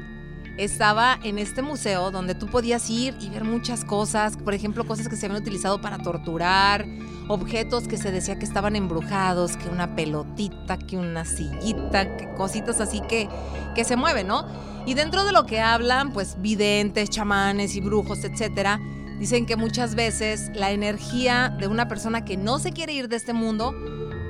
estaba 0.59 1.19
en 1.25 1.39
este 1.39 1.63
museo 1.63 2.11
donde 2.11 2.35
tú 2.35 2.47
podías 2.47 2.89
ir 2.91 3.17
y 3.21 3.31
ver 3.31 3.45
muchas 3.45 3.85
cosas, 3.85 4.37
por 4.37 4.55
ejemplo, 4.55 4.87
cosas 4.87 5.09
que 5.09 5.17
se 5.17 5.27
habían 5.27 5.41
utilizado 5.41 5.81
para 5.81 5.99
torturar, 5.99 6.87
objetos 7.29 7.89
que 7.89 7.97
se 7.97 8.13
decía 8.13 8.39
que 8.39 8.45
estaban 8.45 8.77
embrujados, 8.77 9.57
que 9.57 9.69
una 9.69 9.97
pelotita, 9.97 10.79
que 10.79 10.97
una 10.97 11.25
sillita, 11.25 12.17
que 12.17 12.33
cositas 12.35 12.81
así 12.81 13.01
que, 13.09 13.29
que 13.75 13.85
se 13.85 13.97
mueven, 13.97 14.27
¿no? 14.27 14.47
Y 14.87 14.95
dentro 14.95 15.25
de 15.25 15.33
lo 15.33 15.47
que 15.47 15.61
hablan, 15.61 16.13
pues 16.13 16.37
videntes, 16.41 17.09
chamanes 17.09 17.75
y 17.75 17.81
brujos, 17.81 18.23
etcétera, 18.25 18.81
dicen 19.19 19.47
que 19.47 19.57
muchas 19.57 19.95
veces 19.95 20.51
la 20.55 20.71
energía 20.71 21.55
de 21.59 21.67
una 21.69 21.89
persona 21.89 22.25
que 22.25 22.37
no 22.37 22.59
se 22.59 22.73
quiere 22.73 22.93
ir 22.93 23.09
de 23.09 23.17
este 23.17 23.33
mundo 23.33 23.75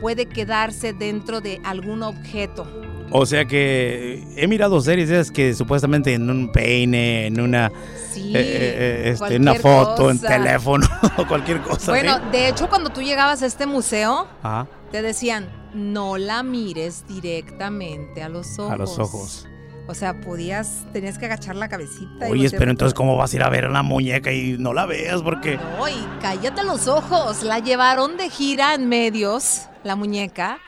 puede 0.01 0.27
quedarse 0.27 0.93
dentro 0.93 1.41
de 1.41 1.61
algún 1.65 2.03
objeto. 2.03 2.67
O 3.11 3.27
sea 3.27 3.45
que 3.45 4.25
he 4.37 4.47
mirado 4.49 4.81
series 4.81 5.31
que 5.31 5.55
supuestamente 5.55 6.15
en 6.15 6.29
un 6.29 6.51
peine, 6.51 7.27
en 7.27 7.41
una, 7.41 7.71
Sí. 8.13 8.33
eh, 8.35 8.41
eh, 8.41 9.11
este, 9.13 9.37
una 9.37 9.55
foto, 9.55 10.11
en 10.11 10.19
teléfono 10.21 10.87
o 11.19 11.27
cualquier 11.27 11.61
cosa. 11.61 11.93
Bueno, 11.93 12.17
¿sí? 12.17 12.23
de 12.33 12.49
hecho, 12.49 12.69
cuando 12.69 12.91
tú 12.91 13.03
llegabas 13.03 13.43
a 13.43 13.47
este 13.47 13.67
museo, 13.67 14.27
Ajá, 14.43 14.67
te 14.91 15.03
decían, 15.03 15.49
no 15.75 16.17
la 16.19 16.43
mires 16.43 17.05
directamente 17.07 18.23
a 18.23 18.29
los 18.29 18.59
ojos. 18.59 18.73
a 18.73 18.77
los 18.77 18.99
ojos. 18.99 19.47
O 19.87 19.95
sea, 19.95 20.21
podías, 20.21 20.87
tenías 20.93 21.19
que 21.19 21.27
agachar 21.27 21.57
la 21.57 21.69
cabecita. 21.69 22.27
Oye, 22.29 22.51
pero 22.51 22.71
entonces, 22.71 22.95
¿cómo 22.95 23.17
vas 23.17 23.33
a 23.33 23.37
ir 23.37 23.43
a 23.43 23.51
ver 23.51 23.67
a 23.67 23.69
la 23.69 23.83
muñeca 23.83 24.33
y 24.33 24.57
no 24.59 24.73
la 24.73 24.87
veas? 24.87 25.23
Porque. 25.23 25.57
No, 25.57 25.89
y 25.89 26.09
cállate 26.23 26.65
los 26.65 26.89
ojos. 26.89 27.43
La 27.43 27.59
llevaron 27.59 28.17
de 28.17 28.31
gira 28.31 28.75
en 28.75 28.89
medios, 28.89 29.69
la 29.83 29.95
muñeca, 29.95 30.59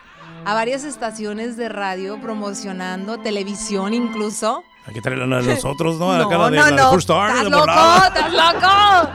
a 0.45 0.55
varias 0.55 0.85
estaciones 0.85 1.57
de 1.57 1.71
radio 1.71 2.21
promocionando, 2.21 3.19
televisión 3.19 3.95
incluso. 3.95 4.63
Hay 4.87 4.95
que 4.95 5.01
traerla 5.03 5.25
a 5.39 5.43
nosotros, 5.43 5.97
¿no? 5.99 6.13
No, 6.17 6.31
la 6.31 6.51
de 6.51 6.57
no, 6.57 6.71
la 6.71 6.71
no. 6.71 6.99
Star, 6.99 7.31
¡Estás 7.31 7.45
de 7.45 7.51
loco! 7.51 7.67
¡Estás 8.07 8.33
loco! 8.33 9.11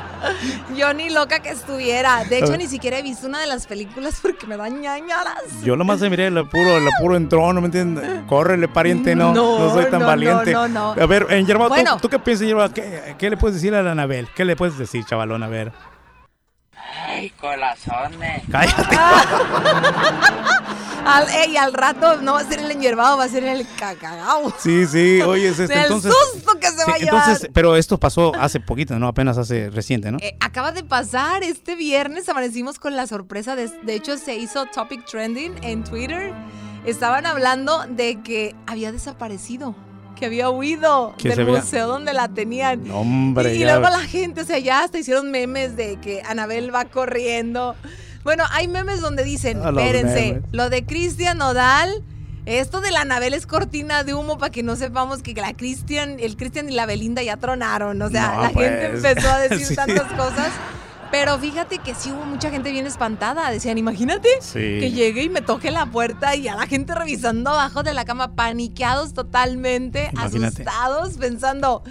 Yo 0.76 0.94
ni 0.94 1.10
loca 1.10 1.40
que 1.40 1.50
estuviera. 1.50 2.24
De 2.26 2.40
hecho, 2.40 2.56
ni 2.58 2.68
siquiera 2.68 3.00
he 3.00 3.02
visto 3.02 3.26
una 3.26 3.40
de 3.40 3.48
las 3.48 3.66
películas 3.66 4.20
porque 4.22 4.46
me 4.46 4.56
dan 4.58 4.80
ñañaras. 4.82 5.62
Yo 5.64 5.76
nomás 5.76 6.00
miré 6.02 6.28
el 6.28 6.48
puro, 6.48 6.78
el 6.78 6.88
puro 7.00 7.16
entró, 7.16 7.52
¿no 7.54 7.62
me 7.62 7.68
entiendes? 7.68 8.22
Córrele, 8.28 8.68
pariente, 8.68 9.16
no. 9.16 9.34
No, 9.34 9.60
No, 9.60 9.74
soy 9.74 9.86
tan 9.86 10.02
no, 10.02 10.06
valiente. 10.08 10.52
no, 10.52 10.68
no, 10.68 10.94
no. 10.96 11.02
A 11.02 11.06
ver, 11.08 11.26
en 11.30 11.46
Yerba, 11.48 11.66
¿tú- 11.66 11.70
Bueno. 11.70 11.98
¿tú, 12.02 12.10
qué 12.10 12.20
piensas, 12.20 12.46
Yerba? 12.48 12.72
¿Qué, 12.72 13.16
¿Qué 13.18 13.30
le 13.30 13.38
puedes 13.38 13.56
decir 13.56 13.74
a 13.74 13.82
la 13.82 13.94
Anabel? 13.94 14.28
¿Qué 14.36 14.46
le 14.46 14.56
puedes 14.56 14.78
decir, 14.78 15.04
chavalón? 15.06 15.42
A 15.42 15.48
ver. 15.48 15.72
Ay, 17.08 17.30
corazones. 17.32 18.44
Cállate. 18.52 18.96
Al, 21.06 21.28
ey, 21.30 21.58
al 21.58 21.74
rato 21.74 22.22
no 22.22 22.34
va 22.34 22.42
a 22.42 22.44
ser 22.44 22.60
el 22.60 22.70
enyerbado, 22.70 23.18
va 23.18 23.24
a 23.24 23.28
ser 23.28 23.44
el 23.44 23.66
cacagao. 23.76 24.54
Sí, 24.60 24.86
sí, 24.86 25.20
oye, 25.24 25.48
es 25.50 25.58
este, 25.58 25.82
entonces. 25.82 26.14
susto 26.34 26.60
que 26.60 26.68
se 26.70 26.86
va 26.86 26.94
a 26.94 26.98
Sí, 26.98 27.06
llevar. 27.06 27.22
entonces, 27.28 27.50
pero 27.52 27.76
esto 27.76 27.98
pasó 28.00 28.32
hace 28.36 28.60
poquito, 28.60 29.00
¿no? 29.00 29.08
Apenas 29.08 29.36
hace 29.40 29.72
reciente, 29.72 30.12
¿no? 30.12 30.20
Eh, 30.22 30.38
acaba 30.40 30.72
de 30.72 30.84
pasar 30.84 31.42
este 31.42 31.76
viernes, 31.76 32.30
amanecimos 32.30 32.78
con 32.78 32.96
la 32.96 33.08
sorpresa. 33.08 33.56
De, 33.56 33.68
de 33.68 33.96
hecho, 33.96 34.16
se 34.18 34.36
hizo 34.36 34.68
topic 34.68 35.04
trending 35.06 35.56
en 35.64 35.84
Twitter. 35.84 36.34
Estaban 36.86 37.26
hablando 37.26 37.84
de 37.90 38.22
que 38.22 38.56
había 38.68 38.92
desaparecido, 38.92 39.76
que 40.22 40.28
había 40.28 40.50
huido 40.52 41.14
del 41.22 41.34
había- 41.42 41.46
museo 41.60 41.88
donde 41.88 42.14
la 42.14 42.30
tenían. 42.30 42.88
No, 42.88 43.00
hombre, 43.02 43.56
y, 43.56 43.64
luego 43.64 43.82
la 43.82 44.00
gente, 44.00 44.42
o 44.42 44.46
sea, 44.46 44.60
ya 44.60 44.84
hasta 44.84 45.00
hicieron 45.00 45.32
memes 45.32 45.76
de 45.76 45.98
que 46.00 46.22
Anabel 46.22 46.74
va 46.74 46.86
corriendo. 46.86 47.76
Bueno, 48.24 48.44
hay 48.52 48.68
memes 48.68 49.02
donde 49.02 49.24
dicen, 49.24 49.58
los 49.58 49.68
espérense, 49.76 50.34
memes. 50.34 50.44
lo 50.52 50.70
de 50.70 50.86
Cristian 50.86 51.40
Nodal, 51.40 52.04
esto 52.46 52.82
de 52.82 52.92
la 52.92 53.02
Anabel 53.02 53.34
es 53.34 53.48
cortina 53.48 54.04
de 54.04 54.14
humo 54.14 54.38
para 54.38 54.52
que 54.52 54.62
no 54.62 54.76
sepamos 54.76 55.24
que 55.24 55.34
la 55.34 55.54
Cristian, 55.54 56.18
el 56.20 56.38
Cristian 56.38 56.70
y 56.70 56.74
la 56.74 56.86
Belinda 56.86 57.24
ya 57.24 57.38
tronaron. 57.38 58.00
O 58.02 58.10
sea, 58.10 58.34
No, 58.36 58.42
la 58.44 58.50
gente 58.50 58.90
pues. 58.92 59.04
empezó 59.04 59.30
a 59.32 59.40
decir 59.50 59.66
Sí. 59.66 59.76
tantas 59.76 60.12
cosas. 60.14 60.52
Pero 61.12 61.38
fíjate 61.38 61.78
que 61.80 61.94
sí 61.94 62.12
hubo 62.12 62.24
mucha 62.26 62.50
gente 62.50 62.72
bien 62.72 62.88
espantada. 62.88 63.52
Decían, 63.52 63.78
imagínate 63.78 64.30
Sí. 64.40 64.60
que 64.80 64.92
llegue 64.92 65.24
y 65.24 65.30
me 65.30 65.42
toque 65.42 65.70
la 65.70 65.86
puerta 65.86 66.36
y 66.36 66.48
a 66.48 66.56
la 66.56 66.68
gente 66.68 66.96
revisando 66.96 67.50
abajo 67.50 67.84
de 67.84 67.94
la 67.94 68.06
cama, 68.06 68.34
paniqueados 68.36 69.14
totalmente, 69.14 70.10
Imagínate. 70.14 70.64
asustados, 70.64 71.18
pensando, 71.18 71.84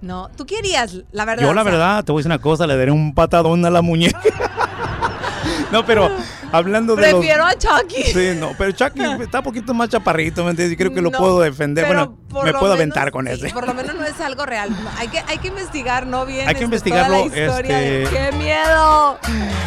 no, 0.00 0.30
tú 0.36 0.46
querías, 0.46 0.98
la 1.10 1.24
verdad. 1.24 1.42
Yo, 1.46 1.52
la 1.54 1.62
o 1.62 1.64
sea, 1.64 1.72
verdad, 1.72 2.04
te 2.04 2.12
voy 2.12 2.20
a 2.20 2.22
decir 2.22 2.30
una 2.30 2.40
cosa, 2.40 2.66
le 2.68 2.76
daré 2.76 2.92
un 2.92 3.12
patadón 3.12 3.64
a 3.66 3.70
la 3.70 3.82
muñeca. 3.82 4.20
no, 5.72 5.84
pero 5.84 6.10
hablando 6.56 6.96
de 6.96 7.02
Prefiero 7.02 7.44
a 7.44 7.54
Chucky. 7.56 8.02
Sí, 8.04 8.30
no, 8.38 8.52
pero 8.56 8.72
Chucky 8.72 9.02
está 9.22 9.38
un 9.38 9.44
poquito 9.44 9.74
más 9.74 9.88
chaparrito, 9.88 10.44
¿me 10.44 10.50
entiendes? 10.50 10.74
Y 10.74 10.76
creo 10.76 10.92
que 10.92 11.02
lo 11.02 11.10
No, 11.10 11.18
puedo 11.18 11.40
defender. 11.40 11.86
Bueno, 11.86 12.16
me 12.28 12.52
puedo 12.52 12.52
menos, 12.62 12.70
aventar 12.72 13.10
con 13.10 13.26
sí, 13.26 13.32
ese. 13.32 13.50
Por 13.50 13.66
lo 13.66 13.74
menos 13.74 13.94
no 13.94 14.04
es 14.04 14.20
algo 14.20 14.46
real. 14.46 14.70
Hay 14.98 15.08
que, 15.08 15.18
hay 15.26 15.38
que 15.38 15.48
investigar, 15.48 16.06
¿no? 16.06 16.24
Bien. 16.26 16.48
Hay 16.48 16.54
que 16.54 16.64
investigarlo, 16.64 17.24
Toda 17.24 17.28
la 17.36 17.40
historia 17.46 17.76
de- 17.78 18.02
este- 18.04 18.16
¡Qué 18.16 18.36
miedo! 18.36 19.18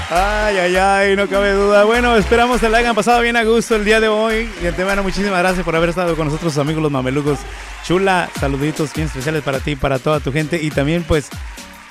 Ay, 0.10 0.58
ay, 0.58 0.76
ay, 0.78 1.16
no 1.16 1.28
cabe 1.28 1.52
duda. 1.54 1.84
Bueno, 1.84 2.16
esperamos 2.16 2.62
que 2.62 2.70
la 2.70 2.78
hayan 2.78 2.96
pasado 2.96 3.22
bien 3.22 3.36
a 3.36 3.44
gusto 3.44 3.76
el 3.76 3.84
día 3.84 4.00
de 4.00 4.08
hoy. 4.08 4.50
Y 4.64 4.68
antemano, 4.68 5.04
muchísimas 5.04 5.40
gracias 5.40 5.66
por 5.66 5.76
haber 5.76 5.90
estado 5.90 6.16
con 6.16 6.28
nosotros, 6.28 6.58
amigos 6.58 6.82
los 6.82 6.92
mamelucos. 6.92 7.40
Chula, 7.86 8.30
saluditos 8.40 8.94
bien 8.94 9.08
especiales 9.08 9.44
para 9.44 9.60
ti 9.60 9.76
para 9.76 10.00
toda 10.00 10.20
tu 10.20 10.32
gente. 10.32 10.62
Y 10.62 10.72
también, 10.72 11.04
pues, 11.04 11.30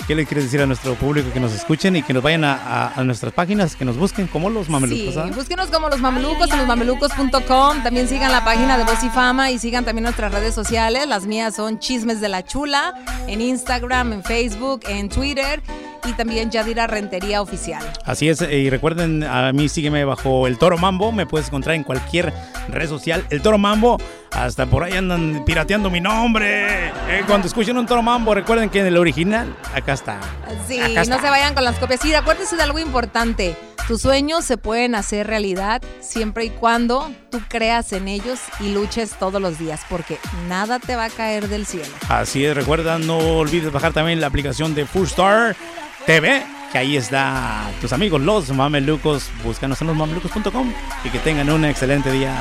¿qué 0.07 0.15
le 0.15 0.25
quieres 0.27 0.45
decir 0.45 0.61
a 0.61 0.67
nuestro 0.67 0.95
público 0.95 1.31
que 1.33 1.41
nos 1.41 1.53
escuchen 1.53 1.97
y 1.97 2.03
que 2.03 2.13
nos 2.13 2.23
vayan 2.23 2.45
a, 2.45 2.55
a- 2.55 2.93
a 3.01 3.05
nuestras 3.05 3.33
páginas, 3.33 3.77
que 3.77 3.85
nos 3.85 3.97
busquen 3.97 4.27
como 4.27 4.51
los 4.51 4.69
mamelucos? 4.69 5.15
Sí, 5.15 5.21
¿ah? 5.21 5.31
búsquenos 5.35 5.69
como 5.69 5.89
los 5.89 6.01
mamelucos 6.01 6.51
en 6.51 6.59
losmamelucos.com. 6.59 7.83
También 7.83 8.09
sigan 8.09 8.33
la 8.33 8.45
página 8.45 8.79
de 8.79 8.85
Voz 8.85 9.03
y 9.03 9.09
Fama 9.11 9.51
y 9.51 9.59
sigan 9.59 9.85
también 9.85 10.05
nuestras 10.05 10.33
redes 10.33 10.55
sociales. 10.55 11.07
Las 11.07 11.27
mías 11.27 11.55
son 11.57 11.79
Chismes 11.79 12.21
de 12.21 12.29
la 12.29 12.45
Chula 12.45 12.95
en 13.27 13.41
Instagram, 13.41 14.13
en 14.13 14.23
Facebook, 14.25 14.83
en 14.89 15.09
Twitter 15.09 15.63
y 16.05 16.13
también 16.13 16.51
Yadira 16.51 16.87
Rentería 16.87 17.43
Oficial. 17.43 17.83
Así 18.05 18.29
es, 18.29 18.41
y 18.43 18.71
recuerden, 18.71 19.25
a 19.25 19.53
mí 19.53 19.69
sígueme 19.69 20.05
bajo 20.05 20.47
el 20.47 20.57
Toro 20.57 20.79
Mambo, 20.79 21.11
me 21.11 21.27
puedes 21.27 21.49
encontrar 21.49 21.75
en 21.75 21.83
cualquier 21.83 22.33
red 22.69 22.89
social. 22.89 23.27
El 23.31 23.43
Toro 23.43 23.59
Mambo, 23.59 23.99
hasta 24.37 24.67
por 24.67 24.85
ahí 24.85 24.93
andan 24.93 25.45
pirateando 25.45 25.91
mi 25.91 26.01
nombre. 26.01 26.89
Eh, 27.09 27.23
cuando 27.27 27.47
escuchen 27.47 27.77
un 27.79 27.87
Toro 27.87 28.03
Mambo, 28.03 28.35
recuerden 28.35 28.69
que 28.69 28.81
en 28.81 28.87
el 28.87 28.97
original, 28.97 29.57
acá 29.75 29.95
está. 29.95 30.21
Sí, 30.69 30.79
Acá 30.81 31.05
no 31.05 31.21
se 31.21 31.31
vayan 31.31 31.55
con 31.55 31.65
las 31.65 31.79
copias. 31.79 32.01
Sí, 32.01 32.13
acuérdense 32.15 32.57
de 32.57 32.63
algo 32.63 32.79
importante. 32.79 33.57
Tus 33.89 34.03
sueños 34.03 34.45
se 34.45 34.59
pueden 34.59 34.95
hacer 34.97 35.29
realidad 35.29 35.81
siempre 36.01 36.45
y 36.45 36.51
cuando 36.51 37.13
tú 37.31 37.41
creas 37.49 37.93
en 37.93 38.09
ellos 38.09 38.41
y 38.59 38.73
luches 38.73 39.13
todos 39.13 39.41
los 39.41 39.59
días, 39.59 39.83
porque 39.89 40.19
nada 40.49 40.81
te 40.81 40.97
va 40.97 41.05
a 41.05 41.11
caer 41.11 41.49
del 41.49 41.67
cielo. 41.67 41.95
Así 42.09 42.45
es, 42.45 42.55
recuerda, 42.55 42.99
no 42.99 43.17
olvides 43.19 43.71
bajar 43.71 43.93
también 43.93 44.21
la 44.21 44.27
aplicación 44.27 44.75
de 44.75 44.87
Full 44.87 45.05
Star 45.05 45.57
TV, 46.05 46.43
que 46.73 46.79
ahí 46.79 46.97
está 46.97 47.71
tus 47.81 47.93
amigos, 47.93 48.21
los 48.21 48.51
mamelucos. 48.51 49.31
Búscanos 49.45 49.81
en 49.81 49.87
losmamelucos.com 49.87 50.73
y 51.05 51.09
que 51.11 51.21
tengan 51.21 51.49
un 51.51 51.65
excelente 51.65 52.11
día. 52.11 52.35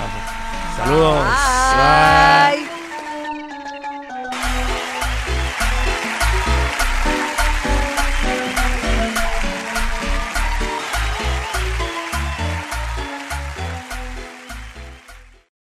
Saludos. 0.76 1.26
Bye. 1.78 2.75